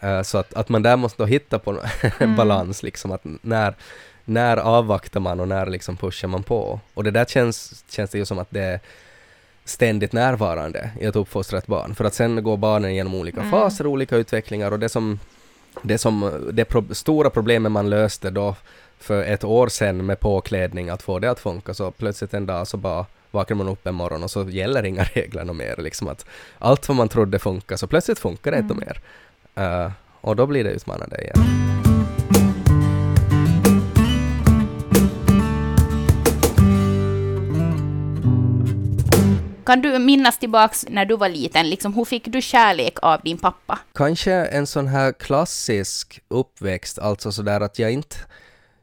Eh, 0.00 0.22
så 0.22 0.38
att, 0.38 0.54
att 0.54 0.68
man 0.68 0.82
där 0.82 0.96
måste 0.96 1.22
då 1.22 1.26
hitta 1.26 1.58
på 1.58 1.70
en 1.70 1.78
Mm. 2.20 2.36
balans, 2.36 2.82
liksom 2.82 3.12
att 3.12 3.20
när, 3.42 3.74
när 4.24 4.56
avvaktar 4.56 5.20
man 5.20 5.40
och 5.40 5.48
när 5.48 5.66
liksom 5.66 5.96
pushar 5.96 6.28
man 6.28 6.42
på? 6.42 6.80
Och 6.94 7.04
det 7.04 7.10
där 7.10 7.24
känns, 7.24 7.84
känns 7.90 8.10
det 8.10 8.18
ju 8.18 8.24
som 8.24 8.38
att 8.38 8.50
det 8.50 8.60
är 8.62 8.80
ständigt 9.64 10.12
närvarande 10.12 10.90
i 11.00 11.06
att 11.06 11.16
uppfostra 11.16 11.58
ett 11.58 11.66
barn, 11.66 11.94
för 11.94 12.04
att 12.04 12.14
sen 12.14 12.42
går 12.44 12.56
barnen 12.56 12.94
genom 12.94 13.14
olika 13.14 13.40
Mm. 13.40 13.50
faser, 13.50 13.86
olika 13.86 14.16
utvecklingar 14.16 14.70
och 14.72 14.78
det 14.78 14.88
som 14.88 15.20
det, 15.82 15.98
som, 15.98 16.46
det 16.52 16.64
pro- 16.64 16.94
stora 16.94 17.30
problemet 17.30 17.72
man 17.72 17.90
löste 17.90 18.30
då 18.30 18.54
för 18.98 19.22
ett 19.24 19.44
år 19.44 19.68
sedan 19.68 20.06
med 20.06 20.20
påklädning, 20.20 20.88
att 20.90 21.02
få 21.02 21.18
det 21.18 21.30
att 21.30 21.40
funka, 21.40 21.74
så 21.74 21.90
plötsligt 21.90 22.34
en 22.34 22.46
dag 22.46 22.66
så 22.68 22.76
bara 22.76 23.06
vaknar 23.30 23.56
man 23.56 23.68
upp 23.68 23.86
en 23.86 23.94
morgon 23.94 24.22
och 24.24 24.30
så 24.30 24.48
gäller 24.48 24.84
inga 24.84 25.02
regler 25.14 25.44
mer. 25.44 25.76
Liksom 25.78 26.08
att 26.08 26.26
allt 26.58 26.88
vad 26.88 26.96
man 26.96 27.08
trodde 27.08 27.38
funkar, 27.38 27.76
så 27.76 27.86
plötsligt 27.86 28.18
funkar 28.18 28.50
det 28.50 28.58
inte 28.58 28.74
Mm. 28.74 28.84
mer. 28.86 29.00
Eh, 29.56 29.90
och 30.20 30.36
då 30.36 30.46
blir 30.46 30.64
det 30.64 30.70
utmanande 30.70 31.16
igen. 31.20 31.56
Kan 39.66 39.80
du 39.80 39.98
minnas 39.98 40.38
tillbaks 40.38 40.86
när 40.88 41.04
du 41.04 41.16
var 41.16 41.28
liten, 41.28 41.70
liksom, 41.70 41.94
hur 41.94 42.04
fick 42.04 42.24
du 42.24 42.42
kärlek 42.42 42.98
av 43.02 43.20
din 43.24 43.38
pappa? 43.38 43.78
Kanske 43.94 44.32
en 44.32 44.66
sån 44.66 44.86
här 44.86 45.12
klassisk 45.12 46.20
uppväxt, 46.28 46.98
alltså 46.98 47.32
sådär 47.32 47.60
att 47.60 47.78
jag 47.78 47.92
inte... 47.92 48.16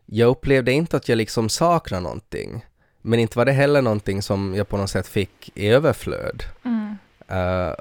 Jag 0.05 0.29
upplevde 0.29 0.71
inte 0.71 0.97
att 0.97 1.09
jag 1.09 1.15
liksom 1.17 1.49
saknar 1.49 2.01
någonting. 2.01 2.65
Men 3.01 3.19
inte 3.19 3.37
var 3.37 3.45
det 3.45 3.51
heller 3.51 3.81
någonting 3.81 4.21
som 4.21 4.55
jag 4.55 4.67
på 4.67 4.77
något 4.77 4.89
sätt 4.89 5.07
fick 5.07 5.51
i 5.55 5.67
överflöd. 5.67 6.43
Mm. 6.65 6.97
Eh, 7.27 7.73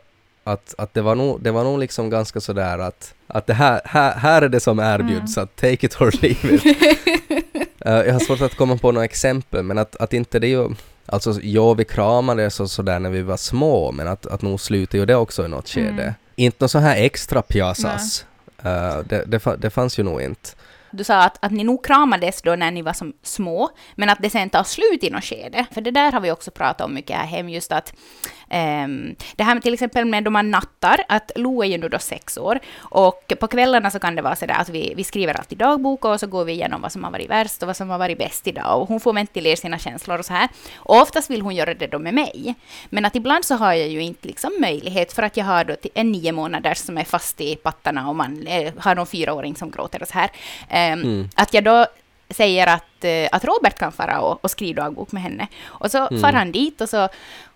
att, 0.45 0.75
att 0.79 0.95
det 0.95 1.03
var 1.03 1.15
nog, 1.15 1.43
det 1.43 1.51
var 1.51 1.65
nog 1.65 1.79
liksom 1.79 2.11
ganska 2.11 2.41
sådär 2.41 2.79
att, 2.79 3.15
att 3.27 3.47
det 3.47 3.55
här, 3.55 3.81
här, 3.85 4.15
här 4.15 4.43
är 4.43 4.49
det 4.49 4.61
som 4.61 4.81
erbjuds, 4.81 5.39
att 5.39 5.57
take 5.57 5.87
it 5.87 6.01
or 6.01 6.11
leave 6.23 6.55
it. 6.55 6.63
Eh, 7.85 7.93
jag 7.93 8.13
har 8.13 8.21
svårt 8.21 8.41
att 8.41 8.55
komma 8.55 8.77
på 8.77 8.93
några 8.93 9.05
exempel, 9.05 9.63
men 9.63 9.79
att, 9.79 9.97
att 9.97 10.13
inte 10.13 10.39
det 10.39 10.49
ju... 10.49 10.69
Alltså, 11.07 11.41
ja, 11.43 11.75
vi 11.75 11.85
kramades 11.85 12.61
och 12.61 12.71
sådär 12.71 12.99
när 12.99 13.11
vi 13.11 13.23
var 13.23 13.37
små, 13.37 13.93
men 13.93 14.09
att, 14.09 14.27
att 14.27 14.43
nog 14.43 14.61
slutade 14.61 14.99
ju 14.99 15.07
det 15.07 15.17
också 15.17 15.45
i 15.45 15.49
något 15.49 15.69
skede. 15.69 16.03
Mm. 16.03 16.15
Inte 16.37 16.65
något 16.65 16.71
så 16.71 16.79
här 16.79 16.97
extra 16.97 17.43
pjasas. 17.43 18.25
Eh, 18.63 18.99
det, 18.99 19.25
det, 19.27 19.57
det 19.59 19.71
fanns 19.71 19.99
ju 19.99 20.03
nog 20.03 20.23
inte. 20.23 20.51
Du 20.91 21.05
sa 21.05 21.23
att, 21.23 21.45
att 21.45 21.53
ni 21.53 21.65
nog 21.65 21.85
kramades 21.85 22.43
då 22.43 22.57
när 22.57 22.71
ni 22.71 22.83
var 22.83 22.93
som 22.93 23.13
små, 23.23 23.71
men 23.95 24.09
att 24.09 24.19
det 24.23 24.31
sen 24.31 24.51
tar 24.51 24.65
slut 24.65 25.05
i 25.05 25.11
något 25.11 25.25
skede. 25.25 25.67
För 25.71 25.81
det 25.81 25.91
där 25.91 26.13
har 26.13 26.21
vi 26.21 26.31
också 26.31 26.51
pratat 26.51 26.87
om 26.87 26.95
mycket 26.95 27.17
här 27.17 27.27
hem, 27.27 27.49
just 27.49 27.73
att 27.73 27.95
ehm, 28.53 29.15
det 29.37 29.45
här 29.45 29.55
med 29.55 29.63
till 29.63 29.75
exempel 29.75 30.05
med 30.05 30.25
då 30.25 30.31
man 30.31 30.51
nattar, 30.51 31.01
att 31.09 31.31
Lo 31.37 31.63
är 31.63 31.67
ju 31.67 31.79
nu 31.79 31.89
då 31.89 31.99
sex 31.99 32.39
år, 32.39 32.59
och 32.79 33.33
på 33.41 33.49
kvällarna 33.49 33.91
så 33.91 33.99
kan 33.99 34.15
det 34.17 34.23
vara 34.23 34.37
sådär 34.37 34.55
att 34.59 34.69
vi, 34.69 34.93
vi 34.97 35.05
skriver 35.05 35.35
alltid 35.39 35.59
dagbok 35.59 36.05
och 36.05 36.21
så 36.21 36.27
går 36.27 36.45
vi 36.45 36.53
igenom 36.53 36.81
vad 36.83 36.93
som 36.93 37.05
har 37.05 37.11
varit 37.11 37.31
värst 37.31 37.63
och 37.63 37.67
vad 37.67 37.77
som 37.77 37.91
har 37.91 37.99
varit 37.99 38.19
bäst 38.19 38.47
idag, 38.47 38.81
och 38.81 38.89
hon 38.89 39.01
får 39.01 39.13
ventilera 39.13 39.57
sina 39.57 39.79
känslor 39.79 40.19
och 40.19 40.25
så 40.25 40.33
här. 40.33 40.49
Och 40.77 41.01
oftast 41.03 41.31
vill 41.31 41.43
hon 41.43 41.55
göra 41.55 41.75
det 41.75 41.87
då 41.87 41.99
med 41.99 42.15
mig. 42.15 42.55
Men 42.91 43.05
att 43.05 43.17
ibland 43.17 43.45
så 43.45 43.55
har 43.55 43.73
jag 43.73 43.89
ju 43.89 44.03
inte 44.03 44.29
liksom 44.29 44.53
möjlighet 44.61 45.13
för 45.13 45.23
att 45.23 45.37
jag 45.37 45.45
har 45.45 45.65
då 45.65 45.77
en 45.95 46.13
nio 46.13 46.33
månader 46.33 46.75
som 46.75 46.99
är 46.99 47.05
fast 47.05 47.41
i 47.41 47.57
pattarna 47.57 48.09
och 48.09 48.17
man 48.17 48.47
eh, 48.47 48.73
har 48.79 48.95
någon 48.95 49.07
fyraåring 49.07 49.57
som 49.57 49.71
gråter 49.71 50.03
och 50.03 50.09
så 50.09 50.15
här. 50.15 50.31
Ehm, 50.69 51.03
Mm. 51.03 51.29
Att 51.37 51.55
jag 51.55 51.65
då 51.65 51.87
säger 52.31 52.67
att, 52.67 53.05
eh, 53.05 53.29
att 53.33 53.45
Robert 53.45 53.79
kan 53.79 53.93
fara 53.93 54.21
och, 54.21 54.45
och 54.45 54.51
skriva 54.51 54.83
dagbok 54.83 55.13
med 55.13 55.23
henne. 55.23 55.47
Och 55.65 55.91
så 55.91 56.07
Mm. 56.07 56.21
far 56.23 56.33
han 56.33 56.53
dit 56.53 56.81
och 56.81 56.89
så, 56.89 57.09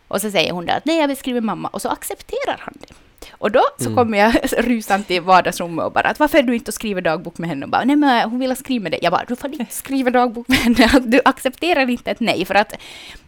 och 0.09 0.21
så 0.21 0.31
säger 0.31 0.53
hon 0.53 0.67
då 0.67 0.73
att 0.73 0.85
nej, 0.85 1.01
jag 1.01 1.09
vill 1.09 1.17
skriva 1.17 1.41
mamma. 1.41 1.69
Och 1.69 1.83
så 1.83 1.89
accepterar 1.89 2.57
han 2.61 2.75
det. 2.81 2.95
Och 3.31 3.51
då 3.51 3.63
så 3.79 3.85
Mm. 3.85 3.97
kommer 3.97 4.19
jag 4.19 4.33
rusande 4.59 5.07
till 5.07 5.23
vardagsrummet 5.23 5.85
och 5.85 5.93
bara 5.93 6.09
att 6.09 6.19
varför 6.21 6.39
är 6.39 6.43
du 6.43 6.55
inte 6.55 6.71
och 6.71 6.75
skriver 6.75 7.01
dagbok 7.01 7.39
med 7.39 7.49
henne? 7.49 7.65
Och 7.67 7.71
bara 7.71 7.85
nej 7.85 7.97
men 7.97 8.31
hon 8.31 8.39
vill 8.41 8.57
skriva 8.57 8.83
med 8.83 8.93
dig. 8.93 9.01
Jag 9.03 9.13
bara 9.13 9.25
du 9.29 9.37
får 9.37 9.53
inte 9.53 9.73
skriva 9.75 10.11
dagbok 10.11 10.49
med 10.49 10.59
henne. 10.59 10.89
Du 11.01 11.21
accepterar 11.25 11.91
inte 11.91 12.11
ett 12.11 12.21
nej. 12.21 12.45
För 12.45 12.55
att 12.55 12.73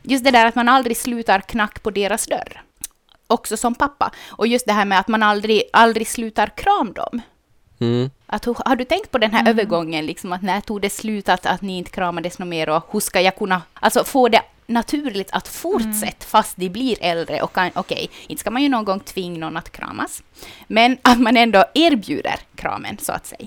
just 0.03 0.25
det 0.25 0.31
där 0.31 0.47
att 0.47 0.55
man 0.55 0.69
aldrig 0.69 0.97
slutar 0.97 1.41
knack 1.41 1.83
på 1.83 1.91
deras 1.91 2.27
dörr. 2.27 2.63
Också 3.27 3.57
som 3.57 3.75
pappa. 3.75 4.11
Och 4.29 4.47
just 4.47 4.67
det 4.67 4.73
här 4.73 4.85
med 4.85 4.99
att 5.01 5.09
man 5.09 5.23
aldrig, 5.23 5.63
aldrig 5.73 6.09
slutar 6.09 6.47
kram 6.47 6.93
dem. 6.93 7.21
Mm. 7.81 8.11
Att, 8.27 8.45
har 8.45 8.77
du 8.77 8.85
tänkt 8.85 9.11
på 9.11 9.19
den 9.19 9.31
här 9.33 9.41
Mm. 9.41 9.51
övergången, 9.51 10.07
liksom 10.07 10.33
att 10.33 10.43
när 10.43 10.61
tog 10.61 10.81
det 10.81 10.91
slut 10.91 11.29
att, 11.29 11.47
att 11.47 11.63
ni 11.63 11.79
inte 11.79 11.91
kramades 11.91 12.39
något 12.39 12.49
mer 12.49 12.69
och 12.69 12.83
hur 12.91 13.01
ska 13.01 13.21
jag 13.21 13.37
kunna 13.37 13.63
alltså, 13.75 14.05
få 14.05 14.29
det 14.29 14.43
naturligt 14.69 15.29
att 15.33 15.49
fortsätta 15.49 16.25
fast 16.27 16.57
de 16.57 16.69
blir 16.69 16.97
äldre 17.01 17.43
och 17.43 17.53
kan, 17.53 17.71
okej, 17.75 18.11
inte 18.27 18.41
ska 18.41 18.51
man 18.51 18.63
ju 18.63 18.69
någon 18.69 18.85
gång 18.85 19.01
tvinga 19.01 19.39
någon 19.39 19.57
att 19.57 19.73
kramas, 19.73 20.23
men 20.67 20.99
att 21.03 21.21
man 21.21 21.37
ändå 21.37 21.65
erbjuder 21.75 22.37
kramen 22.55 22.99
så 22.99 23.13
att 23.13 23.27
säga. 23.27 23.47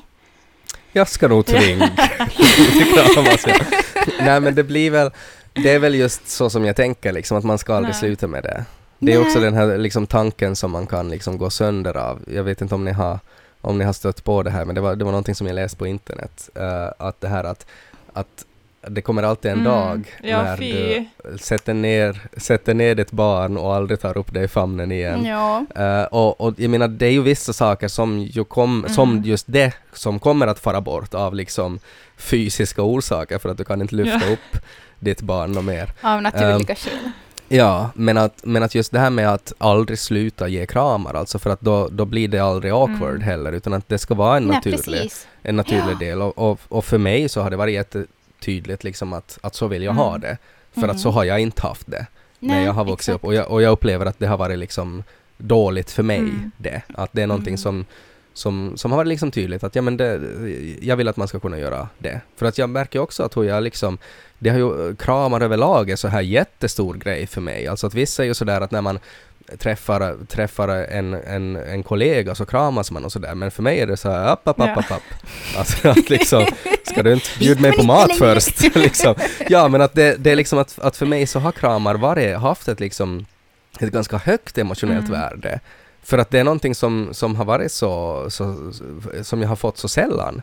Jag 0.92 1.08
ska 1.08 1.28
nog 1.28 1.46
tvinga. 1.46 1.88
Kramas, 3.14 3.48
ja. 3.48 3.56
Nej 4.20 4.40
men 4.40 4.56
det 4.56 4.64
blir 4.64 4.92
väl, 4.92 5.12
det 5.54 5.70
är 5.70 5.80
väl 5.80 5.96
just 5.96 6.28
så 6.28 6.50
som 6.50 6.66
jag 6.66 6.76
tänker 6.76 7.12
liksom, 7.12 7.38
att 7.38 7.44
man 7.44 7.58
ska 7.58 7.76
aldrig 7.76 7.94
Nej. 7.94 8.00
sluta 8.00 8.28
med 8.28 8.44
det. 8.44 8.66
Det 9.00 9.14
är 9.14 9.20
Nej. 9.20 9.28
också 9.28 9.40
den 9.40 9.54
här 9.54 9.78
liksom, 9.78 10.08
tanken 10.08 10.56
som 10.56 10.72
man 10.72 10.88
kan 10.88 11.10
liksom, 11.10 11.38
gå 11.38 11.50
sönder 11.50 11.98
av. 11.98 12.20
Jag 12.34 12.44
vet 12.44 12.62
inte 12.62 12.76
om 12.76 12.86
ni 12.86 12.92
har, 12.92 13.20
om 13.62 13.78
ni 13.78 13.86
har 13.86 13.94
stött 13.94 14.24
på 14.24 14.44
det 14.44 14.52
här, 14.52 14.66
men 14.66 14.76
det 14.76 14.82
var, 14.82 14.96
det 14.96 15.06
var 15.06 15.12
någonting 15.12 15.36
som 15.36 15.48
jag 15.48 15.54
läste 15.54 15.78
på 15.78 15.88
internet. 15.88 16.50
eh, 16.56 16.88
att 16.98 17.22
det 17.22 17.28
här 17.28 17.44
att, 17.44 17.66
att 18.14 18.46
det 18.88 19.02
kommer 19.02 19.24
alltid 19.24 19.52
en 19.52 19.60
Mm. 19.60 19.72
dag 19.72 20.12
Ja, 20.24 20.44
när 20.44 20.58
fy. 20.58 20.74
du 21.24 21.38
sätter 21.38 21.74
ner, 21.74 22.22
sätter 22.38 22.74
ner 22.74 22.96
ditt 22.96 23.12
barn 23.12 23.58
och 23.58 23.76
aldrig 23.76 24.00
tar 24.00 24.18
upp 24.18 24.34
det 24.34 24.44
i 24.44 24.48
famnen 24.48 24.92
igen. 24.92 25.26
Ja. 25.26 25.66
Eh, 25.76 26.04
och, 26.04 26.42
och 26.42 26.54
jag 26.58 26.70
menar, 26.70 26.88
det 26.88 27.06
är 27.06 27.12
ju 27.12 27.22
vissa 27.22 27.54
saker 27.54 27.88
som 27.88 28.20
ju 28.20 28.44
kom, 28.44 28.80
Mm. 28.80 28.90
som 28.94 29.22
just 29.26 29.46
det, 29.50 29.74
som 29.94 30.20
kommer 30.20 30.48
att 30.48 30.60
fara 30.60 30.82
bort 30.82 31.14
av 31.14 31.36
liksom 31.36 31.80
fysiska 32.18 32.82
orsaker 32.82 33.38
för 33.38 33.50
att 33.50 33.58
du 33.58 33.64
kan 33.64 33.82
inte 33.82 33.96
lyfta 33.96 34.22
Ja. 34.28 34.34
upp 34.34 34.58
ditt 35.00 35.22
barn 35.22 35.58
och 35.58 35.64
mer. 35.64 35.92
Av 36.02 36.22
naturliga 36.22 36.76
skäl. 36.76 37.12
Ja, 37.48 37.90
men 37.96 38.18
att, 38.18 38.46
men 38.46 38.64
att 38.64 38.76
just 38.76 38.92
det 38.92 39.00
här 39.00 39.10
med 39.10 39.30
att 39.34 39.54
aldrig 39.58 40.00
sluta 40.00 40.48
ge 40.48 40.66
kramar, 40.66 41.14
alltså 41.14 41.40
för 41.40 41.50
att 41.50 41.62
då, 41.62 41.88
då 41.92 42.06
blir 42.06 42.28
det 42.28 42.40
aldrig 42.40 42.72
awkward 42.74 43.10
Mm. 43.16 43.22
heller, 43.22 43.52
utan 43.52 43.74
att 43.74 43.90
det 43.90 43.98
ska 43.98 44.14
vara 44.16 44.38
en 44.38 44.44
Nej, 44.44 44.56
naturlig, 44.56 44.84
precis. 45.02 45.28
en 45.44 45.56
naturlig 45.56 45.94
Ja. 45.94 45.98
del. 46.00 46.22
Och, 46.22 46.38
och, 46.52 46.60
och 46.68 46.86
för 46.86 46.98
mig 46.98 47.30
så 47.30 47.42
har 47.42 47.50
det 47.50 47.56
varit 47.58 47.96
jättetydligt 48.42 48.84
liksom 48.84 49.14
att, 49.14 49.40
att 49.44 49.56
så 49.56 49.68
vill 49.68 49.84
jag 49.84 49.94
ha 49.94 50.10
Mm. 50.10 50.22
det. 50.22 50.38
För 50.72 50.82
Mm. 50.84 50.90
att 50.96 51.00
så 51.00 51.10
har 51.12 51.24
jag 51.24 51.40
inte 51.40 51.62
haft 51.62 51.88
det 51.92 52.06
när 52.40 52.56
Nej, 52.56 52.66
jag 52.66 52.74
har 52.74 52.86
vuxit 52.86 53.10
exakt. 53.10 53.16
upp. 53.16 53.26
Och 53.26 53.34
jag, 53.34 53.52
och 53.52 53.62
jag 53.62 53.72
upplever 53.72 54.06
att 54.06 54.20
det 54.20 54.28
har 54.28 54.38
varit 54.38 54.60
liksom 54.60 55.04
dåligt 55.38 55.92
för 55.92 56.04
mig 56.04 56.18
Mm. 56.20 56.52
det. 56.58 56.82
Att 56.94 57.10
det 57.14 57.22
är 57.22 57.28
någonting 57.28 57.52
Mm. 57.54 57.58
som, 57.58 57.86
som, 58.34 58.74
som 58.78 58.92
har 58.92 58.98
varit 58.98 59.08
liksom 59.10 59.32
tydligt 59.32 59.64
att 59.64 59.76
ja, 59.76 59.82
men 59.82 59.98
det, 59.98 60.20
jag 60.82 60.96
vill 60.98 61.08
att 61.08 61.18
man 61.18 61.28
ska 61.28 61.40
kunna 61.40 61.60
göra 61.60 61.88
det. 62.00 62.22
För 62.36 62.46
att 62.46 62.58
jag 62.58 62.70
märker 62.70 63.00
också 63.00 63.24
att 63.24 63.38
hur 63.38 63.44
jag 63.44 63.64
liksom, 63.64 63.98
det 64.40 64.50
har 64.50 64.58
ju, 64.58 64.96
kramar 64.96 65.42
överlag 65.42 65.90
är 65.90 65.96
så 65.96 66.08
här 66.08 66.22
jättestor 66.22 66.94
grej 66.96 67.28
för 67.28 67.42
mig. 67.42 67.68
Alltså 67.68 67.88
att 67.88 67.94
vissa 67.94 68.24
är 68.24 68.28
ju 68.28 68.34
sådär 68.34 68.62
att 68.62 68.72
när 68.72 68.82
man 68.82 69.00
träffar, 69.58 70.26
träffar 70.28 70.68
en, 70.68 71.14
en, 71.14 71.56
en 71.56 71.84
kollega 71.84 72.36
så 72.36 72.46
kramas 72.46 72.92
man 72.92 73.06
och 73.06 73.12
sådär. 73.12 73.36
Men 73.36 73.52
för 73.52 73.64
mig 73.64 73.80
är 73.80 73.88
det 73.88 73.98
så 73.98 74.12
här 74.12 74.28
app, 74.28 74.48
app, 74.48 74.60
app, 74.60 74.78
app, 74.78 74.92
app. 74.92 75.04
Alltså 75.58 75.90
att 75.90 76.10
liksom, 76.10 76.46
ska 76.84 77.04
du 77.04 77.14
inte 77.14 77.40
bjuda 77.40 77.62
mig 77.62 77.72
på 77.72 77.84
mat 77.84 78.18
först? 78.18 78.76
liksom. 78.76 79.16
Ja, 79.50 79.68
men 79.68 79.82
att 79.82 79.94
det, 79.94 80.16
det 80.18 80.32
är 80.32 80.36
liksom 80.36 80.60
att, 80.60 80.80
att 80.80 80.98
för 80.98 81.06
mig 81.06 81.28
så 81.28 81.40
har 81.40 81.52
kramar 81.52 81.96
varit, 81.96 82.38
haft 82.38 82.68
ett 82.68 82.80
liksom, 82.80 83.26
ett 83.80 83.92
ganska 83.92 84.18
högt 84.18 84.58
emotionellt 84.58 85.10
Mm. 85.10 85.22
värde. 85.22 85.60
För 86.04 86.18
att 86.18 86.30
det 86.30 86.40
är 86.40 86.44
någonting 86.44 86.76
som, 86.76 87.10
som 87.12 87.36
har 87.36 87.46
varit 87.46 87.72
så, 87.72 88.26
så, 88.30 88.72
som 89.22 89.42
jag 89.42 89.50
har 89.50 89.56
fått 89.56 89.78
så 89.78 89.88
sällan. 89.88 90.42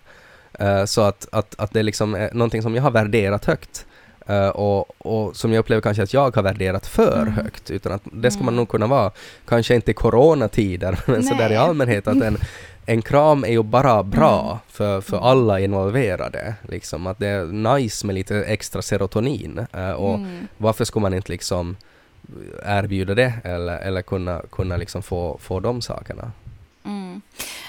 Eh, 0.59 0.84
så 0.84 1.00
att, 1.00 1.28
att, 1.32 1.54
att 1.59 1.72
det 1.72 1.82
liksom 1.82 2.14
är 2.14 2.30
någonting 2.32 2.62
som 2.62 2.74
jag 2.74 2.82
har 2.82 2.90
värderat 2.90 3.44
högt. 3.44 3.86
Eh, 4.28 4.48
och, 4.48 5.06
och 5.06 5.36
som 5.36 5.52
jag 5.52 5.60
upplever 5.60 5.80
kanske 5.82 6.02
att 6.02 6.14
jag 6.14 6.36
har 6.36 6.42
värderat 6.42 6.86
för 6.86 7.22
Mm. 7.22 7.32
högt, 7.34 7.70
utan 7.70 7.92
att 7.92 8.02
det 8.12 8.30
ska 8.30 8.38
man 8.40 8.48
Mm. 8.48 8.56
nog 8.56 8.68
kunna 8.68 8.86
vara, 8.86 9.10
kanske 9.48 9.74
inte 9.74 9.90
i 9.90 9.94
coronatider, 9.94 10.98
men 11.06 11.22
sådär 11.22 11.46
i 11.46 11.48
Nej. 11.48 11.56
allmänhet 11.56 12.08
att 12.08 12.22
en, 12.22 12.38
en 12.86 13.02
kram 13.02 13.44
är 13.44 13.48
ju 13.48 13.62
bara 13.62 14.02
bra 14.02 14.40
Mm. 14.50 14.58
för, 14.68 15.00
för 15.00 15.30
alla 15.30 15.60
involverade. 15.60 16.54
Liksom, 16.68 17.06
att 17.06 17.18
det 17.18 17.26
är 17.28 17.44
nice 17.76 18.06
med 18.06 18.14
lite 18.14 18.36
extra 18.44 18.82
serotonin. 18.82 19.66
eh, 19.72 19.90
och 19.90 20.14
Mm. 20.14 20.48
varför 20.56 20.84
ska 20.84 21.00
man 21.00 21.14
inte 21.14 21.32
liksom 21.32 21.76
erbjuda 22.66 23.14
det 23.14 23.32
eller, 23.44 23.78
eller 23.78 24.02
kunna, 24.02 24.42
kunna 24.50 24.76
liksom 24.76 25.02
få, 25.02 25.38
få 25.42 25.60
de 25.60 25.82
sakerna? 25.82 26.32
Mm. 26.84 27.20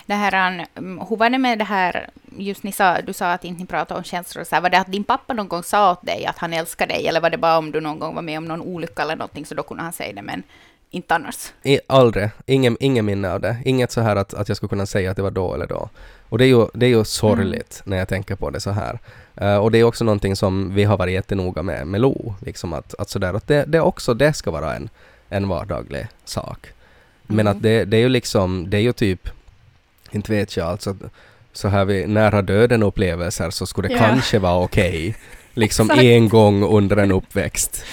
Det 0.05 0.13
här, 0.13 0.65
um, 0.75 1.01
hur 1.09 1.15
var 1.17 1.29
det 1.29 1.37
med 1.37 1.57
det 1.59 1.63
här, 1.65 2.09
just 2.41 2.63
ni 2.63 2.71
sa, 2.71 3.01
du 3.01 3.13
sa 3.13 3.31
att 3.31 3.43
inte 3.43 3.61
ni 3.61 3.67
pratade 3.67 3.97
om 3.97 4.03
känslor, 4.03 4.43
så 4.43 4.55
här, 4.55 4.61
var 4.61 4.69
det 4.69 4.79
att 4.79 4.91
din 4.91 5.03
pappa 5.03 5.33
någon 5.33 5.47
gång 5.47 5.63
sa 5.63 5.91
åt 5.91 6.05
dig 6.05 6.25
att 6.25 6.37
han 6.37 6.53
älskar 6.53 6.87
dig, 6.87 7.07
eller 7.07 7.21
var 7.21 7.29
det 7.29 7.37
bara 7.37 7.57
om 7.57 7.71
du 7.71 7.81
någon 7.81 7.99
gång 7.99 8.15
var 8.15 8.21
med 8.21 8.37
om 8.37 8.45
någon 8.45 8.61
olycka 8.61 9.01
eller 9.01 9.15
någonting, 9.15 9.45
så 9.45 9.55
då 9.55 9.63
kunde 9.63 9.83
han 9.83 9.93
säga 9.93 10.13
det, 10.13 10.21
men 10.21 10.43
inte 10.91 11.15
annars? 11.15 11.53
I, 11.63 11.79
aldrig. 11.87 12.29
Ingen, 12.45 12.77
ingen 12.79 13.05
minne 13.05 13.31
av 13.31 13.41
det. 13.41 13.57
Inget 13.65 13.91
så 13.91 14.01
här 14.01 14.15
att, 14.15 14.33
att 14.33 14.47
jag 14.47 14.57
skulle 14.57 14.69
kunna 14.69 14.85
säga 14.85 15.11
att 15.11 15.17
det 15.17 15.23
var 15.23 15.31
då 15.31 15.53
eller 15.53 15.67
då. 15.67 15.89
Och 16.29 16.37
det 16.37 16.45
är 16.45 16.47
ju, 16.47 16.67
det 16.73 16.85
är 16.85 16.89
ju 16.89 17.03
sorgligt 17.03 17.81
när 17.85 17.97
jag 17.97 18.07
tänker 18.07 18.35
på 18.35 18.49
det 18.49 18.59
så 18.59 18.71
här. 18.71 18.99
Eh, 19.35 19.57
och 19.57 19.71
det 19.71 19.77
är 19.77 19.83
också 19.83 20.03
någonting 20.03 20.35
som 20.35 20.75
vi 20.75 20.83
har 20.83 20.97
varit 20.97 21.13
jättenoga 21.13 21.63
med, 21.63 21.87
med 21.87 22.01
Lo. 22.01 22.35
Liksom 22.45 22.73
att, 22.73 22.95
att 22.99 23.09
sådär, 23.09 23.33
att 23.33 23.47
det, 23.47 23.65
det 23.67 23.81
också 23.81 24.13
det 24.13 24.33
ska 24.33 24.51
vara 24.51 24.75
en, 24.75 24.89
en 25.29 25.47
vardaglig 25.47 26.07
sak. 26.25 26.67
Men 27.27 27.39
Mm. 27.39 27.57
att 27.57 27.63
det, 27.63 27.85
det 27.85 27.97
är 27.97 28.01
ju 28.01 28.09
liksom, 28.09 28.69
det 28.69 28.77
är 28.77 28.81
ju 28.81 28.93
typ, 28.93 29.29
inte 30.11 30.31
vet 30.31 30.57
jag, 30.57 30.67
alltså 30.67 30.95
så 31.53 31.67
här 31.67 31.85
vid 31.85 32.09
nära 32.09 32.41
döden 32.41 32.83
upplevelser 32.83 33.49
så 33.49 33.65
skulle 33.65 33.87
det 33.87 33.93
Ja. 33.93 33.99
kanske 33.99 34.39
vara 34.39 34.57
okej. 34.63 35.15
liksom 35.53 35.85
Exakt. 35.89 36.03
en 36.03 36.29
gång 36.29 36.63
under 36.63 36.97
en 36.97 37.11
uppväxt. 37.11 37.83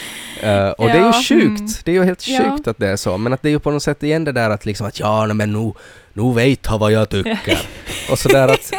Eh, 0.42 0.68
och 0.68 0.86
det 0.86 0.92
är 0.92 0.98
ju 0.98 1.02
Ja, 1.04 1.12
sjukt, 1.28 1.59
mm. 1.61 1.66
det 1.84 1.90
är 1.90 1.94
ju 1.94 2.04
helt 2.04 2.28
Ja. 2.28 2.40
sjukt 2.50 2.68
att 2.68 2.78
det 2.78 2.88
är 2.88 2.96
så, 2.96 3.18
men 3.18 3.32
att 3.32 3.42
det 3.42 3.48
är 3.48 3.50
ju 3.50 3.59
på 3.59 3.70
något 3.70 3.82
sätt 3.82 4.02
igen 4.02 4.24
det 4.24 4.32
där 4.32 4.50
att 4.50 4.66
liksom 4.66 4.86
att 4.86 5.00
ja, 5.00 5.26
men 5.26 5.52
nu, 5.52 5.72
nu 6.12 6.32
vet 6.34 6.66
han 6.66 6.78
vad 6.80 6.92
jag 6.92 7.09
tycker. 7.09 7.59
och 8.11 8.18
sådär 8.18 8.48
att 8.48 8.72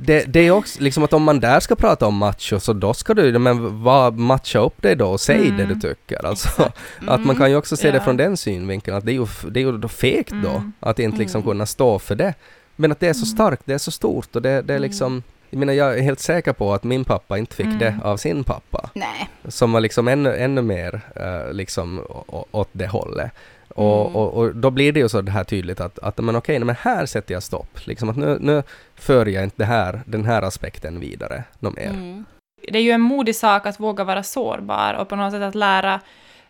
det, 0.00 0.24
det 0.24 0.40
är 0.40 0.50
också 0.50 0.82
liksom 0.82 1.04
att 1.04 1.12
om 1.12 1.22
man 1.22 1.40
där 1.40 1.60
ska 1.60 1.74
prata 1.76 2.06
om 2.06 2.16
macho 2.16 2.60
så 2.60 2.72
då 2.72 2.94
ska 2.94 3.14
du, 3.14 3.38
men 3.38 3.82
vad, 3.82 4.16
matcha 4.18 4.58
upp 4.58 4.82
dig 4.82 4.96
då 4.96 5.08
och 5.10 5.20
säg 5.20 5.38
det 5.50 5.62
Mm. 5.64 5.68
du 5.68 5.88
tycker. 5.88 6.26
Alltså, 6.26 6.48
Exakt. 6.48 6.78
att 7.06 7.24
man 7.24 7.36
kan 7.36 7.50
ju 7.50 7.56
också 7.56 7.76
se 7.76 7.90
det 7.90 7.96
Ja. 7.98 8.04
från 8.04 8.16
den 8.16 8.36
synvinkeln, 8.36 8.96
att 8.96 9.04
det 9.04 9.12
är 9.12 9.14
ju, 9.14 9.26
det 9.50 9.60
är 9.60 9.64
ju 9.64 9.78
då 9.78 9.88
fegt 9.88 10.30
då, 10.42 10.50
Mm. 10.50 10.72
att 10.80 10.98
inte 10.98 11.18
liksom 11.18 11.38
Mm. 11.40 11.50
kunna 11.52 11.66
stå 11.66 11.98
för 11.98 12.14
det. 12.14 12.34
Men 12.80 12.92
att 12.92 13.00
det 13.00 13.08
är 13.08 13.12
så 13.12 13.24
Mm. 13.26 13.36
starkt, 13.36 13.62
det 13.64 13.74
är 13.74 13.78
så 13.78 13.90
stort 13.90 14.36
och 14.36 14.42
det, 14.42 14.48
det 14.48 14.72
är 14.72 14.76
Mm. 14.76 14.82
liksom, 14.82 15.22
jag 15.50 15.58
menar 15.58 15.72
jag 15.72 15.98
är 15.98 16.02
helt 16.02 16.20
säker 16.20 16.52
på 16.52 16.72
att 16.74 16.84
min 16.84 17.04
pappa 17.04 17.38
inte 17.38 17.54
fick 17.56 17.66
Mm. 17.66 17.78
det 17.78 17.98
av 18.04 18.16
sin 18.16 18.44
pappa, 18.44 18.90
Nej. 18.94 19.28
som 19.48 19.72
var 19.72 19.80
liksom 19.80 20.08
ännu, 20.08 20.36
ännu 20.36 20.62
mer 20.62 21.00
eh, 21.16 21.52
liksom 21.52 22.02
åt 22.50 22.68
det 22.72 22.86
hållet. 22.86 23.30
Och, 23.68 24.00
Mm. 24.06 24.16
och, 24.16 24.34
och 24.34 24.56
då 24.56 24.70
blir 24.70 24.92
det 24.92 25.00
ju 25.00 25.08
så 25.08 25.20
det 25.20 25.30
här 25.32 25.44
tydligt 25.44 25.80
att, 25.80 25.98
att 25.98 26.18
men 26.18 26.36
okej, 26.36 26.58
men 26.58 26.76
här 26.80 27.06
sätter 27.06 27.34
jag 27.34 27.42
stopp. 27.42 27.86
Liksom 27.86 28.08
att 28.08 28.16
nu, 28.16 28.38
nu 28.40 28.62
för 28.94 29.26
jag 29.26 29.44
inte 29.44 29.64
här, 29.64 30.00
den 30.06 30.24
här 30.24 30.42
aspekten 30.42 31.00
vidare 31.00 31.44
något 31.58 31.76
mer. 31.76 31.88
Mm. 31.90 32.24
det 32.72 32.78
är 32.78 32.82
ju 32.82 32.90
en 32.90 33.00
modig 33.00 33.36
sak 33.36 33.66
att 33.66 33.80
våga 33.80 34.04
vara 34.04 34.22
sårbar 34.22 34.94
och 34.94 35.08
på 35.08 35.16
något 35.16 35.32
sätt 35.32 35.42
att 35.42 35.54
lära, 35.54 36.00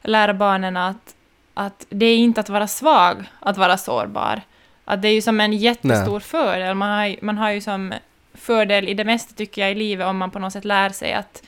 lära 0.02 0.34
barnen 0.34 0.76
att, 0.76 1.14
att 1.54 1.86
det 1.90 2.06
är 2.06 2.16
inte 2.16 2.40
att 2.40 2.48
vara 2.48 2.66
svag 2.66 3.16
att 3.40 3.56
vara 3.58 3.76
sårbar. 3.76 4.40
Att 4.90 5.02
det 5.02 5.08
är 5.08 5.12
ju 5.12 5.22
som 5.22 5.40
en 5.40 5.52
jättestor 5.52 6.20
fördel. 6.20 6.74
Man 6.74 6.90
har, 6.90 7.16
man 7.22 7.38
har 7.38 7.50
ju 7.50 7.60
som 7.60 7.94
fördel 8.34 8.88
i 8.88 8.94
det 8.94 9.04
mesta 9.04 9.34
tycker 9.34 9.62
jag 9.62 9.70
i 9.70 9.74
livet 9.74 10.06
om 10.06 10.16
man 10.16 10.30
på 10.30 10.38
något 10.38 10.52
sätt 10.52 10.64
lär 10.64 10.88
sig 10.88 11.12
att, 11.12 11.42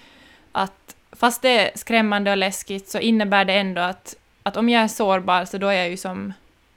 att 0.52 0.96
fast 1.12 1.42
det 1.42 1.58
är 1.58 1.70
skrämmande 1.78 2.30
och 2.30 2.36
läskigt 2.36 2.88
så 2.88 2.98
innebär 2.98 3.44
det 3.44 3.52
ändå 3.52 3.80
att, 3.80 4.14
att 4.42 4.56
om 4.56 4.68
jag 4.68 4.82
är 4.82 4.88
sårbar 4.88 5.44
så 5.44 5.58
då 5.58 5.66
är 5.66 5.72
jag 5.72 5.90
ju 5.90 5.96
som 5.96 6.32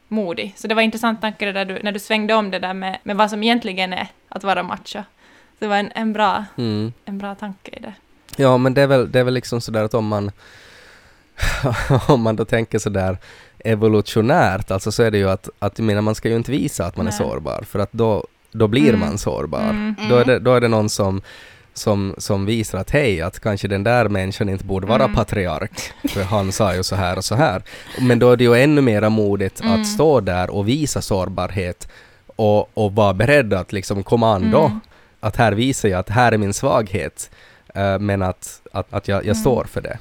modig. 0.08 0.54
Så 0.56 0.68
det 0.68 0.76
var 0.76 0.82
intressant 0.82 1.22
tanke 1.22 1.52
där 1.52 1.66
du, 1.66 1.80
när 1.84 1.92
du 1.92 2.00
svängde 2.00 2.34
om 2.34 2.52
det 2.52 2.60
där 2.60 2.74
med, 2.74 2.98
med 3.04 3.16
vad 3.16 3.30
som 3.30 3.44
egentligen 3.44 3.94
är 3.94 4.08
att 4.30 4.44
vara 4.44 4.64
macho. 4.64 5.04
Det 5.60 5.68
var 5.68 5.78
en, 5.78 5.92
en, 5.96 6.14
bra, 6.14 6.46
Mm. 6.58 6.94
en 7.06 7.18
bra 7.18 7.36
tanke 7.36 7.72
i 7.72 7.80
det. 7.80 7.94
Ja, 8.38 8.58
men 8.58 8.74
det 8.74 8.82
är 8.82 8.88
väl, 8.88 9.12
det 9.12 9.20
är 9.20 9.24
väl 9.24 9.34
liksom 9.34 9.62
sådär 9.62 9.84
att 9.84 9.94
om 9.94 10.08
man 10.08 10.32
om 12.08 12.22
man 12.22 12.36
då 12.36 12.46
tänker 12.46 12.80
sådär 12.80 13.18
evolutionärt, 13.64 14.72
alltså 14.72 14.92
så 14.92 15.04
är 15.04 15.12
det 15.12 15.18
ju 15.18 15.30
att, 15.30 15.50
att 15.60 15.80
jag 15.80 15.86
menar, 15.86 16.02
man 16.02 16.16
ska 16.16 16.30
ju 16.30 16.36
inte 16.36 16.52
visa 16.52 16.86
att 16.86 16.98
man 16.98 17.08
är 17.08 17.12
Nej. 17.12 17.18
sårbar, 17.18 17.64
för 17.68 17.80
att 17.80 17.92
då, 17.94 18.24
då 18.52 18.68
blir 18.68 18.90
Mm. 18.90 19.00
man 19.00 19.18
sårbar. 19.18 19.62
Mm. 19.70 19.96
Då, 20.10 20.16
är 20.18 20.26
det, 20.26 20.40
då 20.40 20.54
är 20.54 20.62
det 20.62 20.68
någon 20.68 20.90
som, 20.90 21.22
som, 21.74 22.16
som 22.18 22.46
visar 22.46 22.78
att 22.78 22.90
hej, 22.90 23.22
att 23.22 23.40
kanske 23.40 23.68
den 23.68 23.84
där 23.84 24.10
människan 24.10 24.50
inte 24.50 24.64
borde 24.66 24.88
vara 24.88 25.04
Mm. 25.04 25.16
patriark, 25.16 25.80
för 26.10 26.24
han 26.24 26.52
sa 26.52 26.76
ju 26.76 26.84
så 26.84 26.96
här 26.96 27.18
och 27.18 27.26
så 27.26 27.36
här. 27.36 27.62
Men 28.00 28.20
då 28.20 28.32
är 28.32 28.38
det 28.38 28.44
ju 28.44 28.56
ännu 28.56 28.82
mera 28.82 29.10
modigt 29.10 29.62
Mm. 29.62 29.82
att 29.82 29.88
stå 29.88 30.20
där 30.20 30.50
och 30.50 30.68
visa 30.68 31.02
sårbarhet 31.02 31.88
och, 32.36 32.78
och 32.78 32.96
vara 32.96 33.14
beredd 33.14 33.54
att 33.54 33.74
liksom 33.74 34.04
kommando, 34.04 34.60
Mm. 34.66 34.80
att 35.20 35.36
här 35.36 35.52
visar 35.52 35.90
jag 35.90 36.00
att 36.00 36.10
här 36.10 36.32
är 36.32 36.38
min 36.38 36.54
svaghet, 36.54 37.30
eh, 37.76 38.00
men 38.00 38.22
att, 38.22 38.62
att, 38.72 38.94
att 38.94 39.08
jag, 39.08 39.18
jag 39.18 39.24
Mm. 39.24 39.36
står 39.36 39.64
för 39.64 39.82
det. 39.82 39.98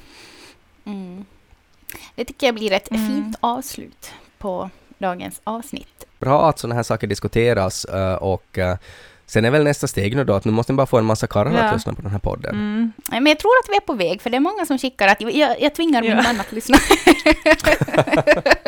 Det 2.15 2.25
tycker 2.25 2.47
jag 2.47 2.55
blir 2.55 2.71
ett 2.71 2.91
Mm. 2.91 3.07
fint 3.07 3.37
avslut 3.39 4.11
på 4.37 4.69
dagens 4.97 5.41
avsnitt. 5.43 6.05
Bra 6.19 6.49
att 6.49 6.59
sådana 6.59 6.75
här 6.75 6.83
saker 6.83 7.07
diskuteras 7.07 7.85
eh, 7.85 8.13
och 8.13 8.57
eh, 8.57 8.77
sen 9.25 9.45
är 9.45 9.51
väl 9.51 9.63
nästa 9.63 9.87
steg 9.87 10.15
nu 10.15 10.23
då 10.23 10.33
att 10.33 10.45
nu 10.45 10.51
måste 10.51 10.71
ni 10.73 10.77
bara 10.77 10.85
få 10.87 10.97
en 10.97 11.05
massa 11.05 11.27
karlar 11.27 11.51
Ja. 11.57 11.63
att 11.63 11.73
lyssna 11.73 11.93
på 11.93 12.01
den 12.01 12.11
här 12.11 12.19
podden. 12.19 12.51
Mm. 12.55 12.91
Men 13.11 13.25
jag 13.25 13.39
tror 13.39 13.51
att 13.63 13.69
vi 13.69 13.75
är 13.75 13.79
på 13.81 13.93
väg, 13.93 14.21
för 14.21 14.29
det 14.29 14.35
är 14.37 14.41
många 14.41 14.65
som 14.65 14.77
skickar 14.77 15.07
att 15.07 15.21
jag, 15.21 15.61
jag 15.61 15.75
tvingar 15.75 16.01
min 16.01 16.11
Ja. 16.11 16.21
man 16.23 16.39
att 16.39 16.51
lyssna. 16.51 16.77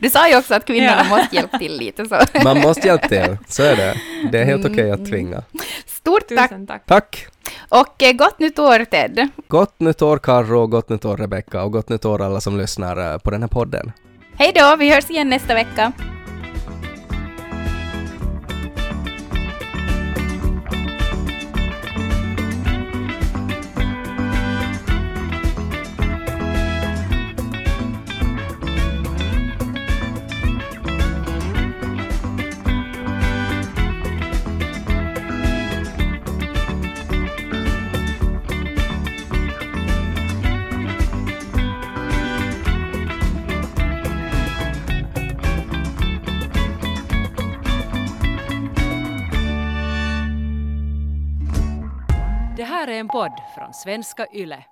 Du 0.00 0.10
sa 0.10 0.28
ju 0.28 0.38
också 0.38 0.54
att 0.54 0.64
kvinnorna 0.64 1.04
Ja. 1.10 1.16
måste 1.16 1.36
hjälpa 1.36 1.58
till 1.58 1.76
lite 1.76 2.04
så. 2.06 2.16
Man 2.44 2.60
måste 2.60 2.86
hjälpa 2.88 3.08
till, 3.08 3.36
så 3.48 3.62
är 3.62 3.76
det. 3.76 3.94
Det 4.32 4.38
är 4.40 4.44
helt 4.44 4.64
Mm, 4.64 4.72
okej 4.72 4.90
att 4.90 4.98
mm. 4.98 5.10
tvinga. 5.10 5.42
Stort 5.86 6.28
tack 6.28 6.50
Tusen 6.50 6.66
tack. 6.66 6.82
Tack! 6.86 7.26
och 7.68 8.02
eh, 8.02 8.12
gott 8.12 8.38
nytt 8.38 8.58
år 8.58 8.84
Ted. 8.84 9.28
Gott 9.48 9.80
nytt 9.80 10.02
år 10.02 10.18
Karro, 10.18 10.66
gott 10.66 10.88
nytt 10.88 11.04
år 11.04 11.16
Rebecka 11.16 11.62
och 11.62 11.72
gott 11.72 11.88
nytt 11.88 12.04
år 12.04 12.22
alla 12.22 12.40
som 12.40 12.58
lyssnar 12.58 13.12
eh, 13.12 13.18
på 13.18 13.30
den 13.30 13.40
här 13.42 13.48
podden. 13.48 13.92
Hej 14.36 14.52
då, 14.54 14.76
vi 14.76 14.94
hörs 14.94 15.10
igen 15.10 15.28
nästa 15.28 15.54
vecka. 15.54 15.92
Är 52.92 53.00
en 53.00 53.08
podd 53.08 53.32
från 53.54 53.72
svenska 53.74 54.26
YLE. 54.32 54.64